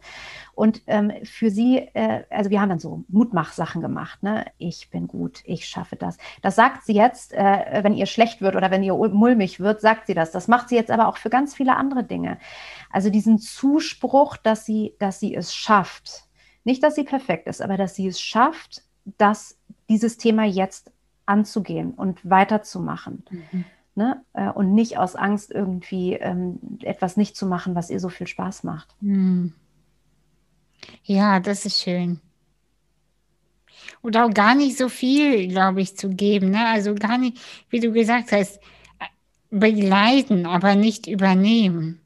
Und 0.54 0.82
ähm, 0.88 1.12
für 1.24 1.50
sie, 1.50 1.78
äh, 1.94 2.24
also 2.30 2.50
wir 2.50 2.62
haben 2.62 2.70
dann 2.70 2.80
so 2.80 3.04
Mutmachsachen 3.08 3.82
gemacht, 3.82 4.24
ne? 4.24 4.46
Ich 4.58 4.90
bin 4.90 5.08
gut, 5.08 5.42
ich 5.46 5.68
schaffe 5.68 5.96
das. 5.96 6.18
Das 6.42 6.56
sagt 6.56 6.86
sie 6.86 6.94
jetzt, 6.94 7.34
äh, 7.34 7.80
wenn 7.84 7.94
ihr 7.94 8.06
schlecht 8.06 8.42
wird 8.42 8.56
oder 8.56 8.72
wenn 8.72 8.84
ihr 8.84 8.94
mulmig 8.94 9.60
wird, 9.60 9.82
sagt 9.82 10.08
sie 10.08 10.14
das. 10.14 10.32
Das 10.32 10.48
macht 10.48 10.70
sie 10.70 10.76
jetzt 10.76 10.92
aber 10.92 11.08
auch 11.08 11.18
für 11.18 11.30
ganz 11.30 11.56
viele 11.56 11.76
andere 11.76 12.04
Dinge. 12.04 12.38
Also 12.92 13.10
diesen 13.10 13.40
Zuspruch, 13.40 14.38
dass 14.38 14.66
sie, 14.66 14.96
dass 15.00 15.20
sie 15.20 15.36
es 15.36 15.54
schafft. 15.54 16.24
Nicht, 16.64 16.84
dass 16.84 16.96
sie 16.96 17.04
perfekt 17.04 17.48
ist, 17.48 17.62
aber 17.62 17.78
dass 17.78 17.96
sie 17.96 18.08
es 18.08 18.22
schafft, 18.22 18.84
dass 19.18 19.58
dieses 19.90 20.18
Thema 20.18 20.44
jetzt 20.44 20.92
anzugehen 21.26 21.92
und 21.92 22.30
weiterzumachen. 22.30 23.24
Mhm 23.30 23.66
ne? 23.98 24.24
Äh, 24.34 24.50
und 24.50 24.74
nicht 24.74 24.98
aus 24.98 25.16
Angst 25.16 25.52
irgendwie 25.52 26.14
ähm, 26.14 26.60
etwas 26.82 27.18
nicht 27.18 27.36
zu 27.36 27.46
machen, 27.46 27.76
was 27.76 27.90
ihr 27.90 28.00
so 28.00 28.10
viel 28.10 28.28
Spaß 28.28 28.64
macht. 28.64 28.96
Hm. 29.02 29.54
Ja, 31.04 31.40
das 31.40 31.66
ist 31.66 31.82
schön. 31.82 32.22
Und 34.02 34.16
auch 34.16 34.30
gar 34.34 34.56
nicht 34.56 34.78
so 34.78 34.90
viel, 34.90 35.48
glaube 35.48 35.82
ich, 35.82 35.98
zu 35.98 36.10
geben. 36.10 36.52
Ne? 36.52 36.68
Also 36.68 36.96
gar 36.96 37.18
nicht, 37.18 37.40
wie 37.70 37.80
du 37.80 37.92
gesagt 37.92 38.32
hast, 38.32 38.60
begleiten, 39.50 40.46
aber 40.46 40.76
nicht 40.76 41.08
übernehmen. 41.08 42.02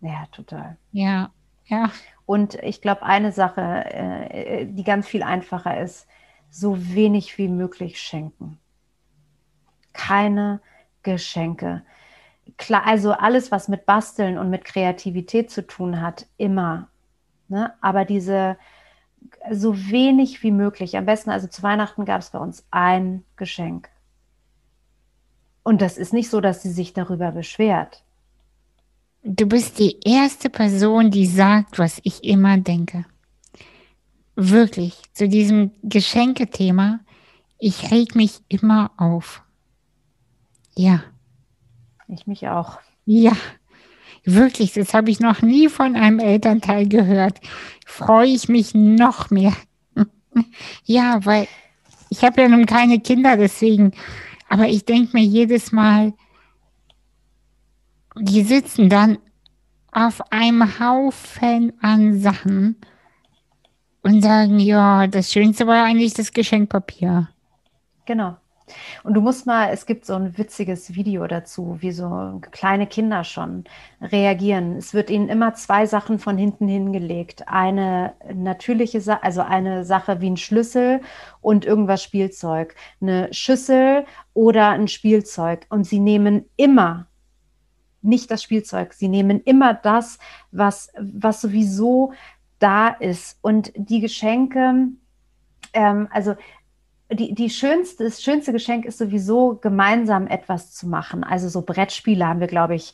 Ja, 0.00 0.26
total. 0.32 0.76
Ja, 0.92 1.30
ja. 1.66 1.90
Und 2.26 2.54
ich 2.62 2.80
glaube, 2.80 3.02
eine 3.02 3.32
Sache, 3.32 3.60
äh, 3.60 4.66
die 4.66 4.84
ganz 4.84 5.06
viel 5.06 5.22
einfacher 5.22 5.80
ist, 5.80 6.06
so 6.50 6.94
wenig 6.94 7.38
wie 7.38 7.48
möglich 7.48 8.00
schenken. 8.00 8.58
Keine 9.92 10.60
Geschenke. 11.06 11.82
Klar, 12.58 12.84
also 12.84 13.12
alles, 13.12 13.50
was 13.50 13.68
mit 13.68 13.86
Basteln 13.86 14.38
und 14.38 14.50
mit 14.50 14.64
Kreativität 14.64 15.50
zu 15.50 15.66
tun 15.66 16.00
hat, 16.00 16.26
immer. 16.36 16.88
Ne? 17.48 17.72
Aber 17.80 18.04
diese 18.04 18.56
so 19.50 19.76
wenig 19.90 20.42
wie 20.42 20.50
möglich. 20.50 20.96
Am 20.96 21.06
besten, 21.06 21.30
also 21.30 21.46
zu 21.46 21.62
Weihnachten 21.62 22.04
gab 22.04 22.20
es 22.20 22.30
bei 22.30 22.38
uns 22.38 22.66
ein 22.70 23.24
Geschenk. 23.36 23.88
Und 25.62 25.80
das 25.80 25.96
ist 25.96 26.12
nicht 26.12 26.30
so, 26.30 26.40
dass 26.40 26.62
sie 26.62 26.70
sich 26.70 26.92
darüber 26.92 27.32
beschwert. 27.32 28.04
Du 29.22 29.46
bist 29.46 29.78
die 29.78 29.98
erste 30.04 30.50
Person, 30.50 31.10
die 31.10 31.26
sagt, 31.26 31.78
was 31.78 32.00
ich 32.04 32.22
immer 32.22 32.58
denke. 32.58 33.04
Wirklich, 34.36 35.02
zu 35.12 35.28
diesem 35.28 35.72
Geschenkethema, 35.82 37.00
ich 37.58 37.90
reg 37.90 38.14
mich 38.14 38.40
immer 38.48 38.92
auf. 38.96 39.42
Ja. 40.76 41.02
Ich 42.08 42.26
mich 42.26 42.48
auch. 42.48 42.78
Ja, 43.04 43.32
wirklich, 44.24 44.72
das 44.72 44.94
habe 44.94 45.10
ich 45.10 45.20
noch 45.20 45.42
nie 45.42 45.68
von 45.68 45.96
einem 45.96 46.18
Elternteil 46.18 46.88
gehört. 46.88 47.40
Freue 47.84 48.28
ich 48.28 48.48
mich 48.48 48.74
noch 48.74 49.30
mehr. 49.30 49.54
ja, 50.84 51.24
weil 51.24 51.48
ich 52.10 52.22
habe 52.22 52.42
ja 52.42 52.48
nun 52.48 52.66
keine 52.66 53.00
Kinder, 53.00 53.36
deswegen. 53.36 53.92
Aber 54.48 54.68
ich 54.68 54.84
denke 54.84 55.16
mir 55.16 55.24
jedes 55.24 55.72
Mal, 55.72 56.12
die 58.18 58.42
sitzen 58.42 58.88
dann 58.88 59.18
auf 59.90 60.20
einem 60.30 60.78
Haufen 60.78 61.72
an 61.80 62.20
Sachen 62.20 62.76
und 64.02 64.22
sagen, 64.22 64.60
ja, 64.60 65.06
das 65.06 65.32
Schönste 65.32 65.66
war 65.66 65.84
eigentlich 65.84 66.14
das 66.14 66.32
Geschenkpapier. 66.32 67.28
Genau. 68.04 68.36
Und 69.04 69.14
du 69.14 69.20
musst 69.20 69.46
mal, 69.46 69.70
es 69.70 69.86
gibt 69.86 70.04
so 70.04 70.14
ein 70.14 70.36
witziges 70.36 70.94
Video 70.94 71.26
dazu, 71.26 71.76
wie 71.80 71.92
so 71.92 72.40
kleine 72.50 72.86
Kinder 72.86 73.24
schon 73.24 73.64
reagieren. 74.00 74.76
Es 74.76 74.94
wird 74.94 75.10
ihnen 75.10 75.28
immer 75.28 75.54
zwei 75.54 75.86
Sachen 75.86 76.18
von 76.18 76.36
hinten 76.36 76.68
hingelegt. 76.68 77.46
Eine 77.46 78.14
natürliche 78.34 79.00
Sache, 79.00 79.22
also 79.22 79.42
eine 79.42 79.84
Sache 79.84 80.20
wie 80.20 80.30
ein 80.30 80.36
Schlüssel 80.36 81.00
und 81.40 81.64
irgendwas 81.64 82.02
Spielzeug. 82.02 82.74
Eine 83.00 83.32
Schüssel 83.32 84.04
oder 84.34 84.70
ein 84.70 84.88
Spielzeug. 84.88 85.66
Und 85.68 85.84
sie 85.84 86.00
nehmen 86.00 86.46
immer 86.56 87.06
nicht 88.02 88.30
das 88.30 88.42
Spielzeug. 88.42 88.94
Sie 88.94 89.08
nehmen 89.08 89.40
immer 89.40 89.74
das, 89.74 90.18
was, 90.50 90.92
was 90.98 91.40
sowieso 91.40 92.12
da 92.58 92.88
ist. 92.88 93.38
Und 93.42 93.72
die 93.76 94.00
Geschenke, 94.00 94.88
ähm, 95.72 96.08
also 96.10 96.36
die, 97.12 97.34
die 97.34 97.50
schönste, 97.50 98.04
das 98.04 98.22
schönste 98.22 98.52
Geschenk 98.52 98.84
ist 98.84 98.98
sowieso, 98.98 99.56
gemeinsam 99.56 100.26
etwas 100.26 100.72
zu 100.72 100.88
machen. 100.88 101.24
Also 101.24 101.48
so 101.48 101.62
Brettspiele 101.62 102.26
haben 102.26 102.40
wir, 102.40 102.48
glaube 102.48 102.74
ich, 102.74 102.92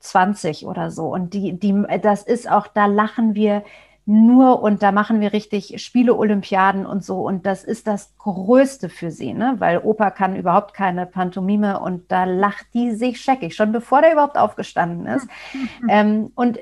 20 0.00 0.66
oder 0.66 0.90
so. 0.90 1.06
Und 1.06 1.32
die, 1.32 1.58
die, 1.58 1.84
das 2.02 2.22
ist 2.24 2.50
auch, 2.50 2.66
da 2.66 2.86
lachen 2.86 3.34
wir 3.34 3.64
nur 4.04 4.62
und 4.62 4.82
da 4.82 4.90
machen 4.90 5.20
wir 5.20 5.32
richtig 5.32 5.80
Spiele-Olympiaden 5.80 6.86
und 6.86 7.04
so. 7.04 7.20
Und 7.20 7.46
das 7.46 7.62
ist 7.62 7.86
das 7.86 8.16
Größte 8.18 8.88
für 8.88 9.10
sie, 9.10 9.32
ne? 9.32 9.54
weil 9.58 9.78
Opa 9.78 10.10
kann 10.10 10.36
überhaupt 10.36 10.74
keine 10.74 11.06
Pantomime 11.06 11.78
und 11.80 12.10
da 12.10 12.24
lacht 12.24 12.66
die 12.74 12.92
sich 12.92 13.20
scheckig, 13.20 13.54
schon 13.54 13.70
bevor 13.70 14.02
der 14.02 14.12
überhaupt 14.12 14.36
aufgestanden 14.36 15.06
ist. 15.06 15.28
ähm, 15.88 16.32
und 16.34 16.58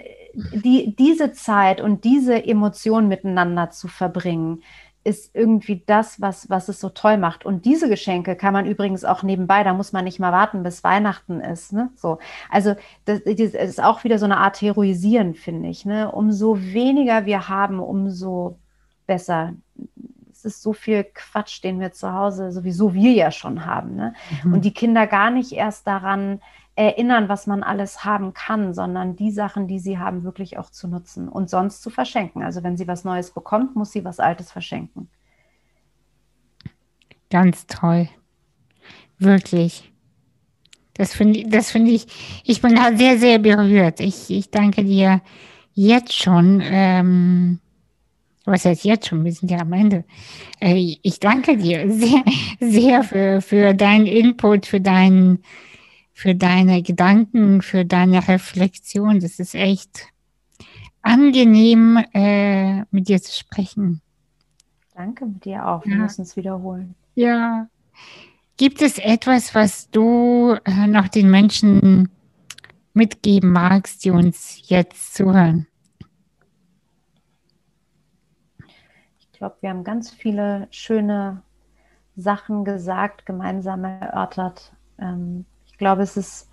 die, 0.53 0.95
diese 0.95 1.33
Zeit 1.33 1.81
und 1.81 2.05
diese 2.05 2.45
Emotionen 2.45 3.09
miteinander 3.09 3.71
zu 3.71 3.89
verbringen, 3.89 4.63
ist 5.02 5.35
irgendwie 5.35 5.82
das, 5.86 6.20
was, 6.20 6.51
was 6.51 6.68
es 6.68 6.78
so 6.78 6.90
toll 6.90 7.16
macht. 7.16 7.47
Und 7.47 7.64
diese 7.64 7.89
Geschenke 7.89 8.36
kann 8.36 8.52
man 8.52 8.66
übrigens 8.66 9.05
auch 9.05 9.22
nebenbei, 9.22 9.64
da 9.64 9.72
muss 9.72 9.93
man 9.93 10.05
nicht 10.05 10.20
mal 10.20 10.32
warten, 10.32 10.62
bis 10.62 10.85
Weihnachten 10.85 11.40
ist. 11.40 11.72
Ne? 11.72 11.90
So. 11.97 12.18
Also 12.51 12.74
das, 13.06 13.22
das 13.24 13.55
ist 13.55 13.82
auch 13.82 14.05
wieder 14.05 14.18
so 14.18 14.27
eine 14.27 14.36
Art 14.36 14.60
Heroisieren, 14.60 15.35
finde 15.35 15.70
ich. 15.70 15.86
Ne? 15.86 16.10
Umso 16.12 16.60
weniger 16.60 17.24
wir 17.24 17.48
haben, 17.48 17.81
umso 17.81 18.59
besser. 19.06 19.55
Es 20.31 20.44
ist 20.44 20.62
so 20.62 20.74
viel 20.74 21.05
Quatsch, 21.05 21.64
den 21.64 21.81
wir 21.81 21.93
zu 21.93 22.12
Hause 22.12 22.52
sowieso 22.52 22.93
wir 22.93 23.12
ja 23.12 23.31
schon 23.31 23.64
haben. 23.64 23.97
Ne? 23.97 24.14
Mhm. 24.44 24.55
Und 24.55 24.64
die 24.66 24.74
Kinder 24.74 25.06
gar 25.06 25.31
nicht 25.31 25.52
erst 25.52 25.86
daran 25.86 26.40
erinnern, 26.77 27.29
was 27.29 27.47
man 27.47 27.63
alles 27.63 28.05
haben 28.05 28.33
kann, 28.33 28.75
sondern 28.75 29.17
die 29.17 29.31
Sachen, 29.31 29.67
die 29.67 29.79
sie 29.79 29.99
haben, 29.99 30.25
wirklich 30.25 30.59
auch 30.59 30.71
zu 30.71 30.89
nutzen 30.89 31.29
und 31.29 31.51
sonst 31.51 31.83
zu 31.83 31.91
verschenken. 31.91 32.43
Also 32.43 32.63
wenn 32.63 32.77
sie 32.77 32.89
was 32.89 33.05
Neues 33.05 33.33
bekommt, 33.33 33.77
muss 33.77 33.93
sie 33.93 34.05
was 34.05 34.21
Altes 34.21 34.51
verschenken. 34.51 35.09
Ganz 37.31 37.67
toll. 37.67 38.09
Wirklich. 39.19 39.93
Das 40.95 41.15
finde 41.15 41.49
das 41.49 41.71
find 41.71 41.89
ich, 41.89 42.07
ich 42.45 42.61
bin 42.61 42.75
da 42.75 42.97
sehr, 42.97 43.19
sehr 43.19 43.39
berührt. 43.39 44.01
Ich, 44.01 44.31
ich 44.31 44.51
danke 44.51 44.85
dir 44.85 45.23
jetzt 45.75 46.13
schon. 46.13 46.61
Ähm, 46.63 47.61
was 48.45 48.65
heißt 48.65 48.85
jetzt 48.85 49.09
schon? 49.09 49.25
Wir 49.25 49.33
sind 49.33 49.51
ja 49.51 49.59
am 49.59 49.73
Ende. 49.73 50.05
Äh, 50.61 50.97
ich 51.03 51.21
danke 51.21 51.57
dir 51.57 51.91
sehr, 51.91 52.23
sehr 52.61 53.03
für, 53.05 53.41
für 53.41 53.75
deinen 53.75 54.07
Input, 54.07 54.67
für 54.67 54.81
deinen 54.81 55.43
für 56.21 56.35
deine 56.35 56.83
Gedanken, 56.83 57.63
für 57.63 57.87
deine 57.87 58.29
Reflexion. 58.29 59.21
Das 59.21 59.39
ist 59.39 59.55
echt 59.55 60.07
angenehm, 61.01 61.97
äh, 62.13 62.83
mit 62.91 63.09
dir 63.09 63.23
zu 63.23 63.33
sprechen. 63.33 64.03
Danke 64.95 65.25
mit 65.25 65.47
dir 65.47 65.67
auch. 65.67 65.83
Wir 65.87 65.95
ja. 65.95 66.03
müssen 66.03 66.21
es 66.21 66.37
wiederholen. 66.37 66.95
Ja. 67.15 67.69
Gibt 68.59 68.83
es 68.83 68.99
etwas, 68.99 69.55
was 69.55 69.89
du 69.89 70.59
äh, 70.67 70.87
noch 70.87 71.09
den 71.09 71.31
Menschen 71.31 72.11
mitgeben 72.93 73.51
magst, 73.53 74.05
die 74.05 74.11
uns 74.11 74.69
jetzt 74.69 75.15
zuhören? 75.15 75.69
Ich 79.21 79.33
glaube, 79.33 79.57
wir 79.63 79.71
haben 79.71 79.85
ganz 79.85 80.11
viele 80.11 80.69
schöne 80.71 81.43
Sachen 82.15 82.67
gesagt, 82.67 83.25
gemeinsam 83.25 83.85
erörtert. 83.85 84.75
Ähm, 84.99 85.47
glaube, 85.81 86.02
es 86.02 86.16
ist, 86.16 86.48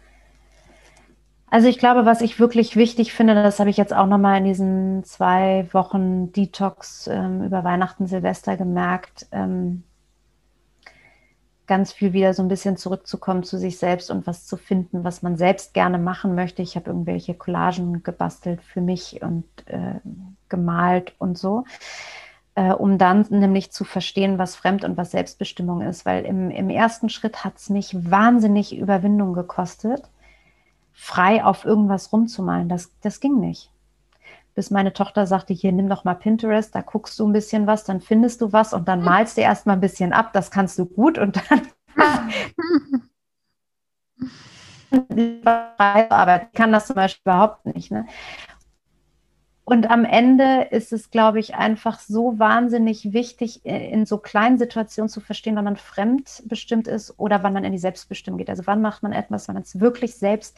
also 1.51 1.67
ich 1.67 1.77
glaube, 1.77 2.07
was 2.07 2.21
ich 2.21 2.39
wirklich 2.39 2.75
wichtig 2.75 3.13
finde, 3.13 3.35
das 3.35 3.59
habe 3.59 3.69
ich 3.69 3.77
jetzt 3.77 3.93
auch 3.93 4.07
nochmal 4.07 4.39
in 4.39 4.45
diesen 4.45 5.03
zwei 5.03 5.67
Wochen 5.71 6.31
Detox 6.31 7.07
ähm, 7.07 7.43
über 7.43 7.63
Weihnachten, 7.63 8.07
Silvester 8.07 8.57
gemerkt, 8.57 9.27
ähm, 9.31 9.83
ganz 11.67 11.91
viel 11.91 12.13
wieder 12.13 12.33
so 12.33 12.41
ein 12.41 12.47
bisschen 12.47 12.77
zurückzukommen 12.77 13.43
zu 13.43 13.59
sich 13.59 13.77
selbst 13.77 14.09
und 14.09 14.25
was 14.25 14.47
zu 14.47 14.57
finden, 14.57 15.03
was 15.03 15.21
man 15.21 15.37
selbst 15.37 15.73
gerne 15.73 15.99
machen 15.99 16.33
möchte. 16.33 16.61
Ich 16.61 16.75
habe 16.77 16.89
irgendwelche 16.89 17.35
Collagen 17.35 18.03
gebastelt 18.03 18.63
für 18.63 18.81
mich 18.81 19.21
und 19.21 19.45
äh, 19.67 19.99
gemalt 20.49 21.13
und 21.19 21.37
so 21.37 21.65
äh, 22.57 22.73
um 22.73 22.97
dann 22.97 23.27
nämlich 23.29 23.71
zu 23.71 23.83
verstehen, 23.83 24.39
was 24.39 24.55
Fremd- 24.55 24.83
und 24.83 24.97
was 24.97 25.11
Selbstbestimmung 25.11 25.81
ist. 25.81 26.07
Weil 26.07 26.25
im, 26.25 26.49
im 26.49 26.71
ersten 26.71 27.07
Schritt 27.07 27.43
hat 27.45 27.57
es 27.57 27.69
mich 27.69 27.95
wahnsinnig 28.09 28.75
Überwindung 28.75 29.33
gekostet, 29.33 30.09
frei 30.91 31.45
auf 31.45 31.65
irgendwas 31.65 32.11
rumzumalen. 32.11 32.67
Das, 32.67 32.91
das 33.01 33.19
ging 33.19 33.39
nicht. 33.39 33.69
Bis 34.55 34.71
meine 34.71 34.91
Tochter 34.91 35.27
sagte, 35.27 35.53
hier 35.53 35.71
nimm 35.71 35.87
doch 35.87 36.03
mal 36.03 36.15
Pinterest, 36.15 36.73
da 36.73 36.81
guckst 36.81 37.19
du 37.19 37.27
ein 37.27 37.33
bisschen 37.33 37.67
was, 37.67 37.83
dann 37.83 38.01
findest 38.01 38.41
du 38.41 38.51
was 38.51 38.73
und 38.73 38.87
dann 38.87 39.03
malst 39.03 39.37
du 39.37 39.41
erst 39.41 39.67
mal 39.67 39.73
ein 39.73 39.79
bisschen 39.79 40.11
ab, 40.11 40.33
das 40.33 40.49
kannst 40.49 40.79
du 40.79 40.87
gut 40.87 41.19
und 41.19 41.39
dann 41.51 41.61
aber 45.45 46.41
ich 46.41 46.53
kann 46.53 46.71
das 46.71 46.87
zum 46.87 46.95
Beispiel 46.95 47.21
überhaupt 47.23 47.67
nicht. 47.67 47.91
Ne? 47.91 48.07
Und 49.69 49.89
am 49.89 50.05
Ende 50.05 50.69
ist 50.71 50.93
es, 50.93 51.11
glaube 51.11 51.39
ich, 51.39 51.55
einfach 51.55 51.99
so 51.99 52.39
wahnsinnig 52.39 53.11
wichtig, 53.11 53.65
äh, 53.65 53.91
in 53.91 54.05
so 54.05 54.17
kleinen 54.17 54.57
Situationen 54.57 55.09
zu 55.09 55.19
verstehen, 55.19 55.57
wann 55.57 55.65
man 55.65 55.75
fremdbestimmt 55.75 56.87
ist 56.87 57.19
oder 57.19 57.43
wann 57.43 57.51
man 57.51 57.65
in 57.65 57.73
die 57.73 57.77
Selbstbestimmung 57.77 58.37
geht. 58.37 58.49
Also 58.49 58.65
wann 58.65 58.81
macht 58.81 59.03
man 59.03 59.11
etwas, 59.11 59.49
wenn 59.49 59.55
man 59.55 59.63
es 59.63 59.81
wirklich 59.81 60.15
selbst 60.15 60.57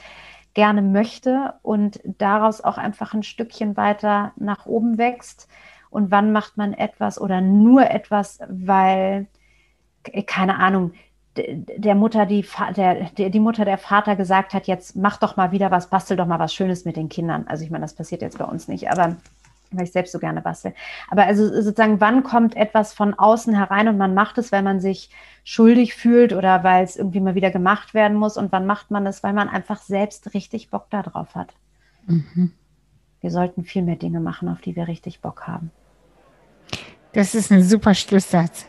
gerne 0.54 0.84
möchte 0.84 1.56
und 1.64 2.00
daraus 2.04 2.62
auch 2.62 2.78
einfach 2.78 3.16
ein 3.16 3.24
Stückchen 3.24 3.76
weiter 3.78 4.32
nach 4.36 4.68
oben 4.68 5.00
wächst. 5.00 5.48
Und 5.90 6.12
wann 6.12 6.32
macht 6.32 6.58
man 6.58 6.74
etwas 6.74 7.20
oder 7.20 7.42
nur 7.42 7.90
etwas, 7.90 8.38
weil, 8.48 9.26
äh, 10.04 10.22
keine 10.22 10.58
Ahnung, 10.60 10.94
der 11.48 11.96
Mutter, 11.96 12.26
die, 12.26 12.46
der, 12.76 13.30
die 13.30 13.40
Mutter, 13.40 13.66
der 13.66 13.78
Vater 13.78 14.16
gesagt 14.16 14.54
hat, 14.54 14.68
jetzt 14.68 14.96
mach 14.96 15.18
doch 15.18 15.38
mal 15.38 15.52
wieder 15.52 15.72
was, 15.72 15.90
bastel 15.90 16.18
doch 16.18 16.28
mal 16.28 16.40
was 16.40 16.54
Schönes 16.54 16.86
mit 16.86 16.96
den 16.96 17.10
Kindern. 17.10 17.46
Also 17.48 17.64
ich 17.64 17.72
meine, 17.72 17.84
das 17.84 17.94
passiert 17.94 18.22
jetzt 18.22 18.38
bei 18.38 18.46
uns 18.46 18.68
nicht, 18.68 18.90
aber 18.90 19.18
weil 19.72 19.84
ich 19.84 19.92
selbst 19.92 20.12
so 20.12 20.20
gerne 20.20 20.42
bastel. 20.42 20.74
Aber 21.10 21.26
also 21.26 21.48
sozusagen, 21.48 22.02
wann 22.02 22.24
kommt 22.24 22.56
etwas 22.56 22.94
von 22.94 23.14
außen 23.14 23.54
herein 23.54 23.88
und 23.88 23.98
man 23.98 24.14
macht 24.14 24.38
es, 24.38 24.52
weil 24.52 24.64
man 24.64 24.80
sich 24.80 25.10
schuldig 25.44 25.94
fühlt 25.96 26.34
oder 26.34 26.64
weil 26.64 26.84
es 26.84 26.96
irgendwie 26.96 27.20
mal 27.20 27.36
wieder 27.36 27.52
gemacht 27.52 27.94
werden 27.94 28.18
muss 28.18 28.38
und 28.38 28.52
wann 28.52 28.66
macht 28.66 28.92
man 28.92 29.06
es, 29.06 29.24
weil 29.24 29.34
man 29.34 29.50
einfach 29.50 29.82
selbst 29.82 30.34
richtig 30.34 30.70
Bock 30.70 30.90
darauf 30.90 31.36
hat. 31.36 31.54
Mhm. 32.08 32.54
Wir 33.22 33.32
sollten 33.32 33.64
viel 33.64 33.84
mehr 33.84 33.98
Dinge 33.98 34.20
machen, 34.20 34.50
auf 34.50 34.62
die 34.62 34.76
wir 34.76 34.88
richtig 34.88 35.22
Bock 35.22 35.46
haben. 35.46 35.72
Das 37.14 37.36
ist 37.36 37.52
ein 37.52 37.64
super 37.64 37.94
Schlusssatz. 37.94 38.69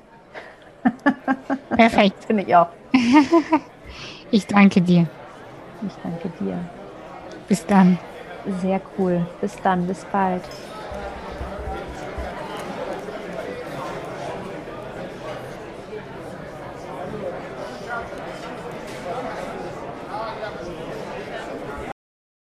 Perfekt. 1.76 2.16
Finde 2.26 2.42
ich 2.42 2.54
auch. 2.54 2.68
ich 4.30 4.46
danke 4.46 4.80
dir. 4.80 5.06
Ich 5.86 5.92
danke 6.02 6.30
dir. 6.44 6.58
Bis 7.48 7.66
dann. 7.66 7.98
Sehr 8.60 8.80
cool. 8.98 9.24
Bis 9.40 9.56
dann. 9.62 9.86
Bis 9.86 10.04
bald. 10.12 10.42